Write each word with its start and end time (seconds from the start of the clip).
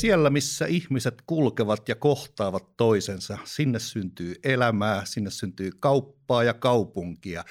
Siellä, 0.00 0.30
missä 0.30 0.66
ihmiset 0.66 1.22
kulkevat 1.26 1.88
ja 1.88 1.94
kohtaavat 1.94 2.76
toisensa, 2.76 3.38
sinne 3.44 3.78
syntyy 3.78 4.34
elämää, 4.44 5.04
sinne 5.04 5.30
syntyy 5.30 5.70
kauppaa 5.80 6.44
ja 6.44 6.54
kaupunkia. 6.54 7.44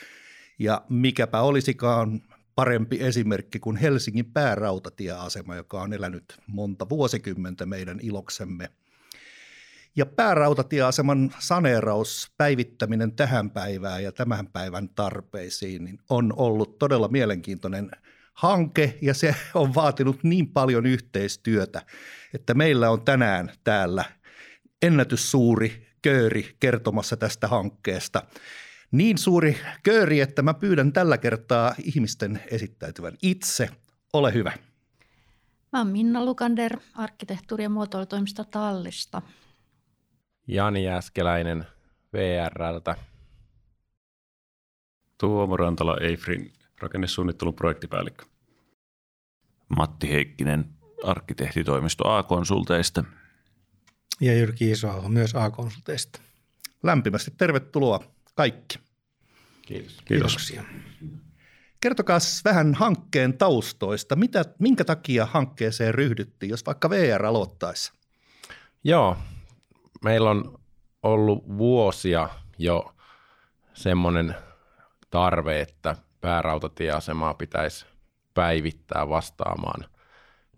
Ja 0.60 0.86
mikäpä 0.90 1.42
olisikaan 1.42 2.22
parempi 2.56 2.98
esimerkki 3.02 3.60
kuin 3.60 3.78
Helsingin 3.78 4.26
päärautatieasema, 4.26 5.56
joka 5.56 5.82
on 5.82 5.94
elänyt 5.94 6.24
monta 6.48 6.90
vuosikymmentä 6.90 7.66
meidän 7.66 8.00
iloksemme. 8.02 8.70
Ja 9.96 10.06
päärautatieaseman 10.06 11.34
saneeraus, 11.40 12.32
päivittäminen 12.38 13.12
tähän 13.12 13.52
päivään 13.52 14.04
ja 14.04 14.12
tämän 14.12 14.48
päivän 14.48 14.90
tarpeisiin 14.90 15.84
niin 15.84 16.00
on 16.10 16.34
ollut 16.38 16.80
todella 16.80 17.08
mielenkiintoinen 17.08 17.92
hanke 18.40 18.98
ja 19.02 19.14
se 19.14 19.36
on 19.54 19.76
vaatinut 19.76 20.24
niin 20.24 20.50
paljon 20.50 20.86
yhteistyötä, 20.86 21.82
että 22.34 22.54
meillä 22.54 22.90
on 22.90 23.06
tänään 23.06 23.52
täällä 23.64 24.06
ennätyssuuri 24.82 25.88
kööri 26.02 26.56
kertomassa 26.60 27.18
tästä 27.18 27.48
hankkeesta. 27.48 28.24
Niin 28.92 29.18
suuri 29.18 29.58
kööri, 29.84 30.20
että 30.20 30.42
mä 30.42 30.54
pyydän 30.54 30.94
tällä 30.94 31.18
kertaa 31.18 31.76
ihmisten 31.84 32.44
esittäytyvän 32.52 33.14
itse. 33.22 33.70
Ole 34.14 34.34
hyvä. 34.34 34.52
Mä 35.72 35.80
oon 35.80 35.88
Minna 35.88 36.26
Lukander, 36.26 36.78
arkkitehtuuri- 36.96 37.64
ja 37.64 37.70
muotoilutoimisto 37.70 38.44
Tallista. 38.44 39.22
Jani 40.48 40.84
Jäskeläinen 40.84 41.66
VRltä. 42.14 42.96
Tuomo 45.18 45.58
Rantala 45.58 45.98
Eifrin 46.02 46.54
rakennesuunnittelun 46.82 47.54
projektipäällikkö. 47.54 48.26
Matti 49.78 50.10
Heikkinen 50.10 50.66
arkkitehtitoimisto 51.04 52.10
A-konsulteista. 52.10 53.04
Ja 54.22 54.34
Jyrki 54.34 54.72
Isoaho 54.72 55.10
myös 55.10 55.36
A-konsulteista. 55.36 56.20
Lämpimästi 56.84 57.32
tervetuloa 57.38 58.00
kaikki. 58.36 58.80
Kiitos. 59.62 60.02
Kiitoksia. 60.06 60.64
Kertokaa 61.82 62.20
vähän 62.46 62.74
hankkeen 62.74 63.38
taustoista. 63.38 64.16
Mitä, 64.16 64.46
minkä 64.60 64.84
takia 64.86 65.26
hankkeeseen 65.26 65.96
ryhdyttiin, 65.96 66.50
jos 66.50 66.66
vaikka 66.66 66.90
VR 66.90 67.26
aloittaisi? 67.26 67.92
Joo, 68.84 69.18
meillä 70.04 70.30
on 70.30 70.60
ollut 71.04 71.58
vuosia 71.58 72.30
jo 72.58 72.96
semmoinen 73.74 74.36
tarve, 75.10 75.62
että 75.62 75.96
päärautatieasemaa 76.22 77.34
pitäisi 77.34 77.86
päivittää 78.34 79.10
vastaamaan 79.10 79.86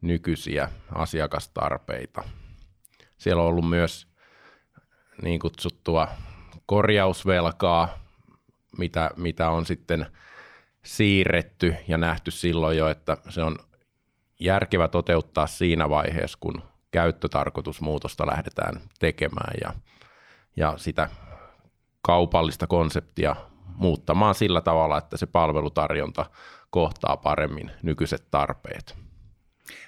nykyisiä 0.02 0.70
asiakastarpeita. 0.96 2.24
Siellä 3.18 3.42
on 3.42 3.48
ollut 3.48 3.70
myös 3.70 4.08
niin 5.22 5.40
kutsuttua 5.40 6.08
korjausvelkaa, 6.66 8.00
mitä, 8.78 9.12
mitä 9.18 9.50
on 9.50 9.66
sitten 9.66 10.06
siirretty 10.86 11.76
ja 11.88 11.98
nähty 11.98 12.32
silloin 12.32 12.78
jo, 12.78 12.90
että 12.90 13.18
se 13.30 13.44
on 13.44 13.56
järkevä 14.40 14.88
toteuttaa 14.88 15.48
siinä 15.48 15.90
vaiheessa, 15.90 16.38
kun 16.42 16.64
käyttötarkoitusmuutosta 16.92 18.28
lähdetään 18.28 18.82
tekemään 19.00 19.54
ja, 19.62 19.74
ja 20.56 20.74
sitä 20.78 21.10
kaupallista 22.02 22.68
konseptia 22.68 23.36
muuttamaan 23.76 24.36
sillä 24.36 24.62
tavalla, 24.62 24.98
että 24.98 25.18
se 25.18 25.26
palvelutarjonta 25.26 26.26
kohtaa 26.70 27.18
paremmin 27.18 27.72
nykyiset 27.84 28.28
tarpeet. 28.32 28.96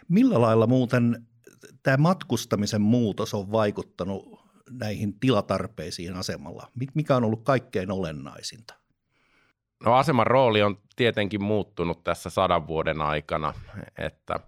Millä 0.08 0.42
lailla 0.42 0.68
muuten 0.68 1.28
tämä 1.84 1.98
matkustamisen 1.98 2.82
muutos 2.82 3.34
on 3.34 3.52
vaikuttanut 3.52 4.40
näihin 4.72 5.20
tilatarpeisiin 5.20 6.16
asemalla? 6.16 6.68
Mikä 6.94 7.16
on 7.16 7.24
ollut 7.24 7.44
kaikkein 7.44 7.92
olennaisinta? 7.92 8.74
No 9.86 9.94
aseman 9.94 10.28
rooli 10.28 10.62
on 10.62 10.78
tietenkin 10.96 11.44
muuttunut 11.44 12.04
tässä 12.04 12.30
sadan 12.30 12.68
vuoden 12.68 13.02
aikana, 13.02 13.54
että 13.98 14.40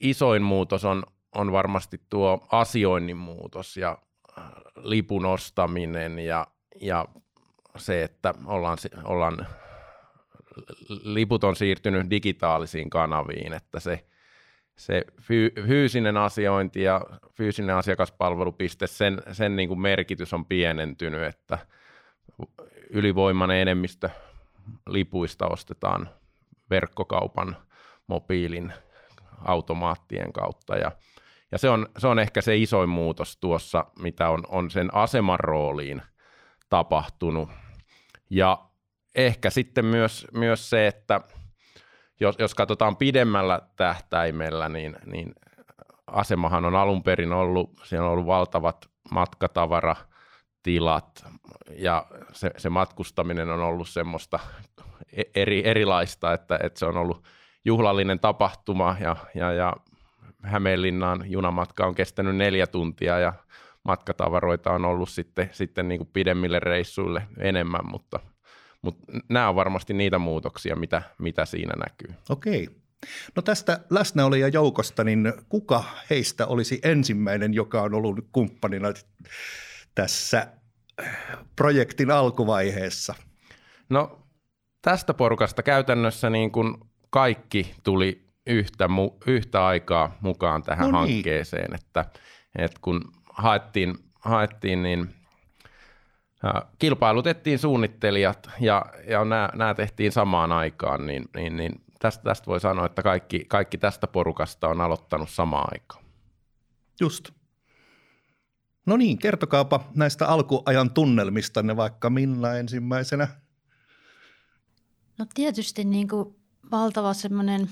isoin 0.00 0.42
muutos 0.42 0.84
on, 0.84 1.02
on 1.34 1.52
varmasti 1.52 2.00
tuo 2.10 2.46
asioinnin 2.52 3.16
muutos 3.16 3.76
ja 3.76 3.98
äh, 4.38 4.44
lipun 4.76 5.26
ostaminen 5.26 6.18
ja, 6.18 6.46
ja 6.80 7.08
se, 7.76 8.02
että 8.02 8.34
ollaan, 8.46 8.78
ollaan, 9.04 9.46
liput 11.04 11.44
on 11.44 11.56
siirtynyt 11.56 12.10
digitaalisiin 12.10 12.90
kanaviin, 12.90 13.52
että 13.52 13.80
se, 13.80 14.04
se 14.76 15.04
fyysinen 15.66 16.16
asiointi 16.16 16.82
ja 16.82 17.00
fyysinen 17.34 17.76
asiakaspalvelupiste, 17.76 18.86
sen, 18.86 19.22
sen 19.32 19.56
niin 19.56 19.68
kuin 19.68 19.80
merkitys 19.80 20.32
on 20.32 20.46
pienentynyt, 20.46 21.22
että 21.22 21.58
ylivoimainen 22.90 23.56
enemmistö 23.56 24.10
lipuista 24.88 25.46
ostetaan 25.46 26.08
verkkokaupan, 26.70 27.56
mobiilin, 28.06 28.72
automaattien 29.44 30.32
kautta. 30.32 30.76
Ja, 30.76 30.92
ja 31.52 31.58
se, 31.58 31.68
on, 31.68 31.88
se 31.98 32.06
on 32.06 32.18
ehkä 32.18 32.40
se 32.40 32.56
isoin 32.56 32.88
muutos 32.88 33.36
tuossa, 33.36 33.84
mitä 33.98 34.28
on, 34.28 34.42
on 34.48 34.70
sen 34.70 34.94
aseman 34.94 35.40
rooliin 35.40 36.02
tapahtunut. 36.68 37.48
Ja 38.30 38.68
ehkä 39.14 39.50
sitten 39.50 39.84
myös, 39.84 40.26
myös 40.32 40.70
se, 40.70 40.86
että 40.86 41.20
jos, 42.20 42.36
jos 42.38 42.54
katsotaan 42.54 42.96
pidemmällä 42.96 43.60
tähtäimellä, 43.76 44.68
niin, 44.68 44.96
niin 45.06 45.34
asemahan 46.06 46.64
on 46.64 46.76
alun 46.76 47.02
perin 47.02 47.32
ollut, 47.32 47.80
siellä 47.84 48.06
on 48.06 48.12
ollut 48.12 48.26
valtavat 48.26 48.90
matkatavaratilat 49.10 51.24
ja 51.70 52.06
se, 52.32 52.50
se 52.56 52.70
matkustaminen 52.70 53.50
on 53.50 53.60
ollut 53.60 53.88
semmoista 53.88 54.38
e, 55.12 55.22
eri, 55.34 55.68
erilaista, 55.68 56.32
että, 56.32 56.58
että 56.62 56.78
se 56.78 56.86
on 56.86 56.96
ollut 56.96 57.24
juhlallinen 57.64 58.20
tapahtuma 58.20 58.96
ja, 59.00 59.16
ja, 59.34 59.52
ja 59.52 59.72
Hämeenlinnaan 60.42 61.30
junamatka 61.30 61.86
on 61.86 61.94
kestänyt 61.94 62.36
neljä 62.36 62.66
tuntia 62.66 63.18
ja 63.18 63.32
matkatavaroita 63.84 64.72
on 64.72 64.84
ollut 64.84 65.08
sitten, 65.08 65.50
sitten 65.52 65.88
niin 65.88 65.98
kuin 65.98 66.10
pidemmille 66.12 66.60
reissuille 66.60 67.22
enemmän, 67.38 67.90
mutta, 67.90 68.20
mutta 68.82 69.04
nämä 69.28 69.48
on 69.48 69.56
varmasti 69.56 69.94
niitä 69.94 70.18
muutoksia, 70.18 70.76
mitä, 70.76 71.02
mitä 71.18 71.44
siinä 71.44 71.74
näkyy. 71.76 72.14
Okei. 72.28 72.68
No 73.36 73.42
tästä 73.42 73.80
läsnäolijan 73.90 74.52
joukosta, 74.52 75.04
niin 75.04 75.32
kuka 75.48 75.84
heistä 76.10 76.46
olisi 76.46 76.80
ensimmäinen, 76.82 77.54
joka 77.54 77.82
on 77.82 77.94
ollut 77.94 78.28
kumppanina 78.32 78.88
tässä 79.94 80.46
projektin 81.56 82.10
alkuvaiheessa? 82.10 83.14
No 83.88 84.18
tästä 84.82 85.14
porukasta 85.14 85.62
käytännössä 85.62 86.30
niin 86.30 86.52
kuin 86.52 86.74
kaikki 87.10 87.74
tuli 87.82 88.24
yhtä, 88.46 88.88
yhtä 89.26 89.66
aikaa 89.66 90.18
mukaan 90.20 90.62
tähän 90.62 90.90
no 90.90 91.04
niin. 91.04 91.14
hankkeeseen, 91.14 91.74
että, 91.74 92.04
että 92.58 92.78
kun 92.82 93.00
haettiin, 93.34 93.94
haettiin 94.20 94.82
niin 94.82 95.14
kilpailutettiin 96.78 97.58
suunnittelijat 97.58 98.50
ja, 98.60 98.86
ja 99.08 99.24
nämä, 99.24 99.48
nämä 99.54 99.74
tehtiin 99.74 100.12
samaan 100.12 100.52
aikaan, 100.52 101.06
niin, 101.06 101.24
niin, 101.36 101.56
niin 101.56 101.84
tästä, 101.98 102.24
tästä 102.24 102.46
voi 102.46 102.60
sanoa, 102.60 102.86
että 102.86 103.02
kaikki, 103.02 103.44
kaikki 103.48 103.78
tästä 103.78 104.06
porukasta 104.06 104.68
on 104.68 104.80
aloittanut 104.80 105.30
samaan 105.30 105.68
aikaan. 105.72 106.04
Just. 107.00 107.30
No 108.86 108.96
niin, 108.96 109.18
kertokaapa 109.18 109.84
näistä 109.94 110.28
alkuajan 110.28 110.90
tunnelmistanne 110.90 111.76
vaikka 111.76 112.10
Minna 112.10 112.54
ensimmäisenä. 112.54 113.28
No 115.18 115.26
tietysti 115.34 115.84
niin 115.84 116.08
kuin 116.08 116.36
valtava 116.70 117.14
semmoinen 117.14 117.70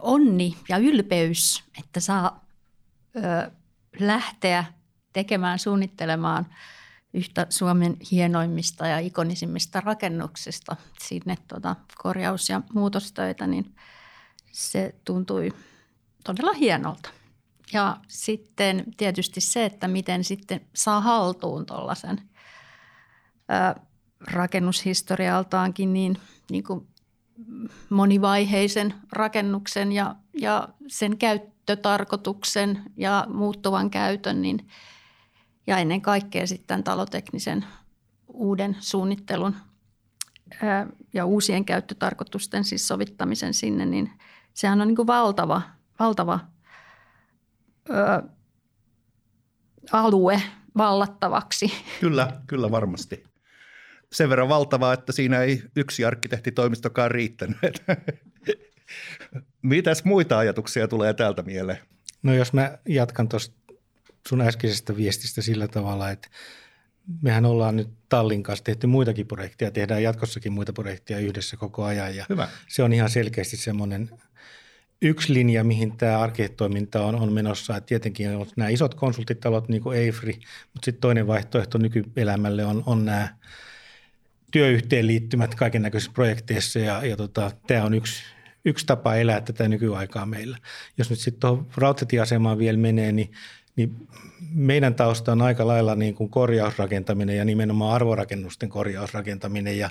onni 0.00 0.56
ja 0.68 0.78
ylpeys, 0.78 1.64
että 1.78 2.00
saa 2.00 2.44
ö, 3.16 3.50
lähteä 3.98 4.64
tekemään, 5.12 5.58
suunnittelemaan 5.58 6.46
yhtä 7.14 7.46
Suomen 7.50 7.96
hienoimmista 8.10 8.86
ja 8.86 8.98
ikonisimmista 8.98 9.80
rakennuksista 9.80 10.76
sinne 11.00 11.36
tuota 11.48 11.76
korjaus- 12.02 12.48
ja 12.48 12.62
muutostöitä, 12.74 13.46
niin 13.46 13.74
se 14.52 14.94
tuntui 15.04 15.52
todella 16.24 16.52
hienolta. 16.52 17.10
Ja 17.72 17.96
sitten 18.08 18.84
tietysti 18.96 19.40
se, 19.40 19.64
että 19.64 19.88
miten 19.88 20.24
sitten 20.24 20.60
saa 20.74 21.00
haltuun 21.00 21.66
tuollaisen 21.66 22.20
rakennushistorialtaankin 24.20 25.92
niin, 25.92 26.18
niin 26.50 26.64
kuin 26.64 26.86
monivaiheisen 27.90 28.94
rakennuksen 29.12 29.92
ja, 29.92 30.16
ja 30.34 30.68
sen 30.86 31.18
käyttötarkoituksen 31.66 32.82
ja 32.96 33.26
muuttuvan 33.28 33.90
käytön, 33.90 34.42
niin, 34.42 34.68
ja 35.66 35.78
ennen 35.78 36.02
kaikkea 36.02 36.46
sitten 36.46 36.84
taloteknisen 36.84 37.64
uuden 38.28 38.76
suunnittelun 38.80 39.56
ää, 40.62 40.86
ja 41.12 41.26
uusien 41.26 41.64
käyttötarkoitusten 41.64 42.64
siis 42.64 42.88
sovittamisen 42.88 43.54
sinne, 43.54 43.86
niin 43.86 44.12
sehän 44.54 44.80
on 44.80 44.88
niin 44.88 44.96
kuin 44.96 45.06
valtava 45.06 45.62
valtava 45.98 46.40
ö, 47.90 48.22
alue 49.92 50.42
vallattavaksi. 50.76 51.72
Kyllä, 52.00 52.40
kyllä 52.46 52.70
varmasti. 52.70 53.24
Sen 54.12 54.30
verran 54.30 54.48
valtavaa, 54.48 54.92
että 54.92 55.12
siinä 55.12 55.40
ei 55.40 55.62
yksi 55.76 56.04
arkkitehtitoimistokaan 56.04 57.10
riittänyt. 57.10 57.58
Mitäs 59.66 60.04
muita 60.04 60.38
ajatuksia 60.38 60.88
tulee 60.88 61.14
täältä 61.14 61.42
mieleen? 61.42 61.78
No 62.22 62.34
jos 62.34 62.52
mä 62.52 62.78
jatkan 62.88 63.28
tuosta 63.28 63.56
sun 64.28 64.40
äskeisestä 64.40 64.96
viestistä 64.96 65.42
sillä 65.42 65.68
tavalla, 65.68 66.10
että 66.10 66.28
mehän 67.22 67.46
ollaan 67.46 67.76
nyt 67.76 67.88
Tallin 68.08 68.42
kanssa 68.42 68.64
tehty 68.64 68.86
muitakin 68.86 69.26
projekteja, 69.26 69.70
tehdään 69.70 70.02
jatkossakin 70.02 70.52
muita 70.52 70.72
projekteja 70.72 71.18
yhdessä 71.18 71.56
koko 71.56 71.84
ajan 71.84 72.16
ja 72.16 72.26
Hyvä. 72.28 72.48
se 72.68 72.82
on 72.82 72.92
ihan 72.92 73.10
selkeästi 73.10 73.56
semmoinen 73.56 74.10
yksi 75.02 75.34
linja, 75.34 75.64
mihin 75.64 75.96
tämä 75.96 76.18
arkkitehtitoiminta 76.18 77.04
on, 77.04 77.14
on 77.14 77.32
menossa. 77.32 77.76
Et 77.76 77.86
tietenkin 77.86 78.36
on 78.36 78.46
nämä 78.56 78.68
isot 78.68 78.94
konsulttitalot 78.94 79.68
niin 79.68 79.82
kuin 79.82 79.98
Eifri, 79.98 80.32
mutta 80.74 80.84
sitten 80.84 81.00
toinen 81.00 81.26
vaihtoehto 81.26 81.78
nykyelämälle 81.78 82.64
on, 82.64 82.82
on 82.86 83.04
nämä 83.04 83.28
työyhteenliittymät 84.50 85.54
kaiken 85.54 85.82
näköisissä 85.82 86.12
projekteissa 86.12 86.78
ja, 86.78 87.06
ja 87.06 87.16
tota, 87.16 87.50
tämä 87.66 87.84
on 87.84 87.94
yksi, 87.94 88.22
yksi 88.66 88.86
tapa 88.86 89.14
elää 89.14 89.40
tätä 89.40 89.68
nykyaikaa 89.68 90.26
meillä. 90.26 90.58
Jos 90.98 91.10
nyt 91.10 91.18
sitten 91.18 91.40
tuohon 91.40 91.66
rautatieasemaan 91.76 92.58
vielä 92.58 92.78
menee, 92.78 93.12
niin, 93.12 93.32
niin 93.76 94.08
meidän 94.54 94.94
tausta 94.94 95.32
on 95.32 95.42
aika 95.42 95.66
lailla 95.66 95.94
niin 95.94 96.14
kuin 96.14 96.30
korjausrakentaminen 96.30 97.36
ja 97.36 97.44
nimenomaan 97.44 97.94
arvorakennusten 97.94 98.68
korjausrakentaminen 98.68 99.78
ja 99.78 99.90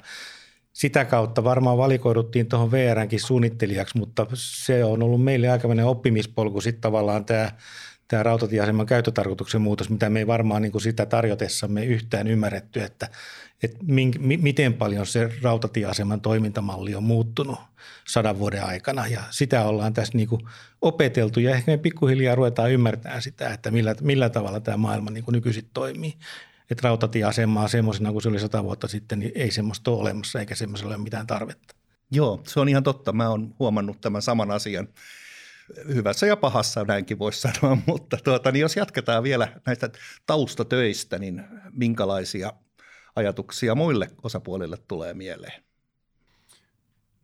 sitä 0.74 1.06
kautta 1.06 1.44
varmaan 1.44 1.78
valikoiduttiin 1.78 2.48
tuohon 2.48 2.72
VRnkin 2.72 3.20
suunnittelijaksi, 3.20 3.98
mutta 3.98 4.28
se 4.34 4.84
on 4.84 5.04
ollut 5.04 5.24
meille 5.24 5.50
aikamoinen 5.50 5.86
oppimispolku 5.86 6.62
sitten 6.62 6.82
tavallaan 6.82 7.26
tämä, 7.26 7.52
tämä 8.08 8.24
rautatieaseman 8.24 8.86
käyttötarkoituksen 8.86 9.62
muutos, 9.62 9.90
mitä 9.90 10.10
me 10.10 10.20
ei 10.20 10.28
varmaan 10.28 10.62
niin 10.62 10.72
kuin 10.72 10.82
sitä 10.82 11.06
tarjotessamme 11.06 11.86
yhtään 11.86 12.28
ymmärretty, 12.28 12.84
että, 12.84 13.10
että 13.64 13.78
mink, 13.82 14.18
mi, 14.20 14.38
miten 14.38 14.74
paljon 14.74 15.06
se 15.06 15.30
rautatieaseman 15.42 16.22
toimintamalli 16.22 16.96
on 16.96 17.04
muuttunut 17.04 17.60
sadan 18.08 18.40
vuoden 18.40 18.64
aikana 18.64 19.08
ja 19.08 19.24
sitä 19.30 19.66
ollaan 19.66 19.94
tässä 19.94 20.18
niin 20.18 20.28
kuin 20.28 20.42
opeteltu 20.82 21.40
ja 21.40 21.56
ehkä 21.56 21.72
me 21.72 21.78
pikkuhiljaa 21.78 22.36
ruvetaan 22.36 22.72
ymmärtämään 22.72 23.22
sitä, 23.22 23.50
että 23.50 23.72
millä, 23.72 23.96
millä 24.02 24.30
tavalla 24.30 24.60
tämä 24.60 24.78
maailma 24.78 25.10
niin 25.10 25.24
kuin 25.24 25.34
nykyisin 25.34 25.70
toimii 25.74 26.14
että 26.70 26.88
rautatieasemaa 26.88 27.68
semmoisena 27.68 28.12
kuin 28.12 28.22
se 28.22 28.30
oli 28.30 28.40
sata 28.40 28.64
vuotta 28.64 28.88
sitten, 28.88 29.20
niin 29.20 29.32
ei 29.36 29.52
semmoista 29.52 29.92
ole 29.92 30.00
olemassa 30.02 30.40
eikä 30.40 30.56
semmoisella 30.56 30.96
ole 30.96 31.04
mitään 31.04 31.28
tarvetta. 31.28 31.76
Joo, 32.12 32.42
se 32.48 32.60
on 32.60 32.70
ihan 32.70 32.84
totta. 32.84 33.14
Mä 33.14 33.30
oon 33.30 33.56
huomannut 33.60 34.02
tämän 34.02 34.22
saman 34.22 34.52
asian 34.52 34.88
hyvässä 35.88 36.28
ja 36.28 36.38
pahassa, 36.38 36.84
näinkin 36.84 37.20
voisi 37.20 37.42
sanoa, 37.42 37.78
mutta 37.88 38.18
tuota, 38.24 38.52
niin 38.52 38.62
jos 38.62 38.76
jatketaan 38.76 39.24
vielä 39.24 39.48
näistä 39.66 39.90
taustatöistä, 40.26 41.20
niin 41.20 41.44
minkälaisia 41.72 42.54
ajatuksia 43.16 43.76
muille 43.76 44.12
osapuolille 44.24 44.78
tulee 44.88 45.14
mieleen? 45.14 45.64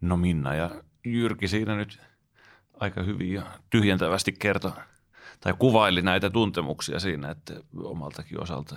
No 0.01 0.17
Minna 0.17 0.55
ja 0.55 0.69
Jyrki 1.05 1.47
siinä 1.47 1.75
nyt 1.75 1.99
aika 2.73 3.03
hyvin 3.03 3.33
ja 3.33 3.59
tyhjentävästi 3.69 4.31
kertoi 4.31 4.71
tai 5.39 5.53
kuvaili 5.59 6.01
näitä 6.01 6.29
tuntemuksia 6.29 6.99
siinä, 6.99 7.31
että 7.31 7.53
omaltakin 7.83 8.41
osalta 8.41 8.75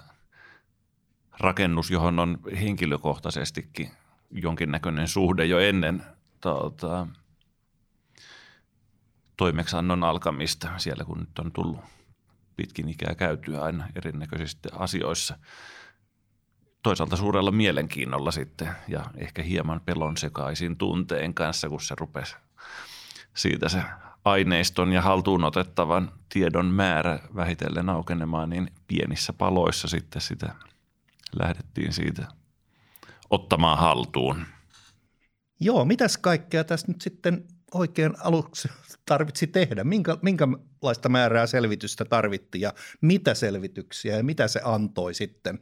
rakennus, 1.41 1.91
johon 1.91 2.19
on 2.19 2.39
henkilökohtaisestikin 2.61 3.91
jonkinnäköinen 4.31 5.09
suhde 5.09 5.45
jo 5.45 5.59
ennen 5.59 6.03
tuota, 6.41 7.07
toimeksiannon 9.37 10.05
alkamista, 10.05 10.69
siellä 10.77 11.05
kun 11.05 11.19
nyt 11.19 11.39
on 11.39 11.53
tullut 11.53 11.81
pitkin 12.57 12.89
ikää 12.89 13.15
käytyä 13.15 13.63
aina 13.63 13.89
erinäköisissä 13.95 14.59
asioissa. 14.73 15.39
Toisaalta 16.83 17.17
suurella 17.17 17.51
mielenkiinnolla 17.51 18.31
sitten 18.31 18.69
ja 18.89 19.05
ehkä 19.17 19.43
hieman 19.43 19.81
pelon 19.81 20.17
sekaisin 20.17 20.77
tunteen 20.77 21.35
kanssa, 21.35 21.69
kun 21.69 21.81
se 21.81 21.95
rupesi 21.99 22.37
siitä 23.35 23.69
se 23.69 23.83
aineiston 24.25 24.93
ja 24.93 25.03
haltuun 25.03 25.45
otettavan 25.45 26.13
tiedon 26.29 26.67
määrä 26.67 27.19
vähitellen 27.35 27.89
aukenemaan, 27.89 28.51
niin 28.51 28.71
pienissä 28.87 29.33
paloissa 29.33 29.89
sitten 29.89 30.23
sitä 30.23 30.55
lähdettiin 31.41 31.93
siitä 31.93 32.29
ottamaan 33.31 33.79
haltuun. 33.79 34.47
Joo, 35.61 35.85
mitäs 35.85 36.19
kaikkea 36.19 36.65
tässä 36.65 36.89
nyt 36.89 37.01
sitten 37.01 37.45
oikein 37.75 38.15
aluksi 38.25 38.69
tarvitsi 39.07 39.47
tehdä? 39.47 39.85
Minkä, 39.85 40.17
minkälaista 40.23 41.09
määrää 41.09 41.47
selvitystä 41.47 42.05
tarvittiin 42.05 42.63
ja 42.63 42.73
mitä 43.01 43.35
selvityksiä 43.35 44.17
ja 44.17 44.25
mitä 44.25 44.49
se 44.49 44.61
antoi 44.65 45.15
sitten? 45.15 45.59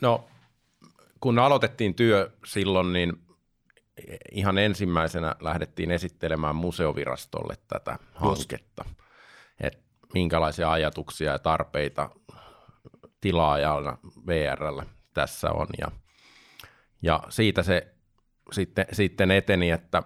No, 0.00 0.28
kun 1.20 1.38
aloitettiin 1.38 1.94
työ 1.94 2.30
silloin, 2.46 2.92
niin 2.92 3.12
ihan 4.32 4.58
ensimmäisenä 4.58 5.36
lähdettiin 5.40 5.90
esittelemään 5.90 6.56
museovirastolle 6.56 7.56
tätä 7.68 7.98
hanketta. 8.14 8.84
Että 9.60 9.82
minkälaisia 10.14 10.72
ajatuksia 10.72 11.32
ja 11.32 11.38
tarpeita 11.38 12.10
tilaajalla 13.20 13.98
VRllä 14.26 14.86
tässä 15.14 15.50
on. 15.50 15.66
Ja, 15.78 15.90
ja 17.02 17.22
siitä 17.28 17.62
se 17.62 17.94
sitten, 18.52 18.86
sitten 18.92 19.30
eteni, 19.30 19.70
että 19.70 20.02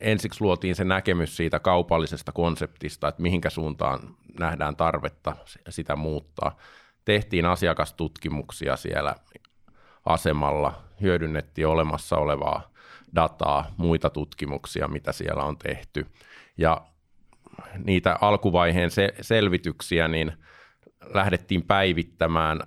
ensiksi 0.00 0.40
luotiin 0.40 0.74
se 0.74 0.84
näkemys 0.84 1.36
siitä 1.36 1.58
kaupallisesta 1.58 2.32
konseptista, 2.32 3.08
että 3.08 3.22
mihinkä 3.22 3.50
suuntaan 3.50 4.16
nähdään 4.40 4.76
tarvetta 4.76 5.36
sitä 5.68 5.96
muuttaa. 5.96 6.56
Tehtiin 7.04 7.46
asiakastutkimuksia 7.46 8.76
siellä 8.76 9.14
asemalla, 10.04 10.82
hyödynnettiin 11.00 11.66
olemassa 11.66 12.16
olevaa 12.16 12.70
dataa, 13.14 13.74
muita 13.76 14.10
tutkimuksia, 14.10 14.88
mitä 14.88 15.12
siellä 15.12 15.42
on 15.42 15.58
tehty. 15.58 16.06
Ja 16.56 16.80
niitä 17.84 18.18
alkuvaiheen 18.20 18.90
se- 18.90 19.14
selvityksiä, 19.20 20.08
niin 20.08 20.32
lähdettiin 21.14 21.62
päivittämään 21.62 22.60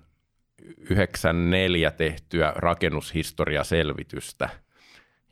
94 0.77 1.91
tehtyä 1.91 2.53
rakennushistoriaselvitystä, 2.55 4.49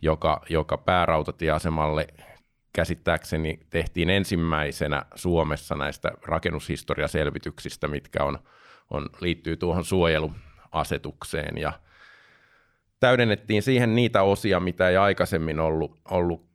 joka, 0.01 0.41
joka 0.49 0.77
päärautatieasemalle 0.77 2.07
käsittääkseni 2.73 3.59
tehtiin 3.69 4.09
ensimmäisenä 4.09 5.05
Suomessa 5.15 5.75
näistä 5.75 6.11
rakennushistoriaselvityksistä, 6.21 7.87
mitkä 7.87 8.23
on, 8.23 8.39
on, 8.89 9.09
liittyy 9.21 9.57
tuohon 9.57 9.85
suojeluasetukseen. 9.85 11.57
Ja 11.57 11.73
täydennettiin 12.99 13.61
siihen 13.61 13.95
niitä 13.95 14.23
osia, 14.23 14.59
mitä 14.59 14.89
ei 14.89 14.97
aikaisemmin 14.97 15.59
ollut, 15.59 15.99
ollut 16.11 16.49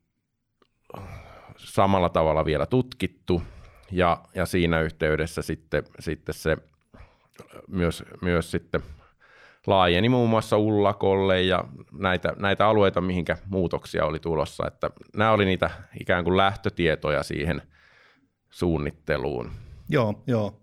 samalla 1.57 2.09
tavalla 2.09 2.45
vielä 2.45 2.67
tutkittu. 2.67 3.43
Ja, 3.91 4.23
ja 4.35 4.47
siinä 4.47 4.81
yhteydessä 4.81 5.43
sitten, 5.43 5.85
sitten 5.99 6.35
se 6.35 6.57
myös, 7.69 8.05
myös 8.23 8.51
sitten 8.51 8.83
laajeni 9.67 10.09
muun 10.09 10.31
muassa 10.31 10.59
Ullakolle 10.59 11.43
ja 11.43 11.65
näitä, 11.93 12.33
näitä 12.39 12.67
alueita, 12.69 13.01
mihinkä 13.01 13.37
muutoksia 13.47 14.05
oli 14.05 14.19
tulossa. 14.19 14.67
Että 14.67 14.91
nämä 15.17 15.33
oli 15.33 15.45
niitä 15.45 15.71
ikään 16.01 16.25
kuin 16.25 16.37
lähtötietoja 16.37 17.23
siihen 17.23 17.63
suunnitteluun. 18.51 19.51
Joo, 19.89 20.23
joo. 20.27 20.63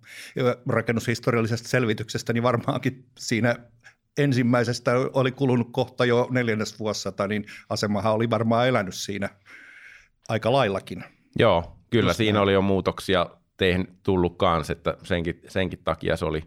Rakennushistoriallisesta 0.70 1.68
selvityksestä, 1.70 2.34
niin 2.34 2.44
varmaankin 2.44 3.06
siinä 3.20 3.56
ensimmäisestä 4.18 4.92
oli 5.14 5.32
kulunut 5.32 5.68
kohta 5.72 6.06
jo 6.06 6.28
neljännes 6.32 6.80
vuosisata, 6.80 7.28
niin 7.28 7.46
asemahan 7.70 8.14
oli 8.14 8.30
varmaan 8.30 8.68
elänyt 8.68 8.96
siinä 8.96 9.30
aika 10.30 10.52
laillakin. 10.52 11.04
Joo, 11.40 11.78
kyllä 11.90 12.10
Just 12.10 12.18
siinä 12.18 12.34
näin. 12.34 12.44
oli 12.44 12.54
jo 12.54 12.62
muutoksia 12.62 13.26
tehnyt, 13.58 13.90
tullut 14.04 14.38
kanssa, 14.38 14.74
että 14.74 14.98
senkin, 15.04 15.42
senkin 15.48 15.80
takia 15.84 16.18
se 16.18 16.26
oli 16.26 16.44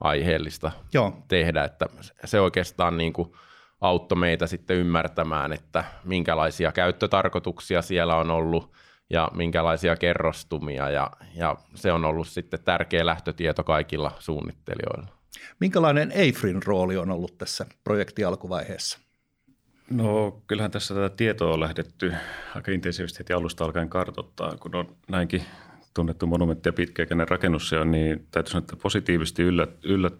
aiheellista 0.00 0.72
Joo. 0.94 1.22
tehdä, 1.28 1.64
että 1.64 1.86
se 2.24 2.40
oikeastaan 2.40 2.96
niin 2.96 3.12
kuin 3.12 3.32
auttoi 3.80 4.18
meitä 4.18 4.46
sitten 4.46 4.76
ymmärtämään, 4.76 5.52
että 5.52 5.84
minkälaisia 6.04 6.72
käyttötarkoituksia 6.72 7.82
siellä 7.82 8.16
on 8.16 8.30
ollut 8.30 8.72
ja 9.10 9.30
minkälaisia 9.34 9.96
kerrostumia 9.96 10.90
ja, 10.90 11.10
ja 11.34 11.56
se 11.74 11.92
on 11.92 12.04
ollut 12.04 12.28
sitten 12.28 12.60
tärkeä 12.64 13.06
lähtötieto 13.06 13.64
kaikilla 13.64 14.12
suunnittelijoilla. 14.18 15.16
Minkälainen 15.60 16.12
EIFRin 16.12 16.62
rooli 16.62 16.96
on 16.96 17.10
ollut 17.10 17.38
tässä 17.38 17.66
projektin 17.84 18.26
alkuvaiheessa? 18.26 18.98
No 19.90 20.42
kyllähän 20.46 20.70
tässä 20.70 20.94
tätä 20.94 21.16
tietoa 21.16 21.54
on 21.54 21.60
lähdetty 21.60 22.14
aika 22.54 22.72
intensiivisesti 22.72 23.18
heti 23.18 23.32
alusta 23.32 23.64
alkaen 23.64 23.88
kartoittaa, 23.88 24.56
kun 24.56 24.74
on 24.74 24.96
näinkin 25.08 25.44
tunnettu 25.96 26.26
monumentti 26.26 26.68
ja 26.68 26.72
pitkäikäinen 26.72 27.28
rakennus 27.28 27.68
se 27.68 27.78
on, 27.78 27.90
niin 27.90 28.26
täytyy 28.30 28.50
sanoa, 28.50 28.62
että 28.62 28.76
positiivisesti 28.82 29.42
yllät, 29.42 29.70
yllät, 29.84 30.14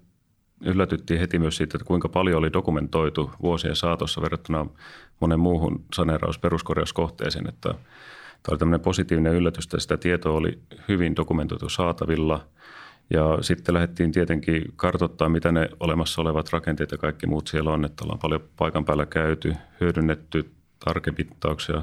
yllätyttiin 0.65 1.21
heti 1.21 1.39
myös 1.39 1.57
siitä, 1.57 1.77
että 1.77 1.87
kuinka 1.87 2.09
paljon 2.09 2.39
oli 2.39 2.53
dokumentoitu 2.53 3.31
vuosien 3.43 3.77
saatossa 3.77 4.23
verrattuna 4.23 4.67
monen 5.21 5.41
muuhun 5.41 5.85
saneeraus- 5.97 6.39
peruskorjauskohteeseen, 6.39 7.49
että 7.49 7.75
oli 8.49 8.59
tämmöinen 8.59 8.81
positiivinen 8.81 9.35
yllätys, 9.35 9.65
että 9.65 9.81
sitä 9.81 9.97
tietoa 9.97 10.37
oli 10.37 10.59
hyvin 10.89 11.17
dokumentoitu 11.17 11.69
saatavilla. 11.69 12.47
Ja 13.11 13.39
sitten 13.41 13.75
lähdettiin 13.75 14.13
tietenkin 14.13 14.73
kartoittaa, 14.77 15.29
mitä 15.29 15.53
ne 15.53 15.69
olemassa 15.81 16.23
olevat 16.23 16.53
rakenteet 16.53 16.91
ja 16.91 16.99
kaikki 16.99 17.27
muut 17.27 17.47
siellä 17.47 17.71
on, 17.71 17.85
että 17.85 18.05
ollaan 18.05 18.19
paljon 18.19 18.41
paikan 18.57 18.85
päällä 18.85 19.07
käyty, 19.07 19.55
hyödynnetty 19.81 20.51
tarkemittauksia, 20.85 21.83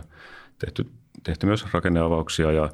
tehty, 0.60 0.86
tehty 1.24 1.46
myös 1.46 1.74
rakenneavauksia 1.74 2.52
ja 2.52 2.70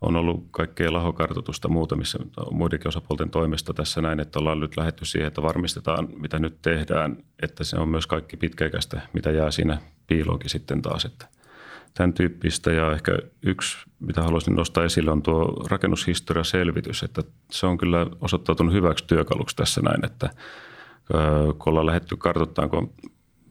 on 0.00 0.16
ollut 0.16 0.44
kaikkea 0.50 0.92
lahokartoitusta 0.92 1.68
muutamissa 1.68 2.18
muidenkin 2.50 2.88
osapuolten 2.88 3.30
toimesta 3.30 3.74
tässä 3.74 4.00
näin, 4.00 4.20
että 4.20 4.38
ollaan 4.38 4.60
nyt 4.60 4.76
lähetty 4.76 5.04
siihen, 5.04 5.28
että 5.28 5.42
varmistetaan, 5.42 6.08
mitä 6.16 6.38
nyt 6.38 6.62
tehdään, 6.62 7.16
että 7.42 7.64
se 7.64 7.76
on 7.76 7.88
myös 7.88 8.06
kaikki 8.06 8.36
pitkäikäistä, 8.36 9.00
mitä 9.12 9.30
jää 9.30 9.50
siinä 9.50 9.78
piiloonkin 10.06 10.50
sitten 10.50 10.82
taas. 10.82 11.04
Että 11.04 11.26
tämän 11.94 12.12
tyyppistä 12.12 12.72
ja 12.72 12.92
ehkä 12.92 13.18
yksi, 13.42 13.76
mitä 14.00 14.22
haluaisin 14.22 14.54
nostaa 14.54 14.84
esille, 14.84 15.10
on 15.10 15.22
tuo 15.22 15.64
rakennushistoriaselvitys, 15.70 17.02
että 17.02 17.22
se 17.50 17.66
on 17.66 17.78
kyllä 17.78 18.06
osoittautunut 18.20 18.74
hyväksi 18.74 19.04
työkaluksi 19.06 19.56
tässä 19.56 19.80
näin, 19.80 20.04
että 20.04 20.30
kun 21.58 21.70
ollaan 21.70 21.86
lähdetty 21.86 22.16
kartoittamaan, 22.16 22.70
kun 22.70 22.92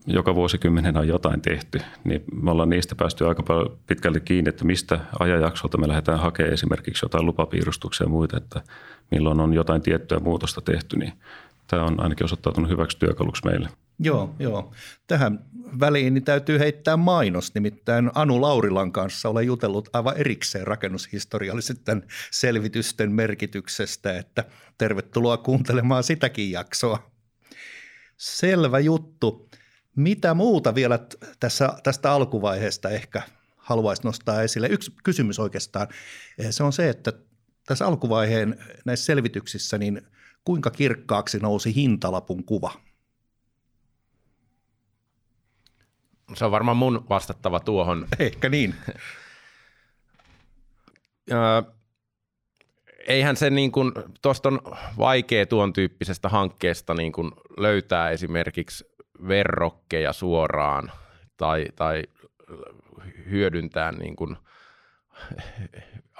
joka 0.06 0.34
vuosikymmenen 0.34 0.96
on 0.96 1.08
jotain 1.08 1.40
tehty, 1.40 1.80
niin 2.04 2.24
me 2.42 2.50
ollaan 2.50 2.68
niistä 2.68 2.94
päästy 2.94 3.26
aika 3.26 3.42
paljon 3.42 3.78
pitkälti 3.86 4.20
kiinni, 4.20 4.48
että 4.48 4.64
mistä 4.64 5.00
ajanjaksolta 5.18 5.78
me 5.78 5.88
lähdetään 5.88 6.18
hakemaan 6.18 6.54
esimerkiksi 6.54 7.04
jotain 7.04 7.26
lupapiirustuksia 7.26 8.04
ja 8.04 8.08
muita, 8.08 8.36
että 8.36 8.62
milloin 9.10 9.40
on 9.40 9.54
jotain 9.54 9.82
tiettyä 9.82 10.18
muutosta 10.18 10.60
tehty, 10.60 10.96
niin 10.96 11.12
tämä 11.66 11.84
on 11.84 12.00
ainakin 12.00 12.24
osoittautunut 12.24 12.70
hyväksi 12.70 12.98
työkaluksi 12.98 13.44
meille. 13.44 13.68
Joo, 13.98 14.34
joo. 14.38 14.72
Tähän 15.06 15.44
väliin 15.80 16.14
niin 16.14 16.24
täytyy 16.24 16.58
heittää 16.58 16.96
mainos, 16.96 17.54
nimittäin 17.54 18.10
Anu 18.14 18.40
Laurilan 18.40 18.92
kanssa 18.92 19.28
olen 19.28 19.46
jutellut 19.46 19.88
aivan 19.92 20.16
erikseen 20.16 20.66
rakennushistoriallisten 20.66 22.02
selvitysten 22.30 23.12
merkityksestä, 23.12 24.18
että 24.18 24.44
tervetuloa 24.78 25.36
kuuntelemaan 25.36 26.04
sitäkin 26.04 26.50
jaksoa. 26.50 27.10
Selvä 28.16 28.78
juttu. 28.78 29.48
Mitä 29.96 30.34
muuta 30.34 30.74
vielä 30.74 30.98
tässä, 31.40 31.72
tästä 31.82 32.12
alkuvaiheesta 32.12 32.90
ehkä 32.90 33.22
haluaisi 33.56 34.02
nostaa 34.04 34.42
esille? 34.42 34.66
Yksi 34.66 34.92
kysymys 35.04 35.38
oikeastaan, 35.38 35.88
se 36.50 36.62
on 36.62 36.72
se, 36.72 36.88
että 36.88 37.12
tässä 37.66 37.86
alkuvaiheen 37.86 38.58
näissä 38.84 39.06
selvityksissä, 39.06 39.78
niin 39.78 40.02
kuinka 40.44 40.70
kirkkaaksi 40.70 41.38
nousi 41.38 41.74
hintalapun 41.74 42.44
kuva? 42.44 42.72
Se 46.34 46.44
on 46.44 46.50
varmaan 46.50 46.76
mun 46.76 47.06
vastattava 47.08 47.60
tuohon. 47.60 48.06
Ehkä 48.18 48.48
niin. 48.48 48.74
eihän 53.08 53.36
se 53.36 53.50
niin 53.50 53.72
kuin, 53.72 53.92
tuosta 54.22 54.48
on 54.48 54.60
vaikea 54.98 55.46
tuon 55.46 55.72
tyyppisestä 55.72 56.28
hankkeesta 56.28 56.94
niin 56.94 57.12
kuin 57.12 57.32
löytää 57.56 58.10
esimerkiksi 58.10 58.95
verrokkeja 59.28 60.12
suoraan 60.12 60.92
tai, 61.36 61.66
tai 61.76 62.02
hyödyntää 63.30 63.92
niin 63.92 64.16
kuin 64.16 64.36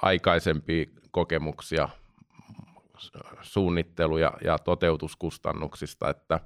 aikaisempia 0.02 0.86
kokemuksia 1.10 1.88
suunnittelu- 3.42 4.18
ja, 4.18 4.32
ja 4.44 4.58
toteutuskustannuksista, 4.58 6.10
että 6.10 6.40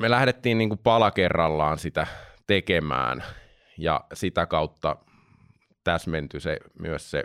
me 0.00 0.10
lähdettiin 0.10 0.58
niin 0.58 0.68
kuin 0.68 0.78
pala 0.78 1.10
kerrallaan 1.10 1.78
sitä 1.78 2.06
tekemään 2.46 3.24
ja 3.78 4.00
sitä 4.14 4.46
kautta 4.46 4.96
täsmentyi 5.84 6.40
se, 6.40 6.58
myös 6.78 7.10
se 7.10 7.24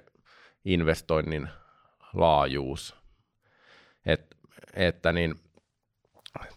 investoinnin 0.65 1.49
laajuus. 2.13 2.95
Et, 4.05 4.37
että 4.73 5.11
niin, 5.11 5.35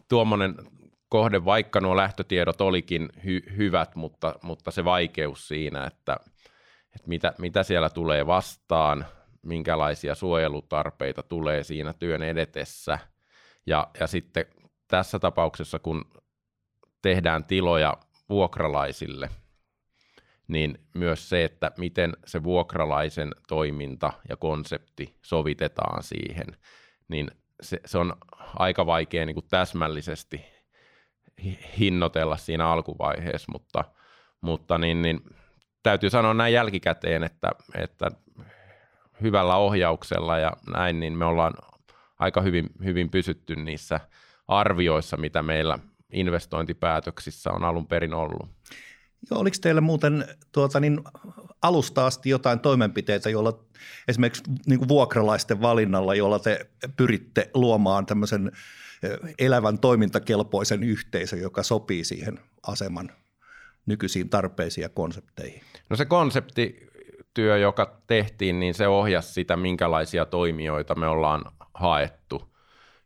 tuommoinen 0.09 0.55
kohde, 1.09 1.45
vaikka 1.45 1.81
nuo 1.81 1.97
lähtötiedot 1.97 2.61
olikin 2.61 3.09
hy- 3.19 3.57
hyvät, 3.57 3.97
mutta, 3.97 4.35
mutta 4.43 4.71
se 4.71 4.85
vaikeus 4.85 5.49
siinä, 5.49 5.85
että, 5.85 6.17
että 6.95 7.09
mitä, 7.09 7.35
mitä 7.39 7.63
siellä 7.63 7.91
tulee 7.91 8.27
vastaan, 8.27 9.07
minkälaisia 9.43 10.15
suojelutarpeita 10.15 11.23
tulee 11.23 11.63
siinä 11.65 11.93
työn 11.93 12.23
edetessä. 12.23 12.99
Ja, 13.67 13.91
ja 14.01 14.07
sitten 14.07 14.47
tässä 14.89 15.19
tapauksessa, 15.19 15.79
kun 15.79 16.05
tehdään 17.03 17.45
tiloja 17.45 17.97
vuokralaisille, 18.29 19.31
niin 20.49 20.79
myös 20.95 21.29
se, 21.29 21.45
että 21.45 21.73
miten 21.79 22.17
se 22.27 22.43
vuokralaisen 22.43 23.35
toiminta 23.49 24.13
ja 24.29 24.37
konsepti 24.37 25.19
sovitetaan 25.23 26.03
siihen, 26.03 26.47
niin 27.09 27.31
se, 27.63 27.81
se 27.87 27.99
on 27.99 28.17
aika 28.59 28.87
vaikea 28.87 29.27
niin 29.27 29.35
kuin 29.35 29.47
täsmällisesti 29.51 30.45
hinnoitella 31.79 32.37
siinä 32.37 32.69
alkuvaiheessa, 32.69 33.53
mutta, 33.53 33.85
mutta 34.41 34.79
niin, 34.79 35.03
niin, 35.03 35.21
täytyy 35.83 36.11
sanoa 36.11 36.35
näin 36.35 36.53
jälkikäteen, 36.55 37.25
että, 37.25 37.51
että 37.75 38.11
hyvällä 39.23 39.57
ohjauksella 39.57 40.39
ja 40.39 40.53
näin, 40.75 41.01
niin 41.01 41.13
me 41.13 41.25
ollaan 41.25 41.55
aika 42.19 42.41
hyvin, 42.41 42.67
hyvin 42.85 43.11
pysytty 43.11 43.57
niissä 43.57 44.01
arvioissa, 44.49 45.17
mitä 45.17 45.43
meillä 45.43 45.79
investointipäätöksissä 46.13 47.51
on 47.51 47.65
alun 47.65 47.87
perin 47.87 48.15
ollut. 48.15 48.49
Joo, 49.31 49.41
oliko 49.41 49.57
teillä 49.61 49.81
muuten 49.81 50.25
tuota, 50.53 50.81
niin 50.81 51.01
alusta 51.63 52.07
asti 52.07 52.31
jotain 52.31 52.61
toimenpiteitä, 52.61 53.31
joilla 53.31 53.59
esimerkiksi 54.09 54.43
niin 54.67 54.79
kuin 54.79 54.89
vuokralaisten 54.89 55.61
valinnalla, 55.61 56.15
jolla 56.15 56.39
te 56.39 56.67
pyritte 56.97 57.51
luomaan 57.55 58.07
tämmöisen 58.07 58.53
elävän 59.39 59.79
toimintakelpoisen 59.79 60.83
yhteisön, 60.83 61.41
joka 61.41 61.63
sopii 61.63 62.05
siihen 62.05 62.41
aseman 62.67 63.11
nykyisiin 63.87 64.29
tarpeisiin 64.29 64.83
ja 64.83 64.89
konsepteihin? 64.89 65.63
No 65.91 65.97
se 65.97 66.05
konseptityö, 66.05 67.59
joka 67.59 68.01
tehtiin, 68.07 68.61
niin 68.61 68.75
se 68.75 68.89
ohjasi 68.89 69.33
sitä, 69.33 69.57
minkälaisia 69.57 70.25
toimijoita 70.25 70.95
me 70.95 71.07
ollaan 71.07 71.45
haettu. 71.75 72.55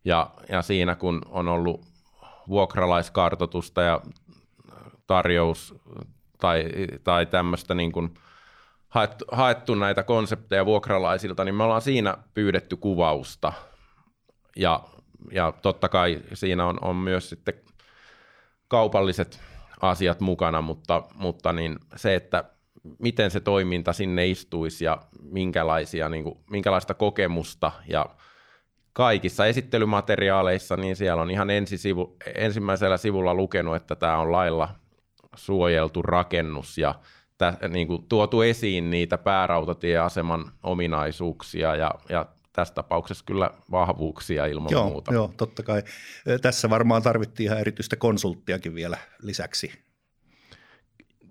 Ja, 0.05 0.31
ja 0.49 0.63
siinä 0.63 0.95
kun 0.95 1.23
on 1.29 1.49
ollut 1.49 1.87
vuokralaiskartotusta 2.49 3.83
ja 3.83 4.01
tarjous 5.09 5.75
tai, 6.41 6.65
tai 7.05 7.27
tämmöistä 7.27 7.75
niin 7.75 7.93
kuin 7.93 8.15
haettu, 8.89 9.25
haettu 9.33 9.75
näitä 9.75 10.03
konsepteja 10.03 10.67
vuokralaisilta, 10.67 11.45
niin 11.45 11.55
me 11.55 11.65
ollaan 11.65 11.83
siinä 11.83 12.17
pyydetty 12.35 12.77
kuvausta. 12.77 13.53
Ja, 14.57 14.81
ja 15.33 15.53
totta 15.63 15.89
kai 15.89 16.21
siinä 16.35 16.67
on, 16.67 16.79
on 16.81 16.97
myös 16.97 17.31
sitten 17.31 17.55
kaupalliset 18.69 19.41
asiat 19.81 20.21
mukana, 20.21 20.63
mutta, 20.63 21.03
mutta 21.15 21.53
niin 21.53 21.79
se, 21.97 22.15
että 22.15 22.45
miten 22.99 23.31
se 23.31 23.41
toiminta 23.41 23.93
sinne 23.93 24.27
istuisi 24.27 24.85
ja 24.85 24.99
minkälaisia, 25.23 26.09
niin 26.09 26.25
kuin, 26.25 26.39
minkälaista 26.51 26.95
kokemusta 26.95 27.73
ja 27.89 28.07
kaikissa 28.93 29.47
esittelymateriaaleissa, 29.47 30.77
niin 30.77 30.97
siellä 30.97 31.23
on 31.23 31.31
ihan 31.31 31.51
ensisivu, 31.51 32.17
ensimmäisellä 32.35 32.97
sivulla 32.97 33.35
lukenut, 33.35 33.77
että 33.77 33.97
tämä 33.97 34.19
on 34.19 34.33
lailla 34.33 34.69
suojeltu 35.39 36.03
rakennus 36.03 36.79
ja 36.79 36.95
tä, 37.39 37.55
niin 37.69 37.87
kuin 37.87 38.03
tuotu 38.09 38.41
esiin 38.41 38.91
niitä 38.91 39.19
päärautatieaseman 39.19 40.53
ominaisuuksia 40.63 41.77
ja, 41.77 41.91
ja 42.09 42.27
tässä 42.53 42.75
tapauksessa 42.75 43.25
kyllä 43.25 43.51
vahvuuksia 43.71 44.47
ilman 44.47 44.71
joo, 44.71 44.89
muuta. 44.89 45.15
Joo, 45.15 45.33
totta 45.37 45.63
kai. 45.63 45.83
Tässä 46.43 46.71
varmaan 46.71 47.03
tarvittiin 47.03 47.45
ihan 47.45 47.61
erityistä 47.61 47.97
konsulttiakin 47.97 48.75
vielä 48.75 48.99
lisäksi. 49.23 49.73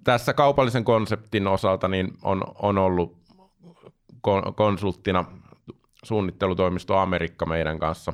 Tässä 0.03 0.33
kaupallisen 0.33 0.83
konseptin 0.83 1.47
osalta 1.47 1.87
niin 1.87 2.13
on, 2.23 2.43
on 2.55 2.77
ollut 2.77 3.17
konsulttina 4.55 5.25
suunnittelutoimisto 6.03 6.97
Amerikka 6.97 7.45
meidän 7.45 7.79
kanssa 7.79 8.13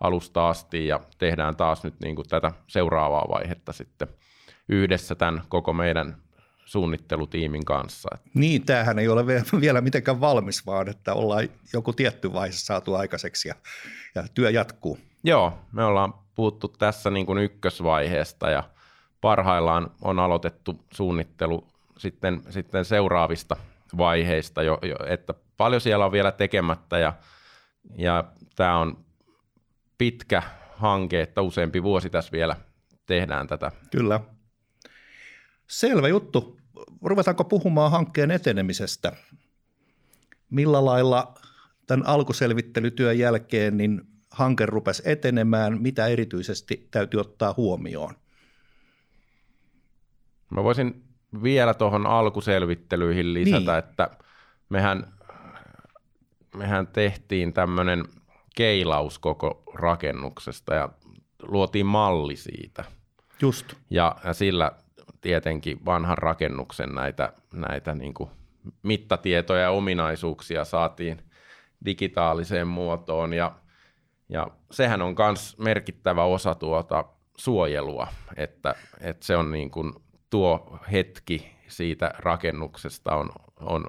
alusta 0.00 0.48
asti 0.48 0.86
ja 0.86 1.00
tehdään 1.18 1.56
taas 1.56 1.84
nyt 1.84 1.94
niin 2.00 2.16
kuin 2.16 2.28
tätä 2.28 2.52
seuraavaa 2.66 3.26
vaihetta 3.30 3.72
sitten 3.72 4.08
yhdessä 4.68 5.14
tämän 5.14 5.42
koko 5.48 5.72
meidän 5.72 6.16
suunnittelutiimin 6.64 7.64
kanssa. 7.64 8.08
Niin, 8.34 8.66
tämähän 8.66 8.98
ei 8.98 9.08
ole 9.08 9.26
vielä 9.60 9.80
mitenkään 9.80 10.20
valmis, 10.20 10.66
vaan 10.66 10.88
että 10.88 11.14
ollaan 11.14 11.48
joku 11.72 11.92
tietty 11.92 12.32
vaihe 12.32 12.52
saatu 12.52 12.94
aikaiseksi 12.94 13.48
ja, 13.48 13.54
ja 14.14 14.24
työ 14.34 14.50
jatkuu. 14.50 14.98
Joo, 15.24 15.58
me 15.72 15.84
ollaan 15.84 16.14
puhuttu 16.34 16.68
tässä 16.68 17.10
niin 17.10 17.26
kuin 17.26 17.38
ykkösvaiheesta 17.38 18.50
ja 18.50 18.62
parhaillaan 19.20 19.90
on 20.02 20.18
aloitettu 20.18 20.84
suunnittelu 20.94 21.68
sitten, 21.98 22.42
sitten 22.50 22.84
seuraavista 22.84 23.56
vaiheista, 23.96 24.62
jo, 24.62 24.78
jo, 24.82 24.96
että 25.06 25.34
paljon 25.56 25.80
siellä 25.80 26.04
on 26.04 26.12
vielä 26.12 26.32
tekemättä 26.32 26.98
ja, 26.98 27.12
ja 27.96 28.24
tämä 28.56 28.78
on 28.78 29.04
pitkä 29.98 30.42
hanke, 30.76 31.20
että 31.20 31.42
useampi 31.42 31.82
vuosi 31.82 32.10
tässä 32.10 32.32
vielä 32.32 32.56
tehdään 33.06 33.46
tätä. 33.46 33.70
Kyllä. 33.90 34.20
Selvä 35.74 36.08
juttu. 36.08 36.58
ruvetaanko 37.02 37.44
puhumaan 37.44 37.90
hankkeen 37.90 38.30
etenemisestä? 38.30 39.12
Millä 40.50 40.84
lailla 40.84 41.34
tämän 41.86 42.06
alkuselvittelytyön 42.06 43.18
jälkeen 43.18 43.76
niin 43.76 44.02
hanke 44.30 44.66
rupesi 44.66 45.02
etenemään, 45.06 45.82
mitä 45.82 46.06
erityisesti 46.06 46.88
täytyy 46.90 47.20
ottaa 47.20 47.54
huomioon? 47.56 48.14
Mä 50.50 50.64
voisin 50.64 51.04
vielä 51.42 51.74
tuohon 51.74 52.06
alkuselvittelyihin 52.06 53.34
lisätä, 53.34 53.72
niin. 53.72 53.78
että 53.78 54.10
mehän, 54.68 55.12
mehän 56.56 56.86
tehtiin 56.86 57.52
tämmöinen 57.52 58.04
keilaus 58.56 59.18
koko 59.18 59.62
rakennuksesta 59.74 60.74
ja 60.74 60.88
luotiin 61.42 61.86
malli 61.86 62.36
siitä. 62.36 62.84
Just. 63.40 63.74
Ja, 63.90 64.16
ja 64.24 64.32
sillä 64.34 64.72
tietenkin 65.24 65.84
vanhan 65.84 66.18
rakennuksen 66.18 66.94
näitä, 66.94 67.32
näitä 67.52 67.94
niin 67.94 68.14
kuin 68.14 68.30
mittatietoja 68.82 69.62
ja 69.62 69.70
ominaisuuksia 69.70 70.64
saatiin 70.64 71.22
digitaaliseen 71.84 72.68
muotoon. 72.68 73.32
Ja, 73.32 73.52
ja 74.28 74.46
sehän 74.70 75.02
on 75.02 75.14
myös 75.18 75.58
merkittävä 75.58 76.24
osa 76.24 76.54
tuota 76.54 77.04
suojelua, 77.36 78.06
että, 78.36 78.74
että 79.00 79.26
se 79.26 79.36
on 79.36 79.50
niin 79.52 79.70
kuin 79.70 79.92
tuo 80.30 80.78
hetki 80.92 81.56
siitä 81.68 82.14
rakennuksesta 82.18 83.16
on, 83.16 83.30
on 83.66 83.84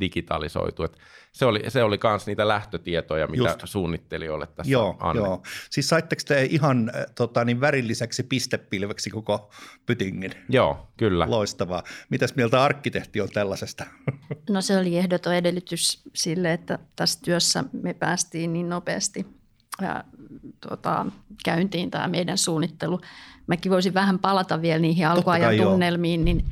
digitalisoitu. 0.00 0.82
Et 0.82 0.98
se 1.32 1.44
oli, 1.44 1.62
se 1.68 1.82
oli 1.82 1.98
myös 2.04 2.26
niitä 2.26 2.48
lähtötietoja, 2.48 3.26
mitä 3.26 3.42
Just. 3.42 3.60
suunnittelijoille 3.64 4.46
tässä 4.46 4.72
joo, 4.72 4.96
annettu. 5.00 5.30
Joo. 5.30 5.42
Siis 5.70 5.88
saitteko 5.88 6.22
te 6.26 6.44
ihan 6.50 6.92
tota, 7.14 7.44
niin 7.44 7.60
värilliseksi 7.60 8.22
pistepilveksi 8.22 9.10
koko 9.10 9.50
pytingin? 9.86 10.32
Joo, 10.48 10.88
kyllä. 10.96 11.30
Loistavaa. 11.30 11.82
Mitäs 12.08 12.34
mieltä 12.34 12.62
arkkitehti 12.62 13.20
on 13.20 13.28
tällaisesta? 13.28 13.84
No 14.50 14.60
se 14.60 14.76
oli 14.76 14.98
ehdoton 14.98 15.34
edellytys 15.34 16.02
sille, 16.14 16.52
että 16.52 16.78
tässä 16.96 17.20
työssä 17.24 17.64
me 17.82 17.94
päästiin 17.94 18.52
niin 18.52 18.68
nopeasti 18.68 19.26
ja, 19.80 20.04
tuota, 20.68 21.06
käyntiin 21.44 21.90
tämä 21.90 22.08
meidän 22.08 22.38
suunnittelu. 22.38 23.00
Mäkin 23.46 23.72
voisin 23.72 23.94
vähän 23.94 24.18
palata 24.18 24.62
vielä 24.62 24.78
niihin 24.78 25.06
alkuajan 25.06 25.56
tunnelmiin, 25.56 26.24
niin 26.24 26.44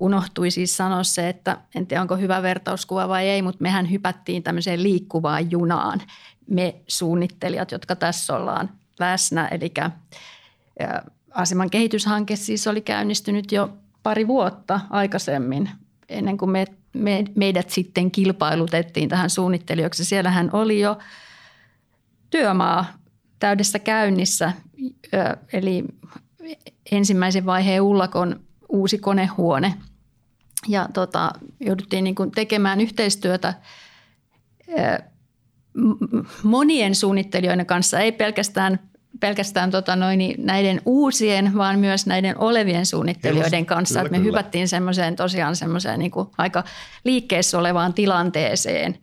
unohtui 0.00 0.50
siis 0.50 0.76
sanoa 0.76 1.02
se, 1.02 1.28
että 1.28 1.56
en 1.74 1.86
tiedä 1.86 2.00
onko 2.00 2.16
hyvä 2.16 2.42
vertauskuva 2.42 3.08
vai 3.08 3.28
ei, 3.28 3.42
mutta 3.42 3.62
mehän 3.62 3.90
hypättiin 3.90 4.42
tämmöiseen 4.42 4.82
liikkuvaan 4.82 5.50
junaan. 5.50 6.02
Me 6.50 6.74
suunnittelijat, 6.88 7.72
jotka 7.72 7.96
tässä 7.96 8.36
ollaan 8.36 8.70
läsnä, 8.98 9.48
eli 9.48 9.72
aseman 11.30 11.70
kehityshanke 11.70 12.36
siis 12.36 12.66
oli 12.66 12.80
käynnistynyt 12.80 13.52
jo 13.52 13.76
pari 14.02 14.26
vuotta 14.28 14.80
aikaisemmin, 14.90 15.70
ennen 16.08 16.38
kuin 16.38 16.50
me, 16.50 16.64
me, 16.92 17.24
meidät 17.34 17.70
sitten 17.70 18.10
kilpailutettiin 18.10 19.08
tähän 19.08 19.30
suunnittelijoiksi. 19.30 20.04
Siellähän 20.04 20.50
oli 20.52 20.80
jo 20.80 20.98
työmaa 22.30 22.86
täydessä 23.38 23.78
käynnissä, 23.78 24.52
eli 25.52 25.84
ensimmäisen 26.92 27.46
vaiheen 27.46 27.82
ullakon 27.82 28.45
uusi 28.68 28.98
konehuone. 28.98 29.74
Ja 30.68 30.88
tota, 30.92 31.30
jouduttiin 31.60 32.04
niin 32.04 32.14
kuin 32.14 32.30
tekemään 32.30 32.80
yhteistyötä 32.80 33.54
monien 36.42 36.94
suunnittelijoiden 36.94 37.66
kanssa, 37.66 38.00
ei 38.00 38.12
pelkästään, 38.12 38.78
pelkästään 39.20 39.70
tota 39.70 39.96
noin, 39.96 40.34
näiden 40.38 40.80
uusien, 40.84 41.54
vaan 41.54 41.78
myös 41.78 42.06
näiden 42.06 42.38
olevien 42.38 42.86
suunnittelijoiden 42.86 43.60
Just, 43.60 43.68
kanssa. 43.68 43.94
Kyllä, 43.94 44.06
että 44.06 44.10
me 44.10 44.18
kyllä. 44.18 44.28
hypättiin 44.28 44.68
semmoiseen 44.68 45.16
tosiaan 45.16 45.56
semmoiseen 45.56 45.98
niin 45.98 46.10
kuin 46.10 46.28
aika 46.38 46.64
liikkeessä 47.04 47.58
olevaan 47.58 47.94
tilanteeseen. 47.94 48.98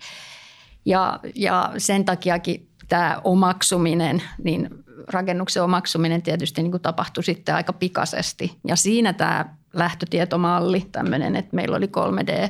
Ja, 0.86 1.20
ja 1.36 1.74
sen 1.78 2.06
takiakin 2.06 2.70
tämä 2.90 3.22
omaksuminen, 3.24 4.24
niin 4.44 4.83
rakennuksen 5.08 5.64
omaksuminen 5.64 6.22
tietysti 6.22 6.62
niin 6.62 6.72
kuin 6.72 6.82
tapahtui 6.82 7.24
sitten 7.24 7.56
aika 7.56 7.74
pikaisesti. 7.74 8.58
Ja 8.68 8.76
siinä 8.76 9.14
tämä 9.14 9.56
lähtötietomalli, 9.74 10.88
tämmöinen, 10.92 11.36
että 11.36 11.56
meillä 11.56 11.78
oli 11.78 11.86
3D, 11.86 12.50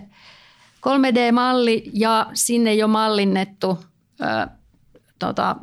3D-malli 0.82 1.89
ja 1.94 2.28
sinne 2.34 2.74
jo 2.74 2.88
mallinnettu 2.88 3.80
ö, 4.22 4.48
tota, 5.20 5.56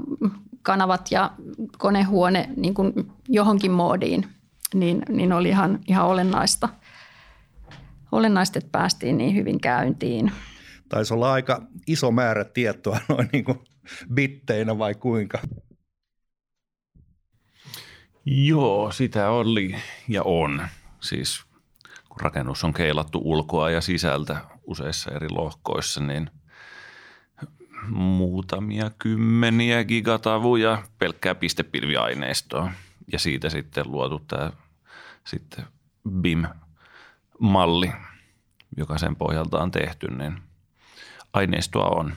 kanavat 0.63 1.11
ja 1.11 1.31
konehuone 1.79 2.49
niin 2.57 2.75
kuin 2.75 2.93
johonkin 3.29 3.71
moodiin, 3.71 4.27
niin, 4.75 5.03
niin 5.09 5.33
oli 5.33 5.49
ihan, 5.49 5.81
ihan 5.89 6.07
olennaista, 6.07 6.69
olennaista, 8.13 8.59
että 8.59 8.69
päästiin 8.73 9.19
niin 9.19 9.35
hyvin 9.35 9.61
käyntiin. 9.61 10.33
Taisi 10.89 11.15
olla 11.15 11.33
aika 11.33 11.63
iso 11.87 12.11
määrä 12.11 12.45
tietoa 12.45 13.01
noin 13.09 13.29
niin 13.33 13.45
kuin 13.45 13.59
bitteinä 14.15 14.79
vai 14.79 14.95
kuinka? 14.95 15.39
Joo, 18.25 18.93
sitä 18.93 19.31
oli 19.31 19.77
ja 20.09 20.23
on. 20.23 20.63
Siis 21.01 21.45
kun 22.09 22.21
rakennus 22.21 22.65
on 22.65 22.73
keilattu 22.73 23.21
ulkoa 23.25 23.71
ja 23.71 23.81
sisältä 23.81 24.41
useissa 24.65 25.11
eri 25.11 25.31
lohkoissa, 25.31 26.01
niin 26.01 26.31
muutamia 27.89 28.91
kymmeniä 28.99 29.85
gigatavuja 29.85 30.83
pelkkää 30.99 31.35
pistepilviaineistoa. 31.35 32.73
Ja 33.13 33.19
siitä 33.19 33.51
sitten 33.51 33.93
luotu 33.93 34.19
tämä 34.19 34.53
sitten 35.25 35.67
BIM-malli, 36.11 37.93
joka 38.77 38.99
sen 38.99 39.17
pohjalta 39.17 39.59
on 39.59 39.71
tehty, 39.71 40.09
niin 40.11 40.43
aineistoa 41.33 41.89
on. 41.89 42.15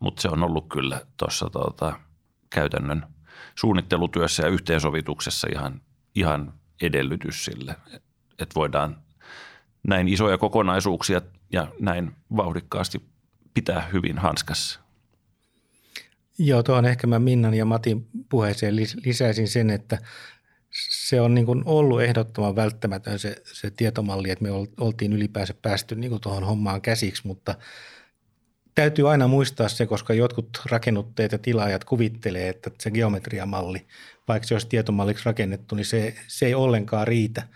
Mutta 0.00 0.22
se 0.22 0.28
on 0.28 0.42
ollut 0.42 0.68
kyllä 0.68 1.00
tuossa 1.16 1.50
tuota, 1.50 2.00
käytännön 2.50 3.06
suunnittelutyössä 3.54 4.42
ja 4.42 4.48
yhteensovituksessa 4.48 5.48
ihan, 5.52 5.80
ihan 6.14 6.54
edellytys 6.82 7.44
sille, 7.44 7.76
että 8.38 8.54
voidaan 8.54 8.96
näin 9.88 10.08
isoja 10.08 10.38
kokonaisuuksia 10.38 11.20
ja 11.52 11.68
näin 11.80 12.12
vauhdikkaasti 12.36 13.02
pitää 13.54 13.88
hyvin 13.92 14.18
hanskassa. 14.18 14.80
Joo, 16.38 16.62
tuohon 16.62 16.86
ehkä 16.86 17.06
mä 17.06 17.18
Minnan 17.18 17.54
ja 17.54 17.64
Matin 17.64 18.06
puheeseen 18.28 18.76
lisäisin 18.76 19.48
sen, 19.48 19.70
että 19.70 19.98
se 20.90 21.20
on 21.20 21.34
niin 21.34 21.46
kuin 21.46 21.62
ollut 21.64 22.02
ehdottoman 22.02 22.56
välttämätön 22.56 23.18
se, 23.18 23.42
se 23.44 23.70
tietomalli, 23.70 24.30
että 24.30 24.44
me 24.44 24.50
oltiin 24.80 25.12
ylipäänsä 25.12 25.54
päästy 25.62 25.94
niin 25.94 26.10
kuin 26.10 26.20
tuohon 26.20 26.44
hommaan 26.44 26.80
käsiksi, 26.80 27.26
mutta 27.26 27.54
täytyy 28.74 29.10
aina 29.10 29.28
muistaa 29.28 29.68
se, 29.68 29.86
koska 29.86 30.14
jotkut 30.14 30.48
rakennutteet 30.70 31.32
ja 31.32 31.38
tilaajat 31.38 31.84
kuvittelee, 31.84 32.48
että 32.48 32.70
se 32.78 32.90
geometriamalli, 32.90 33.86
vaikka 34.28 34.48
se 34.48 34.54
olisi 34.54 34.68
tietomalliksi 34.68 35.24
rakennettu, 35.24 35.74
niin 35.74 35.86
se, 35.86 36.14
se 36.28 36.46
ei 36.46 36.54
ollenkaan 36.54 37.06
riitä– 37.06 37.42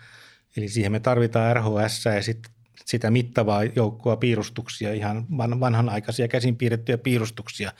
Eli 0.57 0.69
siihen 0.69 0.91
me 0.91 0.99
tarvitaan 0.99 1.55
RHS 1.55 2.05
ja 2.05 2.23
sit, 2.23 2.47
sitä 2.85 3.11
mittavaa 3.11 3.63
joukkoa 3.63 4.17
piirustuksia, 4.17 4.93
ihan 4.93 5.25
vanhanaikaisia 5.37 6.27
käsin 6.27 6.55
piirrettyjä 6.55 6.97
piirustuksia, 6.97 7.71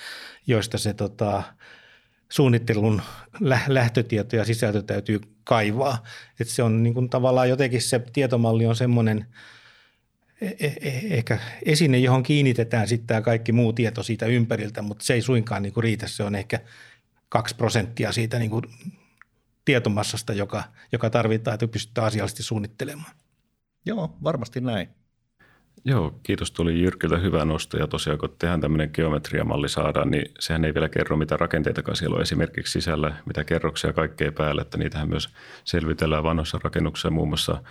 joista 0.47 0.77
se 0.77 0.93
tota, 0.93 1.43
suunnittelun 2.29 3.01
lähtötieto 3.67 4.35
ja 4.35 4.45
sisältö 4.45 4.81
täytyy 4.81 5.21
kaivaa. 5.43 6.03
Et 6.39 6.47
se 6.47 6.63
on 6.63 6.83
niin 6.83 6.93
kuin 6.93 7.09
tavallaan 7.09 7.49
jotenkin 7.49 7.81
se 7.81 7.99
tietomalli 8.13 8.65
on 8.65 8.75
semmoinen 8.75 9.25
ehkä 11.09 11.39
esine, 11.65 11.97
johon 11.97 12.23
kiinnitetään 12.23 12.87
sitten 12.87 13.07
tämä 13.07 13.21
kaikki 13.21 13.51
muu 13.51 13.73
tieto 13.73 14.03
siitä 14.03 14.25
ympäriltä, 14.25 14.81
mutta 14.81 15.05
se 15.05 15.13
ei 15.13 15.21
suinkaan 15.21 15.63
niin 15.63 15.73
kuin 15.73 15.83
riitä. 15.83 16.07
Se 16.07 16.23
on 16.23 16.35
ehkä 16.35 16.59
kaksi 17.29 17.55
prosenttia 17.55 18.11
siitä 18.11 18.39
niin 18.39 18.51
kuin 18.51 18.63
tietomassasta, 19.65 20.33
joka, 20.33 20.63
joka 20.91 21.09
tarvitaan, 21.09 21.53
että 21.53 21.67
pystytään 21.67 22.07
asiallisesti 22.07 22.43
suunnittelemaan. 22.43 23.11
Joo, 23.85 24.15
varmasti 24.23 24.61
näin. 24.61 24.89
Joo, 25.85 26.19
kiitos 26.23 26.51
tuli 26.51 26.81
Jyrkiltä 26.81 27.17
hyvä 27.17 27.45
nosto 27.45 27.77
ja 27.77 27.87
tosiaan 27.87 28.19
kun 28.19 28.35
tehdään 28.39 28.61
tämmöinen 28.61 28.89
geometriamalli 28.93 29.69
saadaan, 29.69 30.11
niin 30.11 30.31
sehän 30.39 30.65
ei 30.65 30.73
vielä 30.73 30.89
kerro 30.89 31.17
mitä 31.17 31.37
rakenteitakaan 31.37 31.95
siellä 31.95 32.15
on 32.15 32.21
esimerkiksi 32.21 32.71
sisällä, 32.71 33.15
mitä 33.25 33.43
kerroksia 33.43 33.93
kaikkea 33.93 34.31
päällä, 34.31 34.61
että 34.61 34.77
niitähän 34.77 35.09
myös 35.09 35.29
selvitellään 35.63 36.23
vanhoissa 36.23 36.59
rakennuksissa 36.63 37.09
muun 37.09 37.27
muassa 37.27 37.63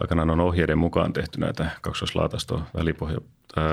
aikanaan 0.00 0.30
on 0.30 0.40
ohjeiden 0.40 0.78
mukaan 0.78 1.12
tehty 1.12 1.40
näitä 1.40 1.70
kaksoislaatasto, 1.80 2.62
välipohja, 2.76 3.18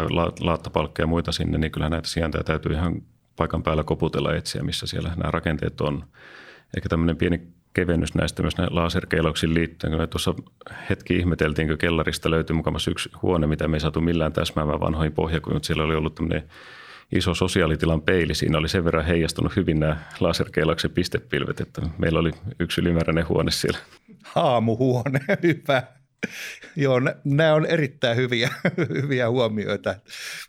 la, 0.09 0.31
laattapalkkeja 0.39 1.03
ja 1.03 1.07
muita 1.07 1.31
sinne, 1.31 1.57
niin 1.57 1.71
kyllä 1.71 1.89
näitä 1.89 2.07
sijainteja 2.07 2.43
täytyy 2.43 2.73
ihan 2.73 3.01
paikan 3.35 3.63
päällä 3.63 3.83
koputella 3.83 4.35
etsiä, 4.35 4.63
missä 4.63 4.87
siellä 4.87 5.09
nämä 5.09 5.31
rakenteet 5.31 5.81
on. 5.81 6.03
Eikä 6.75 6.89
tämmöinen 6.89 7.17
pieni 7.17 7.41
kevennys 7.73 8.15
näistä 8.15 8.41
myös 8.41 8.55
laserkeilauksiin 8.69 9.53
liittyen. 9.53 9.91
Kun 9.91 10.01
me 10.01 10.07
tuossa 10.07 10.33
hetki 10.89 11.15
ihmeteltiin, 11.15 11.67
kun 11.67 11.77
kellarista 11.77 12.31
löytyi 12.31 12.55
mukamassa 12.55 12.91
yksi 12.91 13.09
huone, 13.21 13.47
mitä 13.47 13.67
me 13.67 13.75
ei 13.75 13.81
saatu 13.81 14.01
millään 14.01 14.33
täsmäämään 14.33 14.79
vanhoihin 14.79 15.13
pohjakuihin, 15.13 15.55
mutta 15.55 15.67
siellä 15.67 15.83
oli 15.83 15.95
ollut 15.95 16.15
tämmöinen 16.15 16.43
iso 17.11 17.33
sosiaalitilan 17.33 18.01
peili. 18.01 18.35
Siinä 18.35 18.57
oli 18.57 18.69
sen 18.69 18.85
verran 18.85 19.05
heijastunut 19.05 19.55
hyvin 19.55 19.79
nämä 19.79 19.97
laserkeilauksen 20.19 20.91
pistepilvet, 20.91 21.61
että 21.61 21.81
meillä 21.97 22.19
oli 22.19 22.31
yksi 22.59 22.81
ylimääräinen 22.81 23.27
huone 23.27 23.51
siellä. 23.51 23.79
Haamuhuone, 24.23 25.19
hyvä. 25.43 25.83
Joo, 26.75 27.01
nämä 27.23 27.53
on 27.53 27.65
erittäin 27.65 28.17
hyviä, 28.17 28.49
hyviä 29.01 29.30
huomioita, 29.30 29.95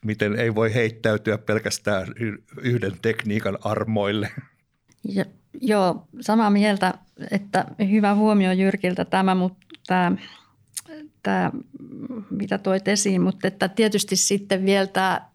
miten 0.04 0.38
ei 0.38 0.54
voi 0.54 0.74
heittäytyä 0.74 1.38
pelkästään 1.38 2.06
yhden 2.60 2.92
tekniikan 3.02 3.58
armoille. 3.60 4.30
Ja, 5.08 5.24
joo, 5.60 6.08
samaa 6.20 6.50
mieltä, 6.50 6.94
että 7.30 7.64
hyvä 7.90 8.14
huomio 8.14 8.52
Jyrkiltä 8.52 9.04
tämä, 9.04 9.34
mutta 9.34 9.66
tämä, 9.86 10.12
tämä 11.22 11.50
mitä 12.30 12.58
toit 12.58 12.88
esiin, 12.88 13.22
mutta 13.22 13.48
että 13.48 13.68
tietysti 13.68 14.16
sitten 14.16 14.64
vielä 14.64 14.86
tämä 14.86 15.28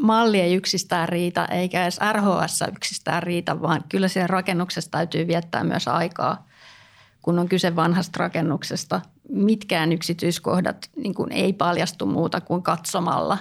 malli 0.00 0.40
ei 0.40 0.54
yksistään 0.54 1.08
riitä, 1.08 1.44
eikä 1.44 1.82
edes 1.82 1.98
RHS 2.12 2.64
yksistään 2.72 3.22
riitä, 3.22 3.62
vaan 3.62 3.84
kyllä 3.88 4.08
siellä 4.08 4.26
rakennuksessa 4.26 4.90
täytyy 4.90 5.26
viettää 5.26 5.64
myös 5.64 5.88
aikaa, 5.88 6.48
kun 7.22 7.38
on 7.38 7.48
kyse 7.48 7.76
vanhasta 7.76 8.18
rakennuksesta. 8.18 9.00
Mitkään 9.28 9.92
yksityiskohdat 9.92 10.90
niin 10.96 11.14
kuin 11.14 11.32
ei 11.32 11.52
paljastu 11.52 12.06
muuta 12.06 12.40
kuin 12.40 12.62
katsomalla. 12.62 13.38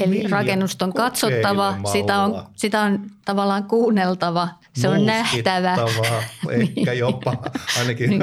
Eli 0.00 0.10
niin, 0.10 0.30
rakennusta 0.30 0.84
on 0.84 0.92
katsottava, 0.92 1.78
sitä 1.92 2.20
on, 2.20 2.46
sitä 2.56 2.80
on 2.80 3.10
tavallaan 3.24 3.64
kuunneltava, 3.64 4.48
se 4.72 4.88
on 4.88 5.06
nähtävä. 5.06 5.76
ehkä 6.50 6.92
jopa 6.92 7.36
ainakin 7.78 8.10
niin. 8.10 8.22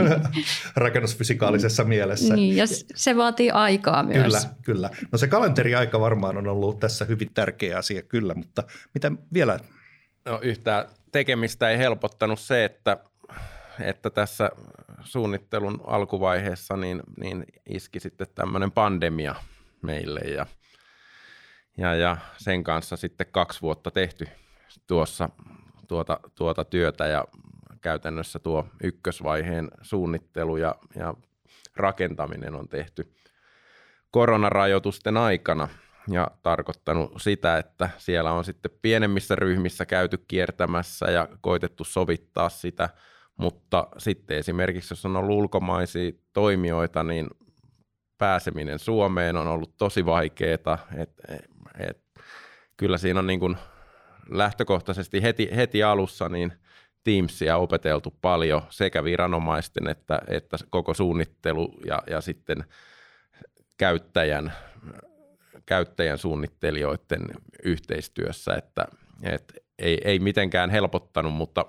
rakennusfysikaalisessa 0.75 1.83
mielessä. 1.83 2.35
Niin, 2.35 2.55
ja 2.55 2.65
se 2.95 3.17
vaatii 3.17 3.51
aikaa 3.51 4.03
myös. 4.03 4.23
Kyllä, 4.23 4.39
kyllä. 4.61 4.89
No 5.11 5.17
se 5.17 5.27
kalenteriaika 5.27 5.99
varmaan 5.99 6.37
on 6.37 6.47
ollut 6.47 6.79
tässä 6.79 7.05
hyvin 7.05 7.29
tärkeä 7.33 7.77
asia, 7.77 8.01
kyllä, 8.01 8.33
mutta 8.33 8.63
mitä 8.93 9.11
vielä? 9.33 9.59
No 10.25 10.39
yhtään 10.41 10.85
tekemistä 11.11 11.69
ei 11.69 11.77
helpottanut 11.77 12.39
se, 12.39 12.65
että, 12.65 12.97
että 13.79 14.09
tässä 14.09 14.49
suunnittelun 15.03 15.81
alkuvaiheessa 15.87 16.77
niin, 16.77 17.01
niin 17.17 17.45
iski 17.69 17.99
sitten 17.99 18.27
tämmöinen 18.35 18.71
pandemia 18.71 19.35
meille 19.81 20.19
ja, 20.19 20.45
ja, 21.77 21.95
ja 21.95 22.17
sen 22.37 22.63
kanssa 22.63 22.97
sitten 22.97 23.27
kaksi 23.31 23.61
vuotta 23.61 23.91
tehty 23.91 24.27
tuossa 24.87 25.29
tuota, 25.87 26.19
tuota 26.35 26.65
työtä 26.65 27.07
ja 27.07 27.25
käytännössä 27.81 28.39
tuo 28.39 28.67
ykkösvaiheen 28.83 29.71
suunnittelu 29.81 30.57
ja, 30.57 30.75
ja 30.95 31.13
rakentaminen 31.75 32.55
on 32.55 32.67
tehty 32.67 33.13
koronarajoitusten 34.11 35.17
aikana 35.17 35.67
ja 36.09 36.31
tarkoittanut 36.43 37.13
sitä, 37.17 37.57
että 37.57 37.89
siellä 37.97 38.31
on 38.31 38.45
sitten 38.45 38.71
pienemmissä 38.81 39.35
ryhmissä 39.35 39.85
käyty 39.85 40.17
kiertämässä 40.27 41.05
ja 41.05 41.27
koitettu 41.41 41.83
sovittaa 41.83 42.49
sitä, 42.49 42.89
mutta 43.37 43.87
sitten 43.97 44.37
esimerkiksi 44.37 44.91
jos 44.91 45.05
on 45.05 45.15
ollut 45.15 45.37
ulkomaisia 45.37 46.11
toimijoita, 46.33 47.03
niin 47.03 47.27
pääseminen 48.17 48.79
Suomeen 48.79 49.37
on 49.37 49.47
ollut 49.47 49.77
tosi 49.77 50.05
vaikeaa, 50.05 50.77
että 50.97 51.17
et, 51.79 52.03
kyllä 52.77 52.97
siinä 52.97 53.19
on 53.19 53.27
niin 53.27 53.39
kuin 53.39 53.57
lähtökohtaisesti 54.29 55.23
heti, 55.23 55.49
heti 55.55 55.83
alussa 55.83 56.29
niin 56.29 56.53
Teamsia 57.03 57.57
opeteltu 57.57 58.13
paljon 58.21 58.61
sekä 58.69 59.03
viranomaisten 59.03 59.87
että, 59.87 60.21
että 60.27 60.57
koko 60.69 60.93
suunnittelu 60.93 61.73
ja, 61.85 62.03
ja 62.09 62.21
sitten 62.21 62.63
käyttäjän, 63.77 64.53
käyttäjän 65.65 66.17
suunnittelijoiden 66.17 67.21
yhteistyössä, 67.63 68.53
että, 68.55 68.87
että 69.23 69.53
ei, 69.79 70.01
ei 70.05 70.19
mitenkään 70.19 70.69
helpottanut, 70.69 71.33
mutta 71.33 71.65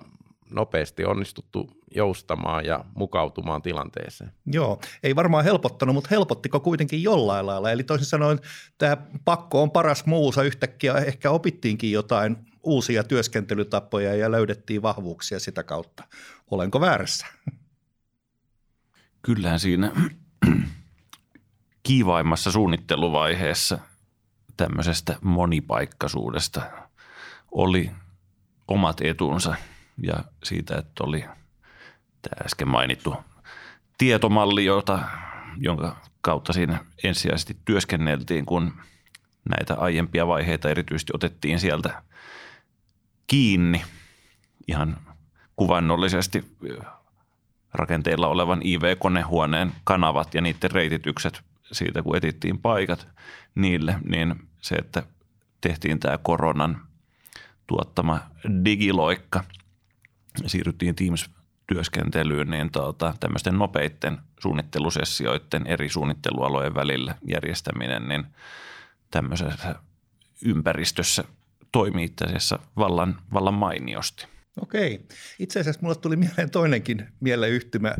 nopeasti 0.49 1.05
onnistuttu 1.05 1.69
joustamaan 1.95 2.65
ja 2.65 2.85
mukautumaan 2.95 3.61
tilanteeseen. 3.61 4.31
Joo, 4.45 4.81
ei 5.03 5.15
varmaan 5.15 5.43
helpottanut, 5.43 5.95
mutta 5.95 6.07
helpottiko 6.11 6.59
kuitenkin 6.59 7.03
jollain 7.03 7.45
lailla? 7.45 7.71
Eli 7.71 7.83
toisin 7.83 8.07
sanoen 8.07 8.39
tämä 8.77 8.97
pakko 9.25 9.61
on 9.61 9.71
paras 9.71 10.05
muusa 10.05 10.43
yhtäkkiä, 10.43 10.93
ehkä 10.93 11.31
opittiinkin 11.31 11.91
jotain 11.91 12.37
uusia 12.63 13.03
työskentelytapoja 13.03 14.15
ja 14.15 14.31
löydettiin 14.31 14.81
vahvuuksia 14.81 15.39
sitä 15.39 15.63
kautta. 15.63 16.03
Olenko 16.51 16.81
väärässä? 16.81 17.25
Kyllähän 19.21 19.59
siinä 19.59 19.91
kiivaimmassa 21.83 22.51
suunnitteluvaiheessa 22.51 23.79
tämmöisestä 24.57 25.17
monipaikkaisuudesta 25.21 26.61
oli 27.51 27.91
omat 28.67 29.01
etunsa 29.01 29.55
ja 30.03 30.23
siitä, 30.43 30.77
että 30.77 31.03
oli 31.03 31.19
tämä 32.21 32.45
äsken 32.45 32.67
mainittu 32.67 33.15
tietomalli, 33.97 34.65
jota, 34.65 34.99
jonka 35.57 35.97
kautta 36.21 36.53
siinä 36.53 36.85
ensisijaisesti 37.03 37.57
työskenneltiin, 37.65 38.45
kun 38.45 38.73
näitä 39.49 39.75
aiempia 39.75 40.27
vaiheita 40.27 40.69
erityisesti 40.69 41.11
otettiin 41.15 41.59
sieltä 41.59 42.03
kiinni 43.27 43.83
ihan 44.67 44.97
kuvannollisesti 45.55 46.57
rakenteilla 47.73 48.27
olevan 48.27 48.61
IV-konehuoneen 48.61 49.71
kanavat 49.83 50.33
ja 50.33 50.41
niiden 50.41 50.71
reititykset 50.71 51.41
siitä, 51.71 52.03
kun 52.03 52.17
etittiin 52.17 52.57
paikat 52.57 53.07
niille, 53.55 53.95
niin 54.09 54.35
se, 54.61 54.75
että 54.75 55.03
tehtiin 55.61 55.99
tämä 55.99 56.17
koronan 56.17 56.81
tuottama 57.67 58.19
digiloikka, 58.65 59.43
siirryttiin 60.45 60.95
Teams-työskentelyyn, 60.95 62.49
niin 62.49 62.71
tuota, 62.71 63.13
tämmöisten 63.19 63.57
nopeiden 63.57 64.17
suunnittelusessioiden 64.39 65.67
eri 65.67 65.89
suunnittelualojen 65.89 66.75
välillä 66.75 67.15
järjestäminen, 67.27 68.07
niin 68.07 68.25
tämmöisessä 69.11 69.75
ympäristössä 70.45 71.23
toimii 71.71 72.05
itse 72.05 72.25
asiassa 72.25 72.59
vallan, 72.77 73.21
vallan 73.33 73.53
mainiosti. 73.53 74.27
Okei. 74.61 75.05
Itse 75.39 75.59
asiassa 75.59 75.81
mulle 75.81 75.95
tuli 75.95 76.15
mieleen 76.15 76.49
toinenkin 76.49 77.07
mieleyhtymä. 77.19 77.95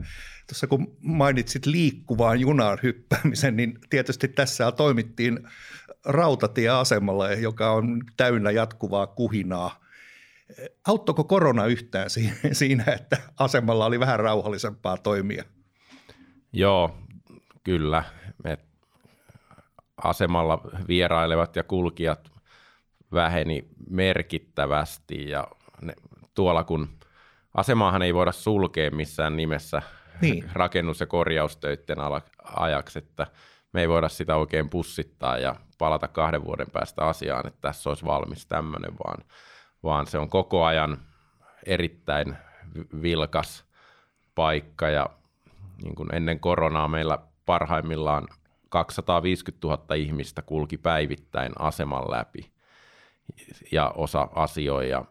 Tuossa 0.47 0.67
kun 0.67 0.97
mainitsit 1.01 1.65
liikkuvaan 1.65 2.39
junaan 2.39 2.77
hyppäämisen, 2.83 3.55
niin 3.55 3.79
tietysti 3.89 4.27
tässä 4.27 4.71
toimittiin 4.71 5.39
rautatieasemalla, 6.05 7.31
joka 7.31 7.71
on 7.71 8.03
täynnä 8.17 8.51
jatkuvaa 8.51 9.07
kuhinaa. 9.07 9.84
Auttoiko 10.87 11.23
korona 11.23 11.65
yhtään 11.65 12.09
siinä, 12.51 12.83
että 12.83 13.17
asemalla 13.39 13.85
oli 13.85 13.99
vähän 13.99 14.19
rauhallisempaa 14.19 14.97
toimia? 14.97 15.43
Joo, 16.53 16.97
kyllä. 17.63 18.03
Me 18.43 18.57
asemalla 20.03 20.61
vierailevat 20.87 21.55
ja 21.55 21.63
kulkijat 21.63 22.31
väheni 23.11 23.67
merkittävästi 23.89 25.29
ja 25.29 25.47
ne, 25.81 25.93
tuolla 26.33 26.63
kun 26.63 26.89
asemaahan 27.53 28.01
ei 28.01 28.13
voida 28.13 28.31
sulkea 28.31 28.91
missään 28.91 29.37
nimessä 29.37 29.81
niin. 30.21 30.49
rakennus- 30.53 30.99
ja 30.99 31.05
korjaustöiden 31.05 31.97
ajaksi, 32.55 32.99
että 32.99 33.27
me 33.73 33.81
ei 33.81 33.89
voida 33.89 34.09
sitä 34.09 34.35
oikein 34.35 34.69
pussittaa 34.69 35.37
ja 35.37 35.55
palata 35.77 36.07
kahden 36.07 36.45
vuoden 36.45 36.71
päästä 36.71 37.05
asiaan, 37.05 37.47
että 37.47 37.61
tässä 37.61 37.89
olisi 37.89 38.05
valmis 38.05 38.45
tämmöinen, 38.45 38.91
vaan, 39.05 39.23
vaan 39.85 40.07
se 40.07 40.17
on 40.17 40.29
koko 40.29 40.65
ajan 40.65 40.97
erittäin 41.65 42.37
vilkas 43.01 43.65
paikka 44.35 44.89
ja 44.89 45.09
niin 45.83 45.95
kuin 45.95 46.15
ennen 46.15 46.39
koronaa 46.39 46.87
meillä 46.87 47.19
parhaimmillaan 47.45 48.27
250 48.69 49.67
000 49.67 49.95
ihmistä 49.95 50.41
kulki 50.41 50.77
päivittäin 50.77 51.51
aseman 51.59 52.11
läpi 52.11 52.51
ja 53.71 53.89
osa 53.95 54.27
asioi 54.35 54.89
ja 54.89 55.05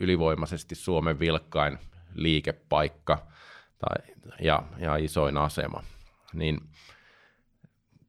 ylivoimaisesti 0.00 0.74
Suomen 0.74 1.18
vilkkain 1.18 1.78
liikepaikka 2.14 3.26
tai, 3.78 4.14
ja, 4.40 4.62
ja 4.78 4.96
isoin 4.96 5.36
asema, 5.36 5.82
niin 6.32 6.60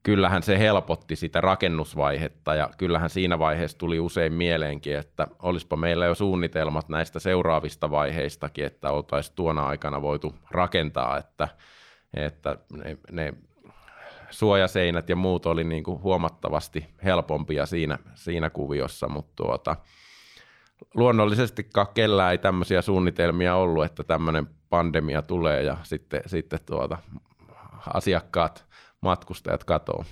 kyllähän 0.05 0.43
se 0.43 0.59
helpotti 0.59 1.15
sitä 1.15 1.41
rakennusvaihetta 1.41 2.55
ja 2.55 2.69
kyllähän 2.77 3.09
siinä 3.09 3.39
vaiheessa 3.39 3.77
tuli 3.77 3.99
usein 3.99 4.33
mieleenkin, 4.33 4.97
että 4.97 5.27
olisipa 5.41 5.75
meillä 5.75 6.05
jo 6.05 6.15
suunnitelmat 6.15 6.89
näistä 6.89 7.19
seuraavista 7.19 7.91
vaiheistakin, 7.91 8.65
että 8.65 8.91
oltaisiin 8.91 9.35
tuona 9.35 9.67
aikana 9.67 10.01
voitu 10.01 10.35
rakentaa, 10.51 11.17
että, 11.17 11.47
että 12.13 12.57
ne, 12.73 12.97
ne 13.11 13.33
suojaseinät 14.29 15.09
ja 15.09 15.15
muut 15.15 15.45
oli 15.45 15.63
niin 15.63 15.83
kuin 15.83 16.01
huomattavasti 16.01 16.85
helpompia 17.03 17.65
siinä, 17.65 17.97
siinä 18.13 18.49
kuviossa, 18.49 19.07
mutta 19.07 19.43
tuota, 19.43 19.75
luonnollisesti 20.93 21.69
kellään 21.93 22.31
ei 22.31 22.37
tämmöisiä 22.37 22.81
suunnitelmia 22.81 23.55
ollut, 23.55 23.85
että 23.85 24.03
tämmöinen 24.03 24.47
pandemia 24.69 25.21
tulee 25.21 25.63
ja 25.63 25.77
sitten, 25.83 26.21
sitten 26.25 26.59
tuota, 26.65 26.97
asiakkaat, 27.93 28.65
matkustajat 29.01 29.63
katoo. 29.63 30.05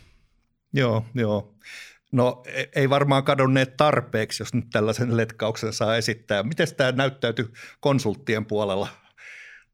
Joo, 0.74 1.06
joo. 1.14 1.54
No 2.12 2.44
e, 2.46 2.64
ei 2.76 2.90
varmaan 2.90 3.24
kadonneet 3.24 3.78
tarpeeksi, 3.78 4.42
jos 4.42 4.54
nyt 4.54 4.66
tällaisen 4.72 5.18
letkauksen 5.18 5.74
saa 5.74 5.96
esittää. 5.96 6.44
Miten 6.44 6.68
tämä 6.78 6.92
näyttäytyy 6.92 7.54
konsulttien 7.80 8.46
puolella 8.46 8.88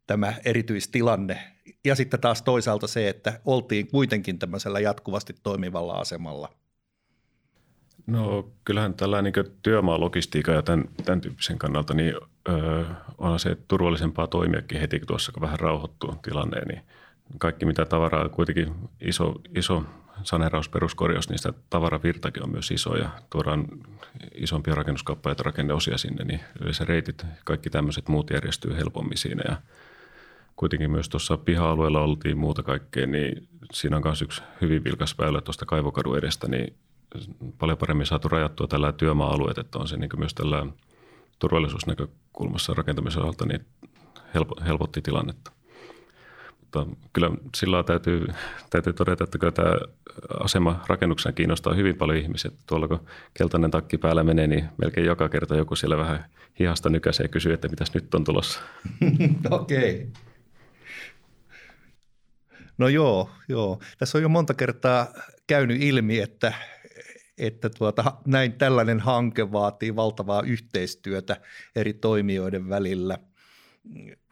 tämä 0.07 0.33
erityistilanne. 0.45 1.39
Ja 1.85 1.95
sitten 1.95 2.19
taas 2.19 2.41
toisaalta 2.41 2.87
se, 2.87 3.09
että 3.09 3.39
oltiin 3.45 3.87
kuitenkin 3.87 4.39
tämmöisellä 4.39 4.79
jatkuvasti 4.79 5.35
toimivalla 5.43 5.93
asemalla. 5.93 6.49
No 8.07 8.51
kyllähän 8.65 8.93
tällä 8.93 9.21
niin 9.21 9.33
työmaalogistiikan 9.61 10.55
ja 10.55 10.61
tämän, 10.61 10.85
tämän 11.05 11.21
tyyppisen 11.21 11.57
kannalta 11.57 11.93
niin 11.93 12.13
öö, 12.49 12.83
on 13.17 13.39
se 13.39 13.57
turvallisempaa 13.67 14.27
toimiakin 14.27 14.79
heti, 14.79 14.99
kun 14.99 15.07
tuossa 15.07 15.31
kun 15.31 15.41
vähän 15.41 15.59
rauhoittuu 15.59 16.15
tilanne, 16.15 16.61
niin 16.65 16.81
kaikki 17.37 17.65
mitä 17.65 17.85
tavaraa, 17.85 18.29
kuitenkin 18.29 18.75
iso, 19.01 19.33
iso 19.55 19.83
saneraus, 20.23 20.69
peruskorjaus, 20.69 21.29
sitä 21.35 21.53
tavaravirtakin 21.69 22.43
on 22.43 22.51
myös 22.51 22.71
iso 22.71 22.95
ja 22.95 23.09
tuodaan 23.29 23.65
isompia 24.33 24.75
rakennuskappaleita, 24.75 25.43
rakenneosia 25.43 25.97
sinne, 25.97 26.23
niin 26.23 26.39
yleensä 26.61 26.85
reitit, 26.85 27.25
kaikki 27.45 27.69
tämmöiset 27.69 28.07
muut 28.07 28.29
järjestyy 28.29 28.75
helpommin 28.77 29.17
siinä 29.17 29.43
ja 29.49 29.57
kuitenkin 30.55 30.91
myös 30.91 31.09
tuossa 31.09 31.37
piha-alueella 31.37 32.01
oltiin 32.01 32.37
muuta 32.37 32.63
kaikkea, 32.63 33.07
niin 33.07 33.47
siinä 33.73 33.95
on 33.95 34.01
myös 34.05 34.21
yksi 34.21 34.41
hyvin 34.61 34.83
vilkas 34.83 35.17
väylä 35.17 35.41
tuosta 35.41 35.65
kaivokadun 35.65 36.17
edestä, 36.17 36.47
niin 36.47 36.75
paljon 37.57 37.77
paremmin 37.77 38.05
saatu 38.05 38.27
rajattua 38.27 38.67
tällä 38.67 38.91
työmaa-alueet, 38.91 39.57
että 39.57 39.79
on 39.79 39.87
se 39.87 39.97
niin 39.97 40.09
myös 40.17 40.33
tällä 40.33 40.65
turvallisuusnäkökulmassa 41.39 42.73
rakentamisen 42.73 43.21
osalta 43.21 43.45
niin 43.45 43.65
helpotti 44.65 45.01
tilannetta. 45.01 45.51
Mutta 46.75 46.95
kyllä 47.13 47.31
sillä 47.55 47.83
täytyy, 47.83 48.27
täytyy 48.69 48.93
todeta, 48.93 49.23
että 49.23 49.37
kyllä 49.37 49.51
tämä 49.51 49.73
asema 50.39 50.83
rakennuksena 50.87 51.33
kiinnostaa 51.33 51.73
hyvin 51.73 51.95
paljon 51.95 52.17
ihmisiä. 52.17 52.51
Tuolla 52.67 52.87
kun 52.87 53.05
keltainen 53.33 53.71
takki 53.71 53.97
päällä 53.97 54.23
menee, 54.23 54.47
niin 54.47 54.69
melkein 54.77 55.07
joka 55.07 55.29
kerta 55.29 55.55
joku 55.55 55.75
siellä 55.75 55.97
vähän 55.97 56.25
hihasta 56.59 56.89
nykäisee 56.89 57.23
ja 57.23 57.27
kysyy, 57.27 57.53
että 57.53 57.67
mitäs 57.67 57.93
nyt 57.93 58.15
on 58.15 58.23
tulossa. 58.23 58.61
Okei. 59.49 59.95
Okay. 59.95 60.07
No 62.77 62.87
joo, 62.87 63.29
joo. 63.47 63.79
Tässä 63.97 64.17
on 64.17 64.21
jo 64.21 64.29
monta 64.29 64.53
kertaa 64.53 65.07
käynyt 65.47 65.81
ilmi, 65.81 66.19
että, 66.19 66.53
että 67.37 67.69
tuota, 67.69 68.13
näin 68.25 68.53
tällainen 68.53 68.99
hanke 68.99 69.51
vaatii 69.51 69.95
valtavaa 69.95 70.41
yhteistyötä 70.41 71.37
eri 71.75 71.93
toimijoiden 71.93 72.69
välillä. 72.69 73.17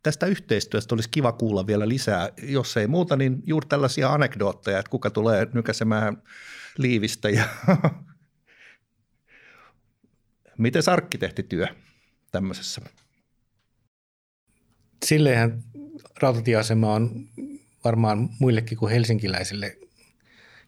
Tästä 0.07 0.25
yhteistyöstä 0.25 0.95
olisi 0.95 1.09
kiva 1.09 1.31
kuulla 1.31 1.67
vielä 1.67 1.87
lisää. 1.87 2.29
Jos 2.43 2.77
ei 2.77 2.87
muuta, 2.87 3.15
niin 3.15 3.43
juuri 3.45 3.67
tällaisia 3.67 4.09
anekdootteja, 4.13 4.79
että 4.79 4.89
kuka 4.89 5.09
tulee 5.09 5.47
nykäsemään 5.53 6.23
liivistä 6.77 7.29
ja 7.29 7.43
miten 10.57 10.83
arkkitehtityö 10.91 11.67
tämmöisessä? 12.31 12.81
Silleenhän 15.05 15.63
rautatieasema 16.21 16.93
on 16.93 17.27
varmaan 17.83 18.29
muillekin 18.39 18.77
kuin 18.77 18.91
helsinkiläisille, 18.91 19.77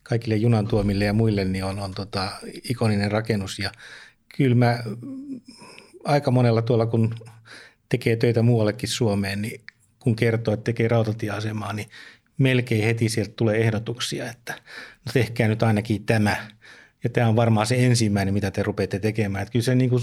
kaikille 0.04 0.36
junan 0.36 0.68
tuomille 0.68 1.06
ja 1.06 1.14
muille, 1.14 1.46
niin 1.46 1.64
on, 1.64 1.80
on 1.80 1.94
tota, 1.94 2.32
ikoninen 2.70 3.12
rakennus. 3.12 3.60
Ja 3.60 3.72
kyllä 4.38 4.56
mä 4.56 4.80
aika 6.04 6.32
monella 6.32 6.62
tuolla, 6.62 6.86
kun 6.86 7.16
tekee 7.90 8.16
töitä 8.16 8.42
muuallekin 8.42 8.90
Suomeen, 8.90 9.42
niin 9.42 9.62
kun 10.00 10.16
kertoo, 10.16 10.54
että 10.54 10.64
tekee 10.64 10.88
rautatieasemaa, 10.88 11.74
niin 11.74 11.90
melkein 12.38 12.84
heti 12.84 13.10
sieltä 13.10 13.34
tulee 13.36 13.58
ehdotuksia, 13.58 14.30
että 14.30 14.54
no 15.06 15.12
tehkää 15.14 15.48
nyt 15.48 15.64
ainakin 15.64 16.06
tämä. 16.06 16.48
Ja 17.04 17.10
tämä 17.10 17.28
on 17.28 17.36
varmaan 17.36 17.68
se 17.68 17.86
ensimmäinen, 17.86 18.34
mitä 18.34 18.52
te 18.52 18.64
rupeatte 18.64 19.00
tekemään. 19.00 19.42
Että 19.42 19.52
kyllä 19.52 19.64
se 19.64 19.76
niin 19.76 19.90
kuin, 19.90 20.02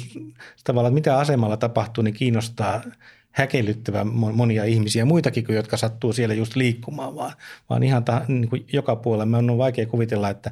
tavallaan, 0.64 0.94
mitä 0.94 1.18
asemalla 1.18 1.56
tapahtuu, 1.56 2.04
niin 2.04 2.14
kiinnostaa 2.14 2.82
häkellyttävän 3.30 4.06
monia 4.06 4.64
ihmisiä, 4.64 5.04
muitakin 5.04 5.44
kuin 5.44 5.56
jotka 5.56 5.76
sattuu 5.76 6.12
siellä 6.12 6.34
just 6.34 6.56
liikkumaan, 6.56 7.14
vaan, 7.14 7.32
vaan 7.70 7.82
ihan 7.82 8.04
ta, 8.04 8.22
niin 8.28 8.48
kuin 8.48 8.66
joka 8.72 8.96
puolella. 8.96 9.26
Mä 9.26 9.38
on 9.38 9.58
vaikea 9.58 9.86
kuvitella, 9.86 10.30
että 10.30 10.50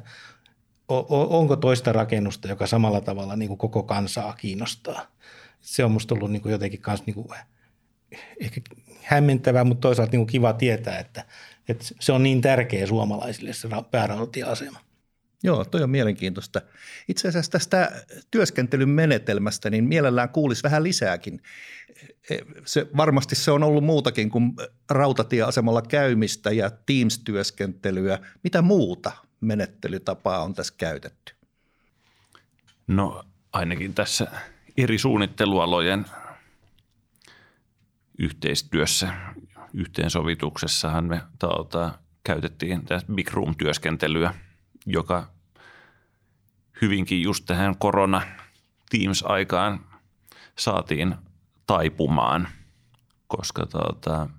onko 1.09 1.55
toista 1.55 1.93
rakennusta, 1.93 2.47
joka 2.47 2.67
samalla 2.67 3.01
tavalla 3.01 3.35
niin 3.35 3.47
kuin 3.47 3.57
koko 3.57 3.83
kansaa 3.83 4.33
kiinnostaa. 4.33 5.07
Se 5.65 5.83
on 5.83 5.91
musta 5.91 6.15
ollut 6.15 6.31
niin 6.31 6.41
kuin 6.41 6.51
jotenkin 6.51 6.81
kans 6.81 7.03
niin 7.05 7.13
kuin 7.13 7.27
ehkä 8.39 8.61
hämmentävää, 9.01 9.63
mutta 9.63 9.81
toisaalta 9.81 10.11
niin 10.11 10.19
kuin 10.19 10.27
kiva 10.27 10.53
tietää, 10.53 10.99
että, 10.99 11.25
että 11.69 11.85
se 11.99 12.11
on 12.11 12.23
niin 12.23 12.41
tärkeä 12.41 12.87
suomalaisille 12.87 13.53
se 13.53 13.67
päärautatieasema. 13.91 14.79
Joo, 15.43 15.65
toi 15.65 15.83
on 15.83 15.89
mielenkiintoista. 15.89 16.61
Itse 17.07 17.27
asiassa 17.27 17.51
tästä 17.51 18.05
työskentelyn 18.31 18.89
menetelmästä, 18.89 19.69
niin 19.69 19.83
mielellään 19.83 20.29
kuulisi 20.29 20.63
vähän 20.63 20.83
lisääkin. 20.83 21.41
Se, 22.65 22.87
varmasti 22.97 23.35
se 23.35 23.51
on 23.51 23.63
ollut 23.63 23.83
muutakin 23.83 24.29
kuin 24.29 24.53
rautatieasemalla 24.89 25.81
käymistä 25.81 26.51
ja 26.51 26.69
Teams-työskentelyä. 26.69 28.19
Mitä 28.43 28.61
muuta 28.61 29.11
menettelytapaa 29.41 30.43
on 30.43 30.53
tässä 30.53 30.73
käytetty? 30.77 31.33
No 32.87 33.23
ainakin 33.53 33.93
tässä 33.93 34.27
eri 34.77 34.97
suunnittelualojen 34.97 36.05
yhteistyössä, 38.19 39.13
yhteensovituksessahan 39.73 41.05
me 41.05 41.21
tauta, 41.39 41.99
käytettiin 42.23 42.85
tässä 42.85 43.07
Big 43.13 43.33
Room-työskentelyä, 43.33 44.33
joka 44.85 45.29
hyvinkin 46.81 47.21
just 47.21 47.45
tähän 47.45 47.77
korona 47.77 48.21
Teams-aikaan 48.89 49.79
saatiin 50.57 51.15
taipumaan, 51.67 52.47
koska 53.27 53.65
tuota, 53.65 54.29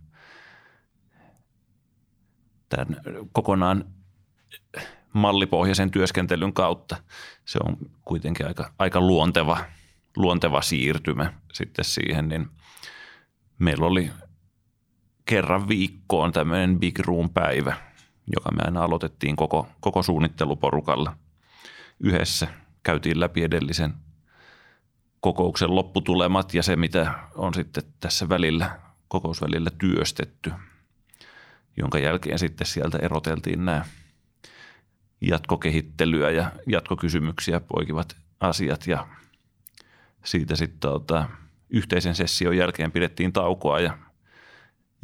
tämän 2.68 3.00
kokonaan 3.32 3.84
mallipohjaisen 5.12 5.90
työskentelyn 5.90 6.52
kautta 6.52 6.96
se 7.44 7.58
on 7.64 7.76
kuitenkin 8.04 8.46
aika, 8.46 8.72
aika 8.78 9.00
luonteva, 9.00 9.58
luonteva 10.16 10.62
siirtymä 10.62 11.32
sitten 11.52 11.84
siihen, 11.84 12.28
niin 12.28 12.48
meillä 13.58 13.86
oli 13.86 14.10
kerran 15.24 15.68
viikkoon 15.68 16.32
tämmöinen 16.32 16.80
Big 16.80 16.98
Room-päivä, 16.98 17.76
joka 18.34 18.52
me 18.52 18.62
aina 18.64 18.84
aloitettiin 18.84 19.36
koko, 19.36 19.68
koko 19.80 20.02
suunnitteluporukalla 20.02 21.16
yhdessä. 22.00 22.48
Käytiin 22.82 23.20
läpi 23.20 23.42
edellisen 23.42 23.94
kokouksen 25.20 25.74
lopputulemat 25.74 26.54
ja 26.54 26.62
se, 26.62 26.76
mitä 26.76 27.14
on 27.34 27.54
sitten 27.54 27.82
tässä 28.00 28.28
välillä, 28.28 28.78
kokousvälillä 29.08 29.70
työstetty, 29.78 30.52
jonka 31.76 31.98
jälkeen 31.98 32.38
sitten 32.38 32.66
sieltä 32.66 32.98
eroteltiin 32.98 33.64
nämä 33.64 33.84
jatkokehittelyä 35.20 36.30
ja 36.30 36.52
jatkokysymyksiä 36.66 37.60
poikivat 37.60 38.16
asiat 38.40 38.86
ja 38.86 39.06
siitä 40.26 40.56
sitten 40.56 40.80
tota, 40.80 41.28
yhteisen 41.70 42.14
session 42.14 42.56
jälkeen 42.56 42.92
pidettiin 42.92 43.32
taukoa 43.32 43.80
ja 43.80 43.98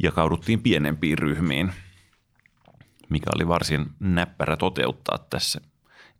jakauduttiin 0.03 0.61
pienempiin 0.61 1.17
ryhmiin, 1.17 1.73
mikä 3.09 3.29
oli 3.35 3.47
varsin 3.47 3.85
näppärä 3.99 4.57
toteuttaa 4.57 5.27
tässä 5.29 5.61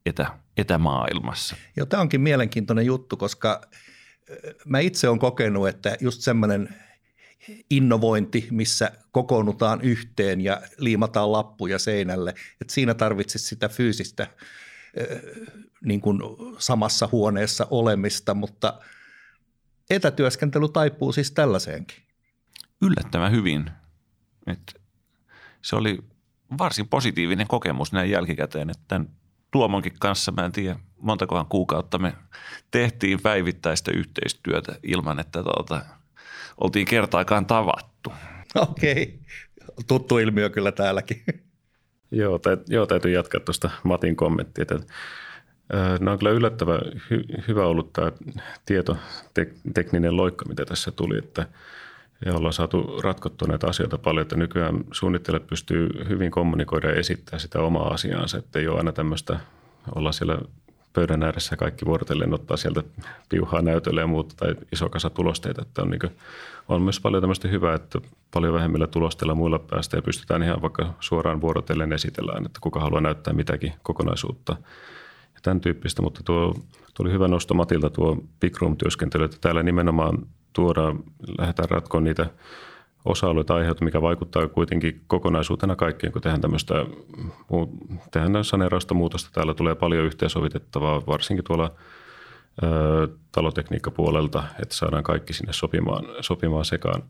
etä, 0.05 0.27
etämaailmassa. 0.57 1.55
Joo, 1.75 1.85
tämä 1.85 2.01
onkin 2.01 2.21
mielenkiintoinen 2.21 2.85
juttu, 2.85 3.17
koska 3.17 3.61
mä 4.65 4.79
itse 4.79 5.07
olen 5.07 5.19
kokenut, 5.19 5.67
että 5.67 5.97
just 6.01 6.21
semmoinen 6.21 6.69
innovointi, 7.69 8.47
missä 8.51 8.91
kokoonnutaan 9.11 9.81
yhteen 9.81 10.41
ja 10.41 10.61
liimataan 10.77 11.31
lappuja 11.31 11.79
seinälle, 11.79 12.33
että 12.61 12.73
siinä 12.73 12.93
tarvitsisi 12.93 13.45
sitä 13.45 13.69
fyysistä 13.69 14.27
niin 15.85 16.01
kuin 16.01 16.19
samassa 16.57 17.09
huoneessa 17.11 17.67
olemista, 17.71 18.33
mutta 18.33 18.79
etätyöskentely 19.89 20.69
taipuu 20.69 21.11
siis 21.11 21.31
tällaiseenkin. 21.31 21.97
Yllättävän 22.81 23.31
hyvin. 23.31 23.71
Et 24.47 24.81
se 25.61 25.75
oli 25.75 25.99
varsin 26.57 26.87
positiivinen 26.87 27.47
kokemus 27.47 27.91
näin 27.91 28.09
jälkikäteen, 28.09 28.69
että 28.69 29.01
Tuomonkin 29.53 29.93
kanssa, 29.99 30.31
mä 30.31 30.45
en 30.45 30.51
tiedä 30.51 30.79
montakohan 30.97 31.45
kuukautta 31.45 31.97
me 31.97 32.13
tehtiin 32.71 33.21
päivittäistä 33.21 33.91
yhteistyötä 33.91 34.75
ilman, 34.83 35.19
että 35.19 35.43
tuota, 35.43 35.85
oltiin 36.57 36.85
kertaakaan 36.85 37.45
tavattu. 37.45 38.13
Okei, 38.55 39.03
okay. 39.03 39.83
tuttu 39.87 40.17
ilmiö 40.17 40.49
kyllä 40.49 40.71
täälläkin. 40.71 41.23
Joo, 42.13 42.39
tä, 42.39 42.57
joo 42.67 42.85
täytyy 42.85 43.11
jatkaa 43.11 43.39
tuosta 43.39 43.69
Matin 43.83 44.15
kommenttia. 44.15 44.61
Että, 44.61 44.79
Nämä 45.99 46.11
on 46.11 46.19
kyllä 46.19 46.31
yllättävän 46.31 46.79
hy, 47.09 47.23
hyvä 47.47 47.65
ollut 47.65 47.93
tämä 47.93 48.11
tietotekninen 48.65 50.17
loikka, 50.17 50.45
mitä 50.45 50.65
tässä 50.65 50.91
tuli, 50.91 51.17
että 51.17 51.47
ja 52.25 52.33
ollaan 52.35 52.53
saatu 52.53 52.99
ratkottua 53.03 53.47
näitä 53.47 53.67
asioita 53.67 53.97
paljon, 53.97 54.21
että 54.21 54.35
nykyään 54.35 54.83
suunnittelijat 54.91 55.47
pystyy 55.47 55.89
hyvin 56.09 56.31
kommunikoida 56.31 56.89
ja 56.89 56.95
esittää 56.95 57.39
sitä 57.39 57.61
omaa 57.61 57.93
asiaansa, 57.93 58.37
että 58.37 58.59
ei 58.59 58.67
ole 58.67 58.77
aina 58.77 58.91
tämmöistä 58.91 59.39
olla 59.95 60.11
siellä 60.11 60.37
pöydän 60.93 61.23
ääressä 61.23 61.57
kaikki 61.57 61.85
vuorotellen 61.85 62.33
ottaa 62.33 62.57
sieltä 62.57 62.83
piuhaa 63.29 63.61
näytölle 63.61 64.01
ja 64.01 64.07
muuta 64.07 64.35
tai 64.37 64.55
iso 64.71 64.89
kasa 64.89 65.09
tulosteita. 65.09 65.61
Että 65.61 65.81
on, 65.81 65.89
niin 65.89 65.99
kuin, 65.99 66.11
on 66.67 66.81
myös 66.81 66.99
paljon 66.99 67.21
tämmöistä 67.21 67.47
hyvää, 67.47 67.75
että 67.75 68.01
paljon 68.33 68.53
vähemmillä 68.53 68.87
tulosteilla 68.87 69.35
muilla 69.35 69.59
päästä 69.59 69.97
ja 69.97 70.01
pystytään 70.01 70.43
ihan 70.43 70.61
vaikka 70.61 70.93
suoraan 70.99 71.41
vuorotellen 71.41 71.93
esitellään, 71.93 72.45
että 72.45 72.59
kuka 72.61 72.79
haluaa 72.79 73.01
näyttää 73.01 73.33
mitäkin 73.33 73.73
kokonaisuutta 73.83 74.55
ja 75.33 75.39
tämän 75.43 75.61
tyyppistä. 75.61 76.01
Mutta 76.01 76.21
tuo, 76.25 76.55
oli 76.99 77.11
hyvä 77.11 77.27
nosto 77.27 77.53
Matilta 77.53 77.89
tuo 77.89 78.17
Big 78.39 78.61
Room-työskentely, 78.61 79.23
että 79.23 79.37
täällä 79.41 79.63
nimenomaan 79.63 80.17
tuodaan, 80.53 80.99
lähdetään 81.37 81.69
ratkomaan 81.69 82.03
niitä 82.03 82.25
osa-alueita 83.05 83.55
aiheuttaa, 83.55 83.85
mikä 83.85 84.01
vaikuttaa 84.01 84.47
kuitenkin 84.47 85.01
kokonaisuutena 85.07 85.75
kaikkeen, 85.75 86.13
kun 86.13 86.21
tehdään 86.21 86.41
tämmöistä, 86.41 86.73
tehdään 88.11 88.43
saneerausta 88.43 88.93
muutosta. 88.93 89.29
Täällä 89.33 89.53
tulee 89.53 89.75
paljon 89.75 90.05
yhteensovitettavaa, 90.05 91.05
varsinkin 91.07 91.43
tuolla 91.43 91.71
ö, 92.63 93.07
talotekniikkapuolelta, 93.31 94.43
että 94.61 94.75
saadaan 94.75 95.03
kaikki 95.03 95.33
sinne 95.33 95.53
sopimaan, 95.53 96.05
sopimaan 96.21 96.65
sekaan 96.65 97.03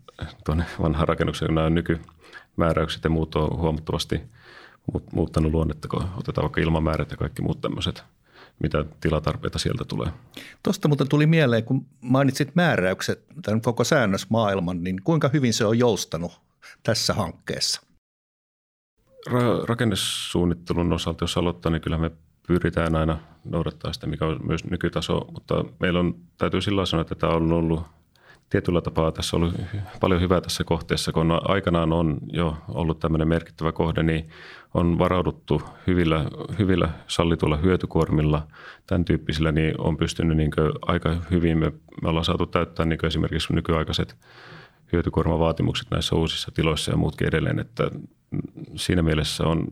tuonne 0.45 0.65
vanhaan 0.81 1.07
rakennukseen, 1.07 1.47
kun 1.47 1.55
nämä 1.55 1.69
nykymääräykset 1.69 3.03
ja 3.03 3.09
muut 3.09 3.35
on 3.35 3.57
huomattavasti 3.57 4.21
muuttanut 5.13 5.51
luonnetta, 5.51 5.87
kun 5.87 6.03
otetaan 6.17 6.43
vaikka 6.43 6.61
ilmamäärät 6.61 7.11
ja 7.11 7.17
kaikki 7.17 7.41
muut 7.41 7.61
tämmöiset– 7.61 8.03
mitä 8.63 8.85
tilatarpeita 8.99 9.59
sieltä 9.59 9.85
tulee. 9.85 10.09
Tuosta 10.63 10.87
muuten 10.87 11.09
tuli 11.09 11.25
mieleen, 11.25 11.63
kun 11.63 11.85
mainitsit 12.01 12.55
määräykset, 12.55 13.25
tämän 13.41 13.61
koko 13.61 13.83
säännösmaailman, 13.83 14.83
niin 14.83 15.01
kuinka 15.03 15.29
hyvin 15.33 15.53
se 15.53 15.65
on 15.65 15.79
joustanut 15.79 16.41
tässä 16.83 17.13
hankkeessa? 17.13 17.81
Ra- 19.29 19.65
rakennesuunnittelun 19.65 20.93
osalta, 20.93 21.23
jos 21.23 21.37
aloittaa, 21.37 21.71
niin 21.71 21.81
kyllä 21.81 21.97
me 21.97 22.11
pyritään 22.47 22.95
aina 22.95 23.19
noudattaa 23.45 23.93
sitä, 23.93 24.07
mikä 24.07 24.25
on 24.25 24.39
myös 24.47 24.63
nykytaso, 24.63 25.27
mutta 25.31 25.65
meillä 25.79 25.99
on, 25.99 26.15
täytyy 26.37 26.61
sillä 26.61 26.85
sanoa, 26.85 27.01
että 27.01 27.15
tämä 27.15 27.33
on 27.33 27.51
ollut 27.51 27.83
tietyllä 28.53 28.81
tapaa 28.81 29.11
tässä 29.11 29.37
on 29.37 29.43
ollut 29.43 29.55
paljon 29.99 30.21
hyvää 30.21 30.41
tässä 30.41 30.63
kohteessa, 30.63 31.11
kun 31.11 31.39
aikanaan 31.43 31.93
on 31.93 32.17
jo 32.33 32.57
ollut 32.67 32.99
tämmöinen 32.99 33.27
merkittävä 33.27 33.71
kohde, 33.71 34.03
niin 34.03 34.29
on 34.73 34.99
varauduttu 34.99 35.61
hyvillä, 35.87 36.25
hyvillä 36.59 36.89
sallituilla 37.07 37.57
hyötykuormilla, 37.57 38.47
tämän 38.87 39.05
tyyppisillä, 39.05 39.51
niin 39.51 39.73
on 39.77 39.97
pystynyt 39.97 40.37
niin 40.37 40.51
aika 40.81 41.17
hyvin, 41.31 41.57
me, 41.57 41.71
me 42.01 42.09
ollaan 42.09 42.25
saatu 42.25 42.45
täyttää 42.45 42.85
niin 42.85 43.05
esimerkiksi 43.05 43.53
nykyaikaiset 43.53 44.15
hyötykuormavaatimukset 44.91 45.87
näissä 45.91 46.15
uusissa 46.15 46.51
tiloissa 46.51 46.91
ja 46.91 46.97
muutkin 46.97 47.27
edelleen, 47.27 47.59
että 47.59 47.91
siinä 48.75 49.01
mielessä 49.01 49.43
on 49.43 49.67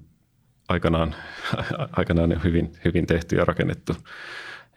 aikanaan, 0.67 1.15
aikanaan 1.97 2.43
hyvin, 2.43 2.71
hyvin 2.85 3.05
tehty 3.05 3.35
ja 3.35 3.45
rakennettu. 3.45 3.93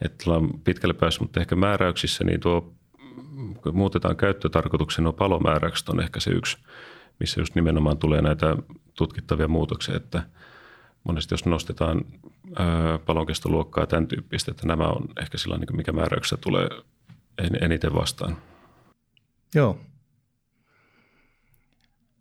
Että 0.04 0.24
ollaan 0.26 0.50
pitkälle 0.64 0.94
päässyt, 0.94 1.20
mutta 1.20 1.40
ehkä 1.40 1.56
määräyksissä 1.56 2.24
niin 2.24 2.40
tuo 2.40 2.74
kun 3.62 3.76
muutetaan 3.76 4.16
käyttötarkoituksen, 4.16 5.06
on 5.06 5.14
palomääräykset 5.14 5.88
on 5.88 6.00
ehkä 6.00 6.20
se 6.20 6.30
yksi, 6.30 6.58
missä 7.20 7.40
just 7.40 7.54
nimenomaan 7.54 7.98
tulee 7.98 8.22
näitä 8.22 8.56
tutkittavia 8.94 9.48
muutoksia, 9.48 9.96
että 9.96 10.22
monesti 11.04 11.34
jos 11.34 11.46
nostetaan 11.46 12.04
palonkestoluokkaa 13.06 13.82
ja 13.82 13.86
tämän 13.86 14.06
tyyppistä, 14.06 14.50
että 14.50 14.66
nämä 14.66 14.88
on 14.88 15.08
ehkä 15.20 15.38
sillä 15.38 15.58
niin 15.58 15.76
mikä 15.76 15.92
määräyksessä 15.92 16.36
tulee 16.36 16.68
eniten 17.60 17.94
vastaan. 17.94 18.36
Joo. 19.54 19.78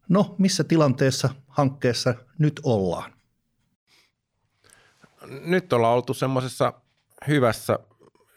No, 0.10 0.36
missä 0.38 0.64
tilanteessa 0.64 1.30
hankkeessa 1.48 2.16
nyt 2.38 2.60
ollaan? 2.64 3.14
Nyt 5.46 5.74
ollaan 5.74 5.96
oltu 5.96 6.14
semmoisessa 6.14 6.74
hyvässä 7.28 7.80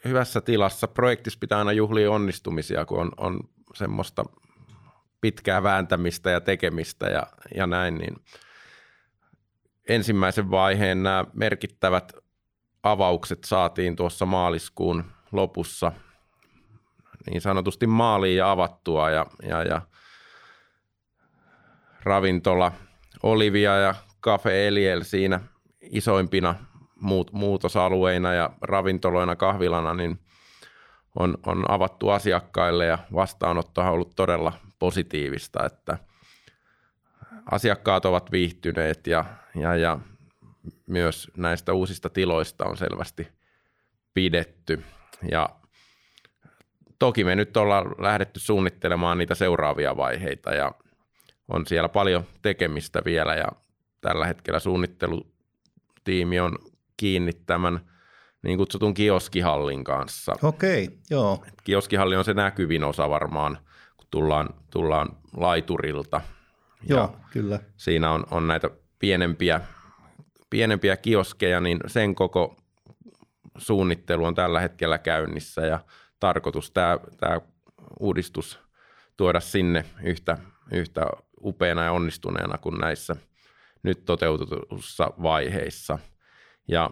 hyvässä 0.05 0.41
tilassa. 0.41 0.87
Projektissa 0.87 1.39
pitää 1.39 1.57
aina 1.57 1.71
juhlia 1.71 2.11
onnistumisia, 2.11 2.85
kun 2.85 2.99
on, 2.99 3.11
on 3.17 3.39
semmoista 3.73 4.25
pitkää 5.21 5.63
vääntämistä 5.63 6.29
ja 6.29 6.41
tekemistä 6.41 7.07
ja, 7.07 7.23
ja 7.55 7.67
näin, 7.67 7.97
niin 7.97 8.15
ensimmäisen 9.89 10.51
vaiheen 10.51 11.03
nämä 11.03 11.25
merkittävät 11.33 12.13
avaukset 12.83 13.43
saatiin 13.43 13.95
tuossa 13.95 14.25
maaliskuun 14.25 15.03
lopussa 15.31 15.91
niin 17.29 17.41
sanotusti 17.41 17.87
maaliin 17.87 18.37
ja 18.37 18.51
avattua 18.51 19.09
ja, 19.09 19.25
ja, 19.43 19.63
ja 19.63 19.81
ravintola 22.03 22.71
Olivia 23.23 23.75
ja 23.75 23.95
Cafe 24.23 24.67
Eliel 24.67 25.03
siinä 25.03 25.39
isoimpina 25.81 26.55
muut, 27.01 27.33
muutosalueina 27.33 28.33
ja 28.33 28.49
ravintoloina, 28.61 29.35
kahvilana, 29.35 29.93
niin 29.93 30.19
on, 31.19 31.37
on 31.45 31.71
avattu 31.71 32.09
asiakkaille 32.09 32.85
ja 32.85 32.97
vastaanotto 33.13 33.81
on 33.81 33.87
ollut 33.87 34.15
todella 34.15 34.53
positiivista, 34.79 35.65
että 35.65 35.97
asiakkaat 37.51 38.05
ovat 38.05 38.31
viihtyneet 38.31 39.07
ja, 39.07 39.25
ja, 39.55 39.75
ja 39.75 39.99
myös 40.87 41.31
näistä 41.37 41.73
uusista 41.73 42.09
tiloista 42.09 42.65
on 42.65 42.77
selvästi 42.77 43.27
pidetty. 44.13 44.83
Ja 45.31 45.49
toki 46.99 47.23
me 47.23 47.35
nyt 47.35 47.57
ollaan 47.57 47.95
lähdetty 47.97 48.39
suunnittelemaan 48.39 49.17
niitä 49.17 49.35
seuraavia 49.35 49.97
vaiheita 49.97 50.53
ja 50.53 50.71
on 51.47 51.65
siellä 51.65 51.89
paljon 51.89 52.23
tekemistä 52.41 53.01
vielä 53.05 53.35
ja 53.35 53.47
tällä 54.01 54.25
hetkellä 54.25 54.59
suunnittelutiimi 54.59 56.39
on 56.39 56.57
kiinni 56.97 57.33
tämän 57.33 57.79
niin 58.43 58.57
kutsutun 58.57 58.93
kioskihallin 58.93 59.83
kanssa. 59.83 60.33
Okei, 60.43 60.89
joo. 61.09 61.43
Kioskihalli 61.63 62.15
on 62.15 62.25
se 62.25 62.33
näkyvin 62.33 62.83
osa 62.83 63.09
varmaan, 63.09 63.57
kun 63.97 64.07
tullaan, 64.11 64.49
tullaan 64.71 65.09
laiturilta. 65.37 66.21
Joo, 66.89 66.99
ja 66.99 67.09
kyllä. 67.31 67.59
Siinä 67.77 68.11
on, 68.11 68.25
on 68.31 68.47
näitä 68.47 68.69
pienempiä, 68.99 69.61
pienempiä 70.49 70.97
kioskeja, 70.97 71.61
niin 71.61 71.79
sen 71.87 72.15
koko 72.15 72.55
suunnittelu 73.57 74.25
on 74.25 74.35
tällä 74.35 74.59
hetkellä 74.59 74.97
käynnissä 74.97 75.61
ja 75.61 75.79
tarkoitus 76.19 76.71
tämä, 76.71 76.99
tämä 77.19 77.41
uudistus 77.99 78.59
tuoda 79.17 79.39
sinne 79.39 79.85
yhtä, 80.03 80.37
yhtä 80.71 81.01
upeana 81.43 81.83
ja 81.83 81.91
onnistuneena 81.91 82.57
kuin 82.57 82.77
näissä 82.77 83.15
nyt 83.83 84.05
toteutetussa 84.05 85.11
vaiheissa– 85.21 85.99
ja 86.67 86.89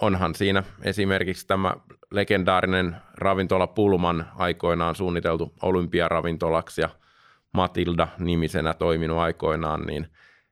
onhan 0.00 0.34
siinä 0.34 0.62
esimerkiksi 0.82 1.46
tämä 1.46 1.74
legendaarinen 2.10 2.96
ravintola 3.14 3.66
Pulman 3.66 4.26
aikoinaan 4.36 4.94
suunniteltu 4.94 5.52
olympiaravintolaksi 5.62 6.80
ja 6.80 6.88
Matilda 7.52 8.08
nimisenä 8.18 8.74
toiminut 8.74 9.18
aikoinaan, 9.18 9.86
niin 9.86 10.08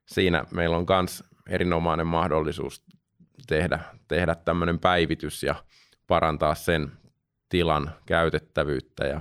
siinä 0.07 0.45
meillä 0.51 0.77
on 0.77 0.87
myös 0.89 1.25
erinomainen 1.49 2.07
mahdollisuus 2.07 2.85
tehdä, 3.47 3.81
tehdä 4.09 4.35
tämmöinen 4.35 4.79
päivitys 4.79 5.43
ja 5.43 5.55
parantaa 6.07 6.55
sen 6.55 6.93
tilan 7.49 7.91
käytettävyyttä 8.07 9.07
ja 9.07 9.21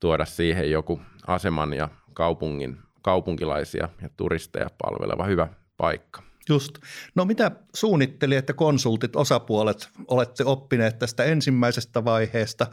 tuoda 0.00 0.24
siihen 0.24 0.70
joku 0.70 1.00
aseman 1.26 1.74
ja 1.74 1.88
kaupungin, 2.14 2.78
kaupunkilaisia 3.02 3.88
ja 4.02 4.08
turisteja 4.16 4.68
palveleva 4.78 5.24
hyvä 5.24 5.48
paikka. 5.76 6.22
Just. 6.48 6.78
No 7.14 7.24
mitä 7.24 7.50
suunnittelijat 7.74 8.48
ja 8.48 8.54
konsultit, 8.54 9.16
osapuolet 9.16 9.88
olette 10.08 10.44
oppineet 10.44 10.98
tästä 10.98 11.24
ensimmäisestä 11.24 12.04
vaiheesta? 12.04 12.66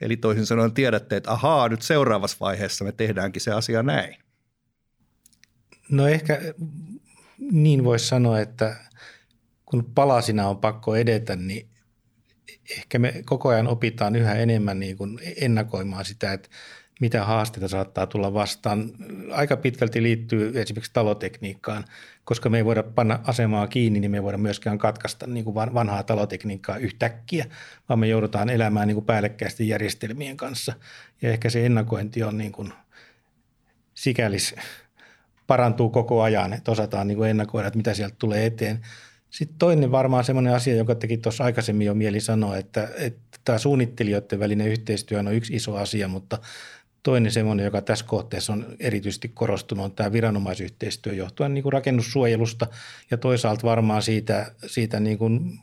Eli 0.00 0.16
toisin 0.16 0.46
sanoen 0.46 0.72
tiedätte, 0.72 1.16
että 1.16 1.32
ahaa, 1.32 1.68
nyt 1.68 1.82
seuraavassa 1.82 2.36
vaiheessa 2.40 2.84
me 2.84 2.92
tehdäänkin 2.92 3.42
se 3.42 3.52
asia 3.52 3.82
näin. 3.82 4.16
No 5.90 6.08
ehkä 6.08 6.40
niin 7.38 7.84
voisi 7.84 8.06
sanoa, 8.06 8.40
että 8.40 8.76
kun 9.64 9.84
palasina 9.94 10.48
on 10.48 10.56
pakko 10.56 10.96
edetä, 10.96 11.36
niin 11.36 11.68
ehkä 12.78 12.98
me 12.98 13.22
koko 13.24 13.48
ajan 13.48 13.68
opitaan 13.68 14.16
yhä 14.16 14.34
enemmän 14.34 14.80
niin 14.80 14.96
kuin 14.96 15.18
ennakoimaan 15.40 16.04
sitä, 16.04 16.32
että 16.32 16.48
mitä 17.00 17.24
haasteita 17.24 17.68
saattaa 17.68 18.06
tulla 18.06 18.34
vastaan. 18.34 18.90
Aika 19.32 19.56
pitkälti 19.56 20.02
liittyy 20.02 20.60
esimerkiksi 20.60 20.92
talotekniikkaan, 20.92 21.84
koska 22.24 22.48
me 22.48 22.56
ei 22.56 22.64
voida 22.64 22.82
panna 22.82 23.20
asemaa 23.24 23.66
kiinni, 23.66 24.00
niin 24.00 24.10
me 24.10 24.16
ei 24.16 24.22
voida 24.22 24.38
myöskään 24.38 24.78
katkaista 24.78 25.26
niin 25.26 25.44
kuin 25.44 25.54
vanhaa 25.54 26.02
talotekniikkaa 26.02 26.76
yhtäkkiä, 26.76 27.46
vaan 27.88 27.98
me 27.98 28.08
joudutaan 28.08 28.50
elämään 28.50 28.88
niin 28.88 28.96
kuin 28.96 29.06
päällekkäisten 29.06 29.68
järjestelmien 29.68 30.36
kanssa. 30.36 30.72
Ja 31.22 31.30
ehkä 31.30 31.50
se 31.50 31.66
ennakointi 31.66 32.22
on 32.22 32.38
niin 32.38 32.52
kuin 32.52 32.72
sikäli 33.94 34.36
parantuu 35.46 35.90
koko 35.90 36.22
ajan, 36.22 36.52
että 36.52 36.72
osataan 36.72 37.06
niin 37.08 37.18
kuin 37.18 37.30
ennakoida, 37.30 37.68
että 37.68 37.76
mitä 37.76 37.94
sieltä 37.94 38.16
tulee 38.18 38.46
eteen. 38.46 38.80
Sitten 39.30 39.58
toinen 39.58 39.92
varmaan 39.92 40.24
semmoinen 40.24 40.54
asia, 40.54 40.76
joka 40.76 40.94
teki 40.94 41.18
tuossa 41.18 41.44
aikaisemmin 41.44 41.86
jo 41.86 41.94
mieli 41.94 42.20
sanoa, 42.20 42.56
että, 42.56 42.88
että 42.96 43.38
tämä 43.44 43.58
suunnittelijoiden 43.58 44.40
välinen 44.40 44.68
yhteistyö 44.68 45.18
on 45.18 45.34
yksi 45.34 45.56
iso 45.56 45.76
asia, 45.76 46.08
mutta 46.08 46.38
Toinen 47.04 47.32
semmoinen, 47.32 47.64
joka 47.64 47.82
tässä 47.82 48.04
kohteessa 48.04 48.52
on 48.52 48.66
erityisesti 48.80 49.28
korostunut, 49.28 49.84
on 49.84 49.92
tämä 49.92 50.12
viranomaisyhteistyö 50.12 51.12
johtuen 51.12 51.54
niin 51.54 51.62
kuin 51.62 51.72
rakennussuojelusta 51.72 52.66
ja 53.10 53.16
toisaalta 53.16 53.62
varmaan 53.62 54.02
siitä, 54.02 54.54
siitä 54.66 55.00
niin 55.00 55.18
kuin 55.18 55.60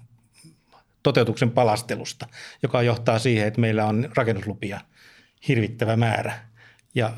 toteutuksen 1.04 1.52
palastelusta, 1.52 2.28
joka 2.64 2.82
johtaa 2.82 3.20
siihen, 3.20 3.48
että 3.48 3.62
meillä 3.62 3.86
on 3.86 4.10
rakennuslupia 4.18 4.82
hirvittävä 5.48 5.96
määrä. 5.96 6.40
Ja 6.96 7.14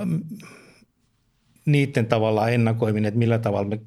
niiden 1.66 2.06
tavallaan 2.06 2.54
ennakoiminen, 2.54 3.08
että 3.08 3.18
millä 3.18 3.40
tavalla 3.40 3.70
me 3.70 3.80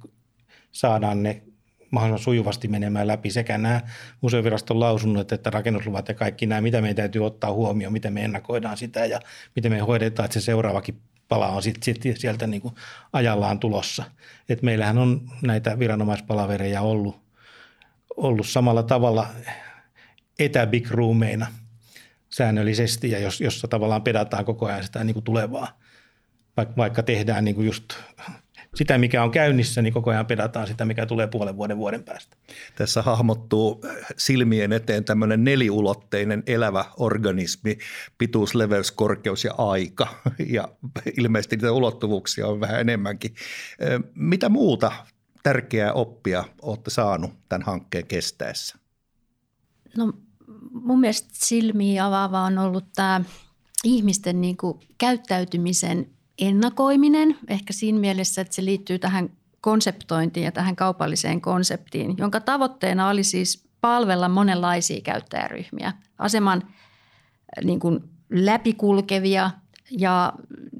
saadaan 0.72 1.22
ne 1.22 1.42
mahdollisimman 1.90 2.24
sujuvasti 2.24 2.68
menemään 2.68 3.06
läpi 3.06 3.30
sekä 3.30 3.58
nämä 3.58 3.80
museoviraston 4.20 4.80
lausunnot 4.80 5.32
että 5.32 5.50
rakennusluvat 5.50 6.08
ja 6.08 6.14
kaikki 6.14 6.46
nämä, 6.46 6.60
mitä 6.60 6.80
meidän 6.80 6.96
täytyy 6.96 7.26
ottaa 7.26 7.52
huomioon, 7.52 7.92
miten 7.92 8.12
me 8.12 8.24
ennakoidaan 8.24 8.76
sitä 8.76 9.06
ja 9.06 9.20
miten 9.56 9.72
me 9.72 9.78
hoidetaan, 9.78 10.24
että 10.24 10.40
se 10.40 10.44
seuraavakin 10.44 11.00
pala 11.28 11.48
on 11.48 11.62
sit, 11.62 11.82
sit 11.82 12.02
sieltä 12.14 12.46
niin 12.46 12.62
kuin 12.62 12.74
ajallaan 13.12 13.58
tulossa. 13.58 14.04
Et 14.48 14.62
meillähän 14.62 14.98
on 14.98 15.20
näitä 15.42 15.78
viranomaispalavereja 15.78 16.80
ollut, 16.82 17.20
ollut 18.16 18.46
samalla 18.46 18.82
tavalla 18.82 19.28
etäbig 20.38 20.90
roomeina 20.90 21.46
säännöllisesti 22.30 23.10
ja 23.10 23.18
jos, 23.18 23.40
jossa 23.40 23.68
tavallaan 23.68 24.02
pedataan 24.02 24.44
koko 24.44 24.66
ajan 24.66 24.84
sitä 24.84 25.04
niin 25.04 25.14
kuin 25.14 25.24
tulevaa, 25.24 25.78
vaikka 26.76 27.02
tehdään 27.02 27.44
niin 27.44 27.54
kuin 27.54 27.66
just 27.66 27.94
sitä, 28.76 28.98
mikä 28.98 29.22
on 29.22 29.30
käynnissä, 29.30 29.82
niin 29.82 29.92
koko 29.92 30.10
ajan 30.10 30.26
pedataan 30.26 30.66
sitä, 30.66 30.84
mikä 30.84 31.06
tulee 31.06 31.26
puolen 31.26 31.56
vuoden 31.56 31.78
vuoden 31.78 32.04
päästä. 32.04 32.36
Tässä 32.76 33.02
hahmottuu 33.02 33.84
silmien 34.16 34.72
eteen 34.72 35.04
tämmöinen 35.04 35.44
neliulotteinen 35.44 36.42
elävä 36.46 36.84
organismi, 36.96 37.78
pituus, 38.18 38.54
leveys, 38.54 38.92
korkeus 38.92 39.44
ja 39.44 39.54
aika. 39.58 40.08
Ja 40.46 40.68
ilmeisesti 41.18 41.56
niitä 41.56 41.72
ulottuvuuksia 41.72 42.46
on 42.46 42.60
vähän 42.60 42.80
enemmänkin. 42.80 43.34
Mitä 44.14 44.48
muuta 44.48 44.92
tärkeää 45.42 45.92
oppia 45.92 46.44
olette 46.62 46.90
saanut 46.90 47.30
tämän 47.48 47.62
hankkeen 47.62 48.06
kestäessä? 48.06 48.78
No 49.96 50.12
mun 50.72 51.00
mielestä 51.00 51.28
silmiä 51.32 52.06
avaava 52.06 52.42
on 52.42 52.58
ollut 52.58 52.84
tämä 52.94 53.20
ihmisten 53.84 54.40
niin 54.40 54.56
kuin 54.56 54.80
käyttäytymisen 54.98 56.15
ennakoiminen, 56.38 57.38
ehkä 57.48 57.72
siinä 57.72 57.98
mielessä, 57.98 58.40
että 58.40 58.54
se 58.54 58.64
liittyy 58.64 58.98
tähän 58.98 59.30
konseptointiin 59.60 60.44
ja 60.44 60.52
tähän 60.52 60.76
kaupalliseen 60.76 61.40
konseptiin, 61.40 62.14
jonka 62.18 62.40
tavoitteena 62.40 63.08
oli 63.08 63.24
siis 63.24 63.66
palvella 63.80 64.28
monenlaisia 64.28 65.00
käyttäjäryhmiä. 65.00 65.92
Aseman 66.18 66.62
niin 67.64 67.80
kuin 67.80 68.10
läpikulkevia 68.30 69.50
ja 69.90 70.32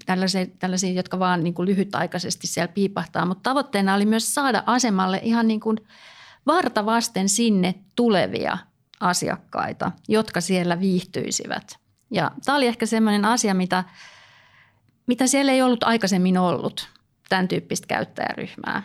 tällaisia, 0.07 0.47
tällaisia 0.59 0.93
jotka 0.93 1.19
vaan 1.19 1.45
niin 1.45 1.55
kuin 1.55 1.69
lyhytaikaisesti 1.69 2.47
siellä 2.47 2.73
piipahtaa, 2.73 3.27
mutta 3.27 3.51
tavoitteena 3.51 3.95
oli 3.95 4.07
myös 4.07 4.35
saada 4.35 4.63
asemalle 4.67 5.21
ihan 5.23 5.49
niin 5.49 5.61
kuin 5.61 5.79
vartavasten 6.47 7.29
sinne 7.29 7.75
tulevia 7.97 8.59
asiakkaita, 9.01 9.93
jotka 10.09 10.41
siellä 10.41 10.81
viihtyisivät. 10.81 11.79
Ja 12.11 12.31
tämä 12.45 12.57
oli 12.57 12.67
ehkä 12.67 12.87
sellainen 12.87 13.25
asia, 13.25 13.55
mitä– 13.55 13.85
mitä 15.07 15.27
siellä 15.27 15.53
ei 15.53 15.63
ollut 15.63 15.85
aikaisemmin 15.85 16.39
ollut, 16.39 16.89
tämän 17.29 17.49
tyyppistä 17.49 17.87
käyttäjäryhmää. 17.87 18.83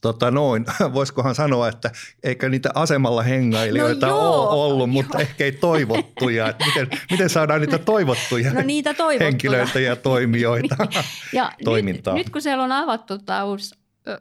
Tota 0.00 0.30
noin, 0.30 0.66
voisikohan 0.94 1.34
sanoa, 1.34 1.68
että 1.68 1.90
eikä 2.22 2.48
niitä 2.48 2.70
asemalla 2.74 3.22
hengailijoita 3.22 4.06
no 4.06 4.12
joo, 4.12 4.48
ole 4.48 4.64
ollut, 4.64 4.90
mutta 4.96 5.18
ehkä 5.18 5.44
ei 5.44 5.52
toivottuja. 5.52 6.48
Että 6.48 6.64
miten, 6.66 6.88
miten 7.10 7.30
saadaan 7.30 7.60
niitä 7.60 7.78
toivottuja, 7.94 8.52
no 8.52 8.62
niitä 8.62 8.94
toivottuja. 8.94 9.30
henkilöitä 9.30 9.80
ja 9.80 9.96
toimijoita 9.96 10.76
niin. 10.78 11.04
ja 11.32 11.52
toimintaan? 11.64 12.16
Nyt, 12.16 12.26
nyt 12.26 12.32
kun 12.32 12.42
siellä 12.42 12.64
on 12.64 12.72
avattu 12.72 13.18
tämä 13.18 13.44
uusi 13.44 13.74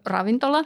ravintola, 0.05 0.63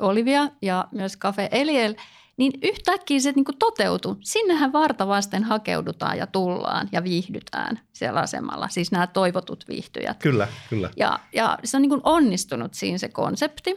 Olivia 0.00 0.48
ja 0.62 0.88
myös 0.92 1.18
Cafe 1.18 1.48
Eliel– 1.52 1.94
niin 2.38 2.52
yhtäkkiä 2.62 3.20
se 3.20 3.32
niin 3.32 3.44
kuin 3.44 3.58
toteutui. 3.58 4.16
Sinnehän 4.20 4.72
varta 4.72 5.08
vasten 5.08 5.44
hakeudutaan 5.44 6.18
ja 6.18 6.26
tullaan 6.26 6.88
ja 6.92 7.04
viihdytään 7.04 7.80
siellä 7.92 8.20
asemalla, 8.20 8.68
siis 8.68 8.92
nämä 8.92 9.06
toivotut 9.06 9.64
viihtyjät. 9.68 10.18
Kyllä, 10.18 10.48
kyllä. 10.70 10.90
Ja, 10.96 11.20
ja 11.32 11.58
se 11.64 11.76
on 11.76 11.82
niin 11.82 11.90
kuin 11.90 12.00
onnistunut 12.04 12.74
siinä 12.74 12.98
se 12.98 13.08
konsepti 13.08 13.76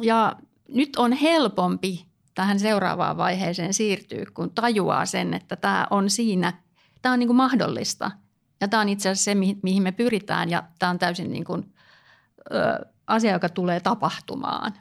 ja 0.00 0.36
nyt 0.68 0.96
on 0.96 1.12
helpompi 1.12 2.06
tähän 2.34 2.60
seuraavaan 2.60 3.16
vaiheeseen 3.16 3.74
siirtyä, 3.74 4.24
kun 4.34 4.50
tajuaa 4.50 5.06
sen, 5.06 5.34
että 5.34 5.56
tämä 5.56 5.86
on 5.90 6.10
siinä, 6.10 6.52
tämä 7.02 7.12
on 7.12 7.18
niin 7.18 7.28
kuin 7.28 7.36
mahdollista. 7.36 8.10
Ja 8.60 8.68
tämä 8.68 8.80
on 8.80 8.88
itse 8.88 9.08
asiassa 9.08 9.24
se, 9.24 9.34
mihin 9.62 9.82
me 9.82 9.92
pyritään 9.92 10.50
ja 10.50 10.62
tämä 10.78 10.90
on 10.90 10.98
täysin 10.98 11.32
niin 11.32 11.44
kuin, 11.44 11.74
ö, 12.54 12.86
asia, 13.06 13.32
joka 13.32 13.48
tulee 13.48 13.80
tapahtumaan. 13.80 14.72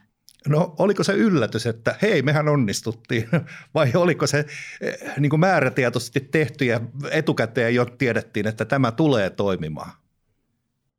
No 0.48 0.76
oliko 0.80 1.04
se 1.04 1.14
yllätys, 1.14 1.66
että 1.66 1.96
hei, 2.02 2.22
mehän 2.22 2.48
onnistuttiin, 2.48 3.30
vai 3.76 3.92
oliko 3.96 4.28
se 4.28 4.46
eh, 4.82 4.98
niin 5.18 5.30
kuin 5.30 5.40
määrätietoisesti 5.40 6.20
tehty 6.20 6.66
ja 6.66 6.80
etukäteen 7.12 7.76
jo 7.76 7.86
tiedettiin, 7.86 8.48
että 8.48 8.66
tämä 8.66 8.92
tulee 8.92 9.30
toimimaan? 9.30 9.92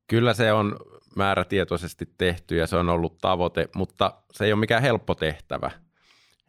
Kyllä 0.07 0.35
se 0.35 0.53
on 0.53 0.77
määrätietoisesti 1.17 2.09
tehty 2.19 2.57
ja 2.57 2.67
se 2.67 2.77
on 2.77 2.89
ollut 2.89 3.19
tavoite, 3.19 3.69
mutta 3.75 4.15
se 4.33 4.45
ei 4.45 4.53
ole 4.53 4.61
mikään 4.61 4.83
helppo 4.83 5.15
tehtävä. 5.15 5.71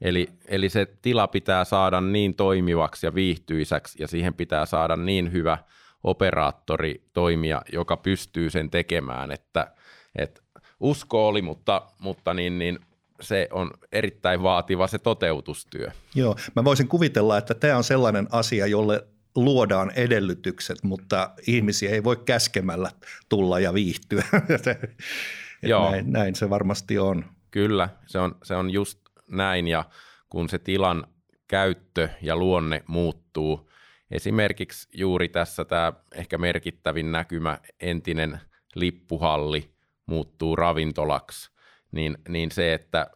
Eli, 0.02 0.30
eli 0.48 0.70
se 0.70 0.88
tila 1.02 1.28
pitää 1.28 1.64
saada 1.64 2.02
niin 2.02 2.36
toimivaksi 2.36 3.06
ja 3.06 3.16
viihtyisäksi 3.16 4.04
ja 4.04 4.08
siihen 4.08 4.34
pitää 4.34 4.66
saada 4.66 4.96
niin 4.96 5.32
hyvä 5.32 5.58
operaattori 6.04 7.04
toimia, 7.14 7.62
joka 7.74 7.98
pystyy 7.98 8.50
sen 8.50 8.70
tekemään, 8.70 9.32
että, 9.32 9.74
että 10.16 10.43
usko 10.84 11.28
oli, 11.28 11.42
mutta, 11.42 11.82
mutta 12.00 12.34
niin, 12.34 12.60
niin 12.60 12.80
se 13.22 13.48
on 13.52 13.72
erittäin 13.92 14.44
vaativa 14.44 14.88
se 14.88 15.00
toteutustyö. 15.00 15.88
Joo, 16.16 16.36
mä 16.56 16.64
voisin 16.64 16.88
kuvitella, 16.88 17.38
että 17.38 17.54
tämä 17.54 17.78
on 17.78 17.84
sellainen 17.84 18.28
asia, 18.32 18.68
jolle 18.68 19.08
luodaan 19.36 19.92
edellytykset, 19.96 20.84
mutta 20.84 21.32
ihmisiä 21.48 21.90
ei 21.90 22.04
voi 22.04 22.18
käskemällä 22.26 22.92
tulla 23.30 23.60
ja 23.60 23.74
viihtyä. 23.74 24.24
Joo. 25.64 25.92
Näin, 25.92 26.12
näin 26.12 26.36
se 26.36 26.50
varmasti 26.50 27.00
on. 27.00 27.26
Kyllä, 27.52 27.90
se 28.06 28.20
on, 28.20 28.36
se 28.44 28.56
on 28.56 28.70
just 28.70 29.00
näin 29.28 29.68
ja 29.68 29.86
kun 30.30 30.50
se 30.50 30.60
tilan 30.60 31.08
käyttö 31.48 32.10
ja 32.22 32.36
luonne 32.36 32.84
muuttuu, 32.88 33.72
esimerkiksi 34.12 34.90
juuri 34.94 35.30
tässä 35.30 35.66
tämä 35.66 35.94
ehkä 36.16 36.38
merkittävin 36.38 37.12
näkymä, 37.12 37.60
entinen 37.80 38.40
lippuhalli, 38.76 39.73
muuttuu 40.06 40.56
ravintolaksi, 40.56 41.52
niin, 41.92 42.18
niin 42.30 42.52
se, 42.52 42.74
että 42.74 43.08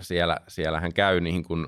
siellä, 0.00 0.36
siellähän 0.48 0.92
käy 0.92 1.20
niin 1.20 1.44
kuin 1.44 1.66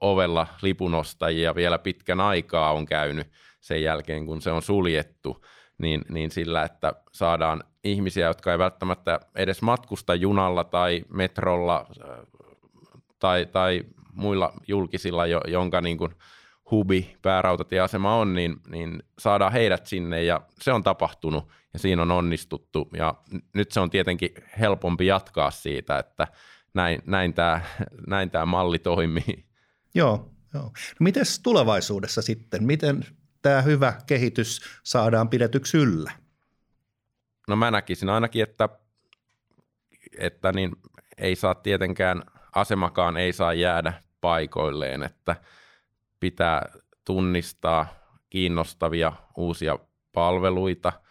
ovella 0.00 0.46
lipunostajia 0.62 1.54
vielä 1.54 1.78
pitkän 1.78 2.20
aikaa 2.20 2.72
on 2.72 2.86
käynyt 2.86 3.30
sen 3.60 3.82
jälkeen, 3.82 4.26
kun 4.26 4.42
se 4.42 4.50
on 4.50 4.62
suljettu, 4.62 5.44
niin, 5.78 6.00
niin 6.08 6.30
sillä, 6.30 6.62
että 6.62 6.94
saadaan 7.12 7.64
ihmisiä, 7.84 8.26
jotka 8.26 8.52
ei 8.52 8.58
välttämättä 8.58 9.20
edes 9.34 9.62
matkusta 9.62 10.14
junalla 10.14 10.64
tai 10.64 11.04
metrolla 11.08 11.86
tai, 13.18 13.46
tai 13.46 13.84
muilla 14.12 14.52
julkisilla, 14.68 15.26
jonka 15.26 15.80
niin 15.80 15.98
kuin 15.98 16.14
hubi, 16.70 17.16
päärautatieasema 17.22 18.16
on, 18.16 18.34
niin, 18.34 18.56
niin 18.68 19.02
saadaan 19.18 19.52
heidät 19.52 19.86
sinne 19.86 20.22
ja 20.22 20.40
se 20.60 20.72
on 20.72 20.82
tapahtunut 20.82 21.48
ja 21.72 21.78
siinä 21.78 22.02
on 22.02 22.10
onnistuttu 22.10 22.88
ja 22.96 23.14
nyt 23.54 23.72
se 23.72 23.80
on 23.80 23.90
tietenkin 23.90 24.30
helpompi 24.60 25.06
jatkaa 25.06 25.50
siitä, 25.50 25.98
että 25.98 26.26
näin, 26.74 27.02
näin 27.06 27.34
tämä 27.34 27.60
näin 28.06 28.30
tämä 28.30 28.46
malli 28.46 28.78
toimii. 28.78 29.44
Joo, 29.94 30.30
joo. 30.54 30.64
No 30.64 30.72
miten 31.00 31.24
tulevaisuudessa 31.42 32.22
sitten, 32.22 32.64
miten 32.64 33.04
tämä 33.42 33.62
hyvä 33.62 33.92
kehitys 34.06 34.60
saadaan 34.82 35.28
pidetyksi 35.28 35.76
yllä? 35.76 36.12
No 37.48 37.56
mä 37.56 37.70
näkisin 37.70 38.08
ainakin, 38.08 38.42
että, 38.42 38.68
että 40.18 40.52
niin 40.52 40.72
ei 41.18 41.36
saa 41.36 41.54
tietenkään, 41.54 42.22
asemakaan 42.54 43.16
ei 43.16 43.32
saa 43.32 43.52
jäädä 43.52 43.92
paikoilleen, 44.20 45.02
että 45.02 45.36
pitää 46.20 46.62
tunnistaa 47.04 47.86
kiinnostavia 48.30 49.12
uusia 49.36 49.78
palveluita– 50.12 50.92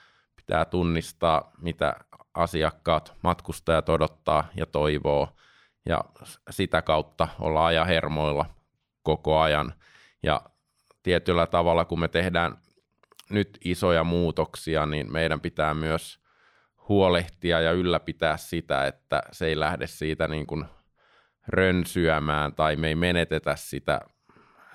pitää 0.46 0.66
tunnistaa, 0.66 1.52
mitä 1.58 1.96
asiakkaat, 2.34 3.14
matkustajat 3.24 3.90
odottaa 3.90 4.48
ja 4.56 4.66
toivoo 4.66 5.30
ja 5.86 6.04
sitä 6.50 6.82
kautta 6.82 7.28
olla 7.40 7.66
ajan 7.66 7.88
hermoilla 7.88 8.46
koko 9.04 9.40
ajan. 9.40 9.74
Ja 10.24 10.42
tietyllä 11.04 11.48
tavalla, 11.48 11.86
kun 11.86 12.00
me 12.00 12.08
tehdään 12.08 12.58
nyt 13.30 13.58
isoja 13.66 14.04
muutoksia, 14.04 14.86
niin 14.86 15.12
meidän 15.12 15.42
pitää 15.42 15.74
myös 15.74 16.20
huolehtia 16.90 17.62
ja 17.62 17.72
ylläpitää 17.72 18.38
sitä, 18.38 18.88
että 18.88 19.24
se 19.32 19.46
ei 19.46 19.60
lähde 19.60 19.88
siitä 19.88 20.28
niin 20.28 20.48
kuin 20.48 20.66
rönsyämään 21.48 22.54
tai 22.54 22.76
me 22.76 22.88
ei 22.88 22.96
menetetä 22.96 23.56
sitä, 23.56 24.02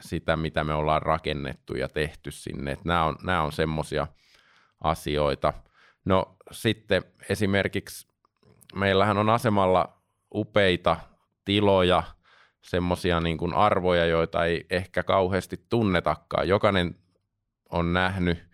sitä, 0.01 0.37
mitä 0.37 0.65
me 0.65 0.75
ollaan 0.75 1.03
rakennettu 1.03 1.75
ja 1.75 1.89
tehty 1.89 2.31
sinne. 2.31 2.73
Että 2.73 2.89
nämä 2.89 3.05
on, 3.05 3.17
nämä 3.23 3.43
on 3.43 3.53
semmoisia– 3.53 4.07
asioita. 4.81 5.53
No 6.05 6.37
sitten 6.51 7.03
esimerkiksi 7.29 8.09
meillähän 8.75 9.19
on 9.19 9.31
asemalla 9.31 9.99
upeita 10.35 10.97
tiloja, 11.45 12.03
semmoisia 12.63 13.21
niin 13.21 13.39
kuin 13.39 13.55
arvoja, 13.55 14.07
joita 14.07 14.45
ei 14.45 14.67
ehkä 14.71 15.03
kauheasti 15.03 15.65
tunnetakaan. 15.69 16.49
Jokainen 16.49 16.95
on 17.71 17.93
nähnyt 17.93 18.49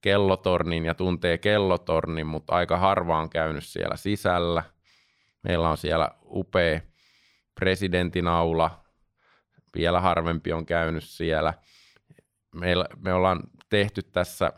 kellotornin 0.00 0.84
ja 0.84 0.94
tuntee 0.94 1.38
kellotornin, 1.38 2.26
mutta 2.26 2.54
aika 2.54 2.76
harva 2.76 3.18
on 3.18 3.30
käynyt 3.30 3.64
siellä 3.64 3.96
sisällä. 3.96 4.62
Meillä 5.42 5.68
on 5.68 5.76
siellä 5.76 6.10
upea 6.24 6.80
presidentin 7.54 8.28
aula, 8.28 8.79
vielä 9.74 10.00
harvempi 10.00 10.52
on 10.52 10.66
käynyt 10.66 11.04
siellä. 11.04 11.54
Meillä, 12.54 12.86
me 12.96 13.14
ollaan 13.14 13.40
tehty 13.68 14.02
tässä 14.02 14.52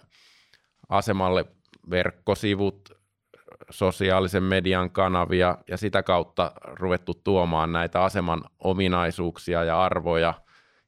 asemalle 0.88 1.44
verkkosivut, 1.90 3.02
sosiaalisen 3.70 4.42
median 4.42 4.90
kanavia 4.90 5.58
ja 5.68 5.76
sitä 5.76 6.02
kautta 6.02 6.52
ruvettu 6.64 7.14
tuomaan 7.14 7.72
näitä 7.72 8.04
aseman 8.04 8.42
ominaisuuksia 8.58 9.64
ja 9.64 9.82
arvoja. 9.82 10.34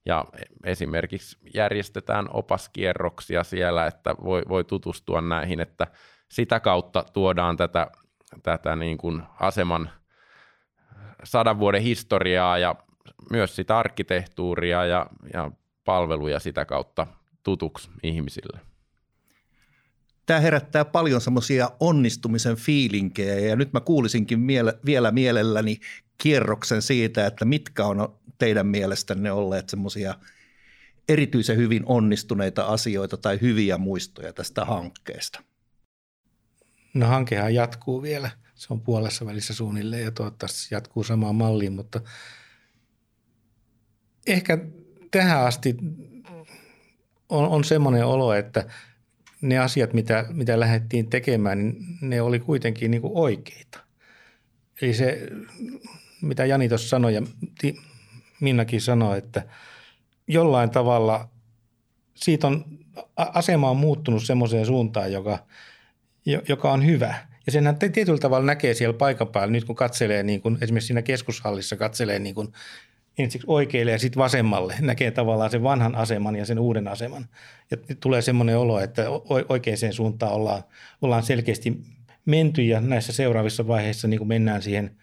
Ja 0.06 0.24
esimerkiksi 0.64 1.38
järjestetään 1.54 2.26
opaskierroksia 2.30 3.44
siellä, 3.44 3.86
että 3.86 4.14
voi, 4.24 4.42
voi 4.48 4.64
tutustua 4.64 5.20
näihin, 5.20 5.60
että 5.60 5.86
sitä 6.30 6.60
kautta 6.60 7.04
tuodaan 7.12 7.56
tätä, 7.56 7.90
tätä 8.42 8.76
niin 8.76 8.98
kuin 8.98 9.22
aseman 9.40 9.90
sadan 11.24 11.58
vuoden 11.58 11.82
historiaa 11.82 12.58
ja 12.58 12.74
myös 13.30 13.56
sitä 13.56 13.78
arkkitehtuuria 13.78 14.84
ja, 14.84 15.06
ja 15.32 15.50
palveluja 15.84 16.40
sitä 16.40 16.64
kautta 16.64 17.06
tutuksi 17.42 17.90
ihmisille 18.02 18.60
tämä 20.26 20.40
herättää 20.40 20.84
paljon 20.84 21.20
semmoisia 21.20 21.70
onnistumisen 21.80 22.56
fiilinkejä 22.56 23.38
ja 23.38 23.56
nyt 23.56 23.72
mä 23.72 23.80
kuulisinkin 23.80 24.40
miele- 24.40 24.78
vielä 24.86 25.10
mielelläni 25.10 25.80
kierroksen 26.18 26.82
siitä, 26.82 27.26
että 27.26 27.44
mitkä 27.44 27.84
on 27.84 28.18
teidän 28.38 28.66
mielestänne 28.66 29.32
olleet 29.32 29.68
semmoisia 29.68 30.14
erityisen 31.08 31.56
hyvin 31.56 31.82
onnistuneita 31.86 32.64
asioita 32.64 33.16
tai 33.16 33.38
hyviä 33.40 33.78
muistoja 33.78 34.32
tästä 34.32 34.64
hankkeesta? 34.64 35.42
No 36.94 37.06
hankehan 37.06 37.54
jatkuu 37.54 38.02
vielä. 38.02 38.30
Se 38.54 38.66
on 38.70 38.80
puolessa 38.80 39.26
välissä 39.26 39.54
suunnilleen 39.54 40.04
ja 40.04 40.10
toivottavasti 40.10 40.74
jatkuu 40.74 41.04
samaan 41.04 41.34
malliin, 41.34 41.72
mutta 41.72 42.00
ehkä 44.26 44.58
tähän 45.10 45.40
asti 45.40 45.76
on, 47.28 47.48
on 47.48 47.64
semmoinen 47.64 48.06
olo, 48.06 48.34
että– 48.34 48.66
ne 49.44 49.58
asiat, 49.58 49.92
mitä, 49.92 50.26
mitä 50.32 50.60
lähdettiin 50.60 51.10
tekemään, 51.10 51.58
niin 51.58 51.76
ne 52.00 52.22
oli 52.22 52.38
kuitenkin 52.38 52.90
niin 52.90 53.00
kuin 53.00 53.12
oikeita. 53.14 53.78
Eli 54.82 54.94
se, 54.94 55.28
mitä 56.22 56.44
Jani 56.44 56.68
tuossa 56.68 56.88
sanoi 56.88 57.14
ja 57.14 57.22
Minnakin 58.40 58.80
sanoi, 58.80 59.18
että 59.18 59.42
jollain 60.28 60.70
tavalla 60.70 61.28
siitä 62.14 62.46
on, 62.46 62.64
asema 63.16 63.70
on 63.70 63.76
muuttunut 63.76 64.24
semmoiseen 64.24 64.66
suuntaan, 64.66 65.12
joka, 65.12 65.38
joka 66.48 66.72
on 66.72 66.86
hyvä. 66.86 67.14
Ja 67.46 67.52
senhän 67.52 67.76
tietyllä 67.78 68.18
tavalla 68.18 68.46
näkee 68.46 68.74
siellä 68.74 68.98
paikan 68.98 69.28
päällä, 69.28 69.52
nyt 69.52 69.64
kun 69.64 69.76
katselee 69.76 70.22
niin 70.22 70.40
kuin, 70.40 70.58
esimerkiksi 70.60 70.86
siinä 70.86 71.02
keskushallissa 71.02 71.76
katselee 71.76 72.18
niin 72.18 72.34
kuin 72.34 72.52
ensiksi 73.18 73.46
oikealle 73.46 73.90
ja 73.90 73.98
sitten 73.98 74.20
vasemmalle. 74.20 74.74
Näkee 74.80 75.10
tavallaan 75.10 75.50
sen 75.50 75.62
vanhan 75.62 75.94
aseman 75.94 76.36
ja 76.36 76.46
sen 76.46 76.58
uuden 76.58 76.88
aseman. 76.88 77.26
Ja 77.70 77.76
tulee 78.00 78.22
semmoinen 78.22 78.58
olo, 78.58 78.80
että 78.80 79.04
oikeaan 79.48 79.92
suuntaan 79.92 80.32
ollaan, 80.32 80.62
ollaan 81.02 81.22
selkeästi 81.22 81.80
menty 82.26 82.62
ja 82.62 82.80
näissä 82.80 83.12
seuraavissa 83.12 83.66
vaiheissa 83.66 84.08
niin 84.08 84.28
mennään 84.28 84.62
siihen 84.62 84.96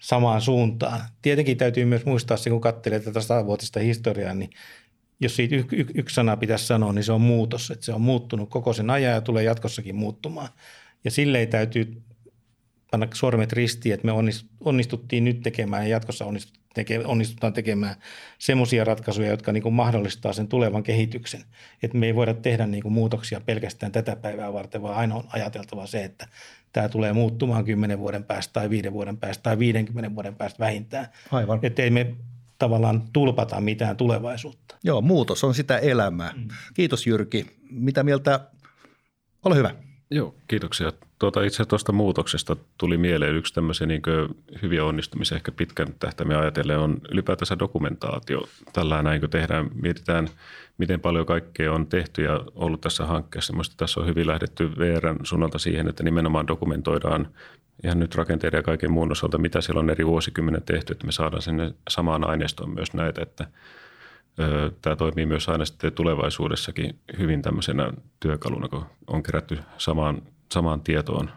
samaan 0.00 0.40
suuntaan. 0.40 1.00
Tietenkin 1.22 1.56
täytyy 1.56 1.84
myös 1.84 2.04
muistaa 2.04 2.36
se, 2.36 2.50
kun 2.50 2.60
katselee 2.60 3.00
tätä 3.00 3.20
satavuotista 3.20 3.80
historiaa, 3.80 4.34
niin 4.34 4.50
jos 5.20 5.36
siitä 5.36 5.56
y- 5.56 5.64
y- 5.72 5.86
yksi 5.94 6.14
sana 6.14 6.36
pitäisi 6.36 6.66
sanoa, 6.66 6.92
niin 6.92 7.04
se 7.04 7.12
on 7.12 7.20
muutos. 7.20 7.70
Että 7.70 7.84
se 7.84 7.92
on 7.92 8.00
muuttunut 8.00 8.50
koko 8.50 8.72
sen 8.72 8.90
ajan 8.90 9.12
ja 9.12 9.20
tulee 9.20 9.42
jatkossakin 9.42 9.96
muuttumaan. 9.96 10.48
Ja 11.04 11.10
silleen 11.10 11.48
täytyy 11.48 12.02
panna 12.90 13.06
sormet 13.14 13.52
ristiin, 13.52 13.94
että 13.94 14.06
me 14.06 14.12
onnistuttiin 14.64 15.24
nyt 15.24 15.42
tekemään 15.42 15.82
ja 15.82 15.88
jatkossa 15.88 16.26
onnistutaan 17.04 17.52
tekemään 17.52 17.94
semmoisia 18.38 18.84
ratkaisuja, 18.84 19.30
jotka 19.30 19.52
niin 19.52 19.62
kuin 19.62 19.74
mahdollistaa 19.74 20.32
sen 20.32 20.48
tulevan 20.48 20.82
kehityksen. 20.82 21.44
Että 21.82 21.98
me 21.98 22.06
ei 22.06 22.14
voida 22.14 22.34
tehdä 22.34 22.66
niin 22.66 22.82
kuin 22.82 22.92
muutoksia 22.92 23.40
pelkästään 23.40 23.92
tätä 23.92 24.16
päivää 24.16 24.52
varten, 24.52 24.82
vaan 24.82 24.96
aina 24.96 25.14
on 25.14 25.24
ajateltava 25.32 25.86
se, 25.86 26.04
että 26.04 26.28
tämä 26.72 26.88
tulee 26.88 27.12
muuttumaan 27.12 27.64
10 27.64 27.98
vuoden 27.98 28.24
päästä 28.24 28.52
tai 28.52 28.70
5 28.70 28.92
vuoden 28.92 29.16
päästä 29.16 29.42
tai 29.42 29.58
50 29.58 30.14
vuoden 30.14 30.34
päästä 30.34 30.58
vähintään. 30.58 31.06
Aivan. 31.32 31.58
Että 31.62 31.82
ei 31.82 31.90
me 31.90 32.14
tavallaan 32.58 33.02
tulpata 33.12 33.60
mitään 33.60 33.96
tulevaisuutta. 33.96 34.76
Joo, 34.84 35.00
muutos 35.00 35.44
on 35.44 35.54
sitä 35.54 35.78
elämää. 35.78 36.32
Mm. 36.36 36.48
Kiitos 36.74 37.06
Jyrki. 37.06 37.46
Mitä 37.70 38.02
mieltä? 38.02 38.40
Ole 39.44 39.56
hyvä. 39.56 39.74
Joo, 40.10 40.34
kiitoksia. 40.48 40.92
Tuota, 41.20 41.42
itse 41.42 41.64
tuosta 41.64 41.92
muutoksesta 41.92 42.56
tuli 42.78 42.96
mieleen 42.96 43.36
yksi 43.36 43.54
tämmöisen 43.54 43.88
niin 43.88 44.02
hyviä 44.62 44.84
onnistumisia 44.84 45.36
ehkä 45.36 45.52
pitkän 45.52 45.94
tähtäimen 45.98 46.38
ajatellen 46.38 46.78
on 46.78 46.96
ylipäätänsä 47.10 47.58
dokumentaatio. 47.58 48.42
Tällä 48.72 49.02
näin 49.02 49.20
kun 49.20 49.30
tehdään, 49.30 49.70
mietitään 49.82 50.28
miten 50.78 51.00
paljon 51.00 51.26
kaikkea 51.26 51.72
on 51.72 51.86
tehty 51.86 52.22
ja 52.22 52.40
ollut 52.54 52.80
tässä 52.80 53.06
hankkeessa. 53.06 53.52
Minusta 53.52 53.74
tässä 53.76 54.00
on 54.00 54.06
hyvin 54.06 54.26
lähdetty 54.26 54.70
VRn 54.78 55.16
suunnalta 55.22 55.58
siihen, 55.58 55.88
että 55.88 56.02
nimenomaan 56.02 56.46
dokumentoidaan 56.46 57.28
ihan 57.84 57.98
nyt 57.98 58.14
rakenteiden 58.14 58.58
ja 58.58 58.62
kaiken 58.62 58.92
muun 58.92 59.12
osalta, 59.12 59.38
mitä 59.38 59.60
siellä 59.60 59.80
on 59.80 59.90
eri 59.90 60.06
vuosikymmenen 60.06 60.62
tehty, 60.62 60.92
että 60.92 61.06
me 61.06 61.12
saadaan 61.12 61.42
sinne 61.42 61.74
samaan 61.90 62.28
aineistoon 62.28 62.74
myös 62.74 62.94
näitä, 62.94 63.22
että– 63.22 63.46
Tämä 64.82 64.96
toimii 64.96 65.26
myös 65.26 65.48
aina 65.48 65.64
sitten 65.64 65.92
tulevaisuudessakin 65.92 66.98
hyvin 67.18 67.42
tämmöisenä 67.42 67.92
työkaluna, 68.20 68.68
kun 68.68 68.86
on 69.06 69.22
kerätty 69.22 69.58
samaan, 69.78 70.22
samaan 70.52 70.80
tietoon 70.80 71.30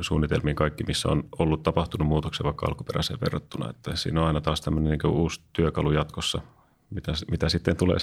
suunnitelmiin 0.00 0.56
kaikki, 0.56 0.84
missä 0.84 1.08
on 1.08 1.24
ollut 1.38 1.62
tapahtunut 1.62 2.08
muutoksia 2.08 2.44
vaikka 2.44 2.66
alkuperäiseen 2.66 3.20
verrattuna. 3.20 3.70
Että 3.70 3.96
siinä 3.96 4.20
on 4.20 4.26
aina 4.26 4.40
taas 4.40 4.60
tämmöinen 4.60 4.90
niin 4.90 5.12
uusi 5.12 5.40
työkalu 5.52 5.92
jatkossa, 5.92 6.42
mitä, 6.90 7.12
mitä 7.30 7.48
sitten 7.48 7.76
tulee 7.76 7.96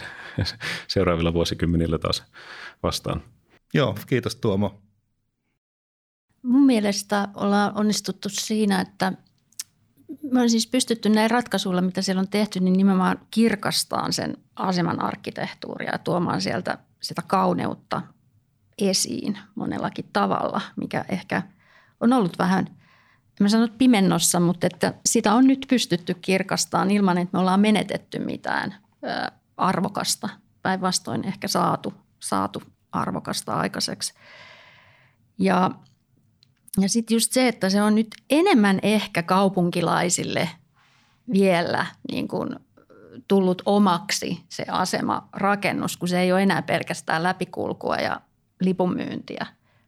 seuraavilla 0.87 1.33
vuosikymmenillä 1.33 1.97
taas 1.97 2.23
vastaan. 2.83 3.23
Joo, 3.73 3.95
kiitos 4.07 4.35
Tuomo. 4.35 4.81
Mun 6.43 6.65
mielestä 6.65 7.27
ollaan 7.33 7.77
onnistuttu 7.77 8.29
siinä, 8.29 8.81
että 8.81 9.13
me 10.31 10.41
on 10.41 10.49
siis 10.49 10.67
pystytty 10.67 11.09
näin 11.09 11.31
ratkaisuilla, 11.31 11.81
mitä 11.81 12.01
siellä 12.01 12.19
on 12.19 12.29
tehty, 12.29 12.59
niin 12.59 12.77
nimenomaan 12.77 13.19
kirkastaan 13.31 14.13
sen 14.13 14.37
aseman 14.55 15.01
arkkitehtuuria 15.01 15.91
ja 15.91 15.97
tuomaan 15.97 16.41
sieltä 16.41 16.77
sitä 17.01 17.21
kauneutta 17.27 18.01
esiin 18.79 19.37
monellakin 19.55 20.05
tavalla, 20.13 20.61
mikä 20.75 21.05
ehkä 21.09 21.43
on 21.99 22.13
ollut 22.13 22.39
vähän, 22.39 22.67
en 22.69 23.41
mä 23.41 23.49
sano 23.49 23.67
pimennossa, 23.77 24.39
mutta 24.39 24.67
että 24.67 24.93
sitä 25.05 25.33
on 25.33 25.47
nyt 25.47 25.65
pystytty 25.69 26.13
kirkastaan 26.13 26.91
ilman, 26.91 27.17
että 27.17 27.37
me 27.37 27.39
ollaan 27.39 27.59
menetetty 27.59 28.19
mitään 28.19 28.75
arvokasta. 29.57 30.29
Päinvastoin 30.61 31.27
ehkä 31.27 31.47
saatu, 31.47 31.93
saatu 32.19 32.63
arvokasta 32.91 33.53
aikaiseksi. 33.53 34.13
Ja 35.37 35.71
ja 36.81 36.89
sitten 36.89 37.15
just 37.15 37.31
se, 37.31 37.47
että 37.47 37.69
se 37.69 37.81
on 37.81 37.95
nyt 37.95 38.07
enemmän 38.29 38.79
ehkä 38.83 39.23
kaupunkilaisille 39.23 40.49
vielä 41.31 41.85
niin 42.11 42.27
kuin 42.27 42.55
tullut 43.27 43.61
omaksi 43.65 44.43
se 44.49 44.65
asema 44.67 45.29
rakennus, 45.33 45.97
kun 45.97 46.07
se 46.07 46.19
ei 46.19 46.31
ole 46.31 46.43
enää 46.43 46.61
pelkästään 46.61 47.23
läpikulkua 47.23 47.95
ja 47.95 48.21
lipunmyyntiä, 48.59 49.45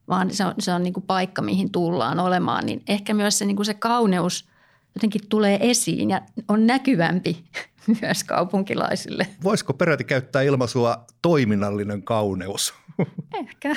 vaan 0.07 0.33
se 0.33 0.45
on, 0.45 0.53
se 0.59 0.73
on 0.73 0.83
niin 0.83 0.93
kuin 0.93 1.05
paikka, 1.05 1.41
mihin 1.41 1.71
tullaan 1.71 2.19
olemaan. 2.19 2.65
Niin 2.65 2.83
ehkä 2.87 3.13
myös 3.13 3.37
se, 3.37 3.45
niin 3.45 3.55
kuin 3.55 3.65
se 3.65 3.73
kauneus 3.73 4.51
jotenkin 4.95 5.21
tulee 5.29 5.57
esiin 5.61 6.09
ja 6.09 6.21
on 6.47 6.67
näkyvämpi 6.67 7.43
myös 8.01 8.23
kaupunkilaisille. 8.23 9.27
Voisiko 9.43 9.73
peräti 9.73 10.03
käyttää 10.03 10.41
ilmaisua 10.41 11.05
toiminnallinen 11.21 12.03
kauneus? 12.03 12.73
Ehkä. 13.39 13.75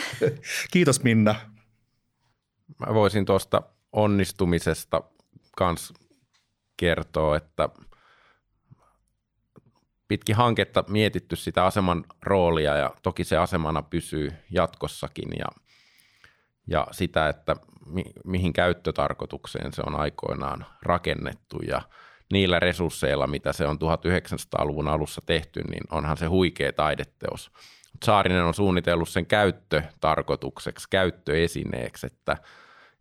Kiitos 0.71 1.03
Minna. 1.03 1.35
Mä 2.87 2.95
voisin 2.95 3.25
tuosta 3.25 3.63
onnistumisesta 3.93 5.03
kans 5.57 5.93
kertoa, 6.77 7.37
että 7.37 7.69
pitkin 10.15 10.37
hanketta 10.37 10.85
mietitty 10.89 11.37
sitä 11.37 11.65
aseman 11.65 12.05
roolia 12.23 12.77
ja 12.77 12.91
toki 13.03 13.25
se 13.25 13.37
asemana 13.37 13.83
pysyy 13.83 14.33
jatkossakin 14.51 15.29
ja, 15.39 15.47
ja 16.67 16.87
sitä, 16.91 17.29
että 17.29 17.57
mi, 17.87 18.05
mihin 18.25 18.53
käyttötarkoitukseen 18.53 19.73
se 19.73 19.83
on 19.87 19.97
aikoinaan 20.01 20.67
rakennettu 20.83 21.59
ja 21.69 21.83
niillä 22.33 22.61
resursseilla, 22.61 23.27
mitä 23.27 23.53
se 23.53 23.67
on 23.67 23.77
1900-luvun 23.77 24.89
alussa 24.89 25.23
tehty, 25.27 25.63
niin 25.63 25.83
onhan 25.91 26.17
se 26.17 26.27
huikea 26.27 26.73
taideteos. 26.73 27.51
Saarinen 28.05 28.45
on 28.45 28.55
suunnitellut 28.55 29.09
sen 29.09 29.27
käyttötarkoitukseksi, 29.27 30.87
käyttöesineeksi, 30.91 32.07
että, 32.07 32.37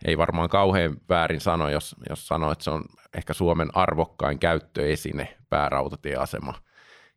ei 0.05 0.17
varmaan 0.17 0.49
kauhean 0.49 0.97
väärin 1.09 1.41
sano, 1.41 1.69
jos, 1.69 1.95
jos 2.09 2.27
sanoo, 2.27 2.51
että 2.51 2.63
se 2.63 2.69
on 2.69 2.83
ehkä 3.17 3.33
Suomen 3.33 3.69
arvokkain 3.73 4.39
käyttöesine, 4.39 5.37
päärautatieasema. 5.49 6.53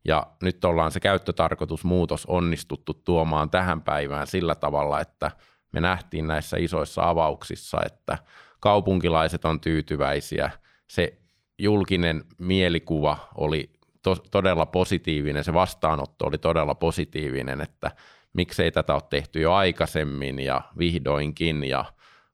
Ja 0.06 0.26
nyt 0.42 0.64
ollaan 0.64 0.90
se 0.90 1.00
käyttötarkoitusmuutos 1.00 2.26
onnistuttu 2.26 2.94
tuomaan 2.94 3.50
tähän 3.50 3.82
päivään 3.82 4.26
sillä 4.26 4.54
tavalla, 4.54 5.00
että 5.00 5.30
me 5.72 5.80
nähtiin 5.80 6.26
näissä 6.26 6.56
isoissa 6.60 7.08
avauksissa, 7.08 7.78
että 7.86 8.18
kaupunkilaiset 8.60 9.44
on 9.44 9.60
tyytyväisiä, 9.60 10.50
se 10.88 11.18
julkinen 11.58 12.24
mielikuva 12.38 13.18
oli 13.34 13.70
to- 14.02 14.24
todella 14.30 14.66
positiivinen, 14.66 15.44
se 15.44 15.54
vastaanotto 15.54 16.26
oli 16.26 16.38
todella 16.38 16.74
positiivinen, 16.74 17.60
että 17.60 17.90
miksei 18.32 18.70
tätä 18.70 18.94
ole 18.94 19.02
tehty 19.10 19.40
jo 19.40 19.52
aikaisemmin 19.52 20.38
ja 20.38 20.60
vihdoinkin 20.78 21.64
ja 21.64 21.84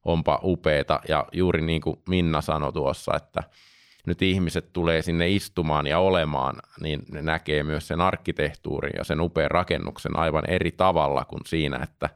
onpa 0.05 0.41
upeeta. 0.43 1.01
Ja 1.09 1.27
juuri 1.33 1.63
niin 1.63 1.81
kuin 1.81 1.97
Minna 2.09 2.41
sanoi 2.41 2.73
tuossa, 2.73 3.17
että 3.17 3.43
nyt 4.07 4.23
ihmiset 4.23 4.73
tulee 4.73 5.03
sinne 5.03 5.29
istumaan 5.29 5.87
ja 5.87 5.99
olemaan, 5.99 6.57
niin 6.81 7.03
ne 7.13 7.23
näkee 7.23 7.63
myös 7.63 7.89
sen 7.89 8.01
arkkitehtuurin 8.01 8.93
ja 8.97 9.05
sen 9.05 9.21
upean 9.21 9.51
rakennuksen 9.51 10.17
aivan 10.17 10.51
eri 10.51 10.73
tavalla 10.73 11.25
kuin 11.25 11.41
siinä, 11.47 11.81
että 11.83 12.09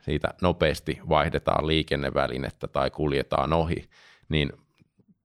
siitä 0.00 0.28
nopeasti 0.42 1.00
vaihdetaan 1.08 1.66
liikennevälinettä 1.66 2.68
tai 2.68 2.90
kuljetaan 2.90 3.52
ohi, 3.52 3.88
niin 4.28 4.52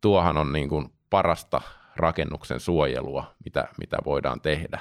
tuohan 0.01 0.37
on 0.37 0.53
niin 0.53 0.69
kuin 0.69 0.89
parasta 1.09 1.61
rakennuksen 1.95 2.59
suojelua, 2.59 3.35
mitä, 3.45 3.67
mitä 3.77 3.97
voidaan 4.05 4.41
tehdä. 4.41 4.79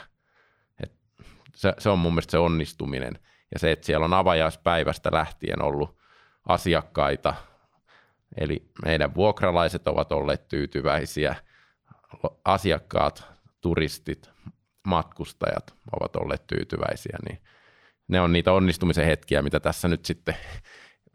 Et 0.82 0.93
se, 1.55 1.72
se 1.78 1.89
on 1.89 1.99
mun 1.99 2.12
mielestä 2.12 2.30
se 2.30 2.39
onnistuminen. 2.39 3.18
Ja 3.53 3.59
se, 3.59 3.72
että 3.72 3.87
siellä 3.87 4.05
on 4.05 4.14
avajaispäivästä 4.14 5.11
lähtien 5.12 5.62
ollut 5.62 5.99
asiakkaita, 6.49 7.35
eli 8.37 8.70
meidän 8.85 9.14
vuokralaiset 9.14 9.89
ovat 9.89 10.12
olleet 10.12 10.49
tyytyväisiä, 10.49 11.37
asiakkaat, 12.45 13.24
turistit, 13.61 14.30
matkustajat 14.87 15.74
ovat 16.01 16.16
olleet 16.16 16.47
tyytyväisiä, 16.47 17.18
niin 17.28 17.39
ne 18.09 18.20
on 18.20 18.32
niitä 18.32 18.53
onnistumisen 18.53 19.07
hetkiä, 19.07 19.43
mitä 19.43 19.61
tässä 19.61 19.89
nyt 19.89 20.05
sitten 20.05 20.37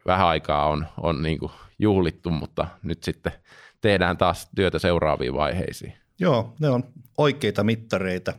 vähän 0.06 0.26
aikaa 0.26 0.68
on, 0.68 0.86
on 1.00 1.22
niin 1.22 1.38
kuin 1.38 1.52
juhlittu, 1.78 2.30
mutta 2.30 2.66
nyt 2.82 3.02
sitten 3.02 3.32
tehdään 3.80 4.16
taas 4.16 4.50
työtä 4.56 4.78
seuraaviin 4.78 5.34
vaiheisiin. 5.34 5.94
Joo, 6.18 6.54
ne 6.60 6.68
on 6.68 6.84
oikeita 7.18 7.64
mittareita. 7.64 8.32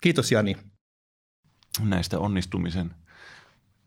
Kiitos 0.00 0.32
Jani. 0.32 0.56
Näistä 1.80 2.18
onnistumisen 2.18 2.90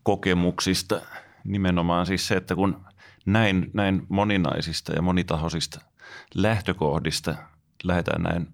kokemuksista 0.02 1.00
nimenomaan 1.44 2.06
siis 2.06 2.28
se, 2.28 2.34
että 2.36 2.54
kun 2.54 2.84
näin, 3.26 3.70
näin 3.72 4.06
moninaisista 4.08 4.92
ja 4.92 5.02
monitahoisista 5.02 5.80
lähtökohdista 6.34 7.34
lähdetään 7.84 8.22
näin, 8.22 8.48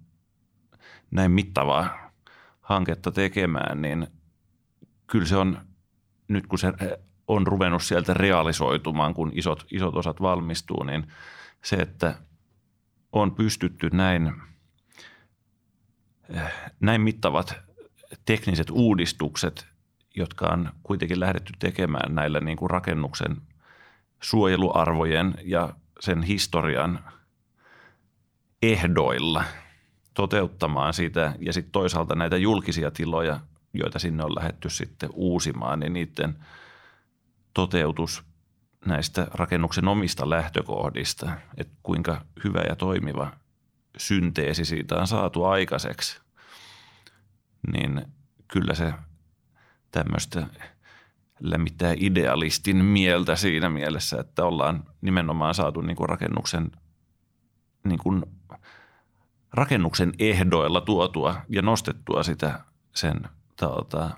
näin 1.11 1.31
mittavaa 1.31 2.11
hanketta 2.61 3.13
tekemään, 3.13 3.83
niin 3.83 4.07
kyllä 5.07 5.27
se 5.27 5.37
on, 5.37 5.59
nyt 6.29 6.47
kun 6.47 6.59
se 6.59 6.73
on 7.29 7.47
ruvennut 7.47 7.83
sieltä 7.83 8.15
realisoitumaan, 8.15 9.15
kun 9.15 9.31
isot, 9.35 9.67
isot 9.71 9.97
osat 9.97 10.21
valmistuu, 10.21 10.83
niin– 10.83 11.07
se, 11.63 11.77
että 11.77 12.15
on 13.13 13.35
pystytty 13.35 13.91
näin, 13.93 14.33
näin 16.81 17.01
mittavat 17.01 17.55
tekniset 18.25 18.71
uudistukset, 18.71 19.67
jotka 20.15 20.47
on 20.47 20.73
kuitenkin 20.83 21.21
lähdetty 21.21 21.53
tekemään 21.59 22.15
näillä 22.15 22.41
niin 22.41 22.57
kuin 22.57 22.71
rakennuksen 22.71 23.37
suojeluarvojen 24.23 25.35
ja 25.45 25.69
sen 26.01 26.23
historian 26.23 27.05
ehdoilla 28.63 29.45
toteuttamaan 30.15 30.95
sitä. 30.95 31.35
Ja 31.39 31.53
sitten 31.53 31.73
toisaalta 31.73 32.15
näitä 32.15 32.37
julkisia 32.37 32.91
tiloja, 32.91 33.41
joita 33.75 33.99
sinne 33.99 34.25
on 34.25 34.35
lähetty 34.35 34.71
sitten 34.71 35.11
uusimaan, 35.13 35.81
niin 35.81 35.93
niiden 35.93 36.37
toteutus 37.55 38.25
näistä 38.87 39.27
rakennuksen 39.35 39.89
omista 39.89 40.31
lähtökohdista, 40.31 41.33
että 41.57 41.75
kuinka 41.83 42.25
hyvä 42.45 42.61
ja 42.69 42.77
toimiva 42.77 43.31
synteesi 43.97 44.65
siitä 44.65 44.97
on 44.97 45.07
saatu 45.07 45.45
aikaiseksi, 45.45 46.21
niin 47.73 48.07
kyllä 48.49 48.75
se 48.75 48.95
tämmöistä 49.91 50.47
lämmittää 51.43 51.95
idealistin 51.97 52.85
mieltä 52.85 53.37
siinä 53.37 53.71
mielessä, 53.71 54.21
että 54.21 54.45
ollaan 54.45 54.85
nimenomaan 55.01 55.55
saatu 55.55 55.81
niin 55.81 55.97
kuin 55.97 56.09
rakennuksen, 56.09 56.71
niin 57.85 57.99
kuin 57.99 58.23
rakennuksen 59.53 60.13
ehdoilla 60.19 60.81
tuotua 60.81 61.37
ja 61.49 61.63
nostettua 61.63 62.23
sitä 62.23 62.61
sen 62.95 63.21
tuota, 63.57 64.11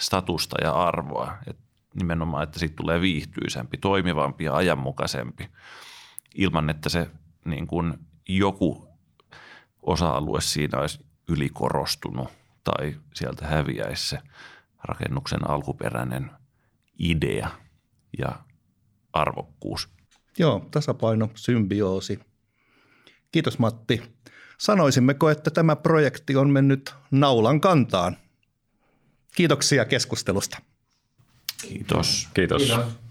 statusta 0.00 0.56
ja 0.62 0.72
arvoa. 0.72 1.36
Et 1.46 1.56
nimenomaan, 1.94 2.42
että 2.42 2.58
siitä 2.58 2.76
tulee 2.76 3.00
viihtyisempi, 3.00 3.78
toimivampi 3.78 4.44
ja 4.44 4.56
ajanmukaisempi 4.56 5.48
ilman, 6.34 6.70
että 6.70 6.88
se 6.88 7.10
niin 7.44 7.66
kuin 7.66 7.98
joku 8.28 8.88
osa-alue 9.82 10.40
siinä 10.40 10.78
olisi 10.78 11.06
ylikorostunut 11.28 12.28
tai 12.64 12.96
sieltä 13.14 13.46
häviäisi 13.46 14.08
se 14.08 14.18
rakennuksen 14.84 15.50
alkuperäinen 15.50 16.30
idea 16.98 17.50
ja 18.18 18.44
arvokkuus. 19.12 19.88
Joo, 20.38 20.68
tasapaino, 20.70 21.30
symbioosi. 21.34 22.20
Kiitos 23.32 23.58
Matti. 23.58 24.02
Sanoisimmeko, 24.58 25.30
että 25.30 25.50
tämä 25.50 25.76
projekti 25.76 26.36
on 26.36 26.50
mennyt 26.50 26.94
naulan 27.10 27.60
kantaan? 27.60 28.16
Kiitoksia 29.34 29.84
keskustelusta. 29.84 30.58
Kiitos. 31.62 32.28
Kiitos. 32.34 32.62
Kiitos. 32.62 33.05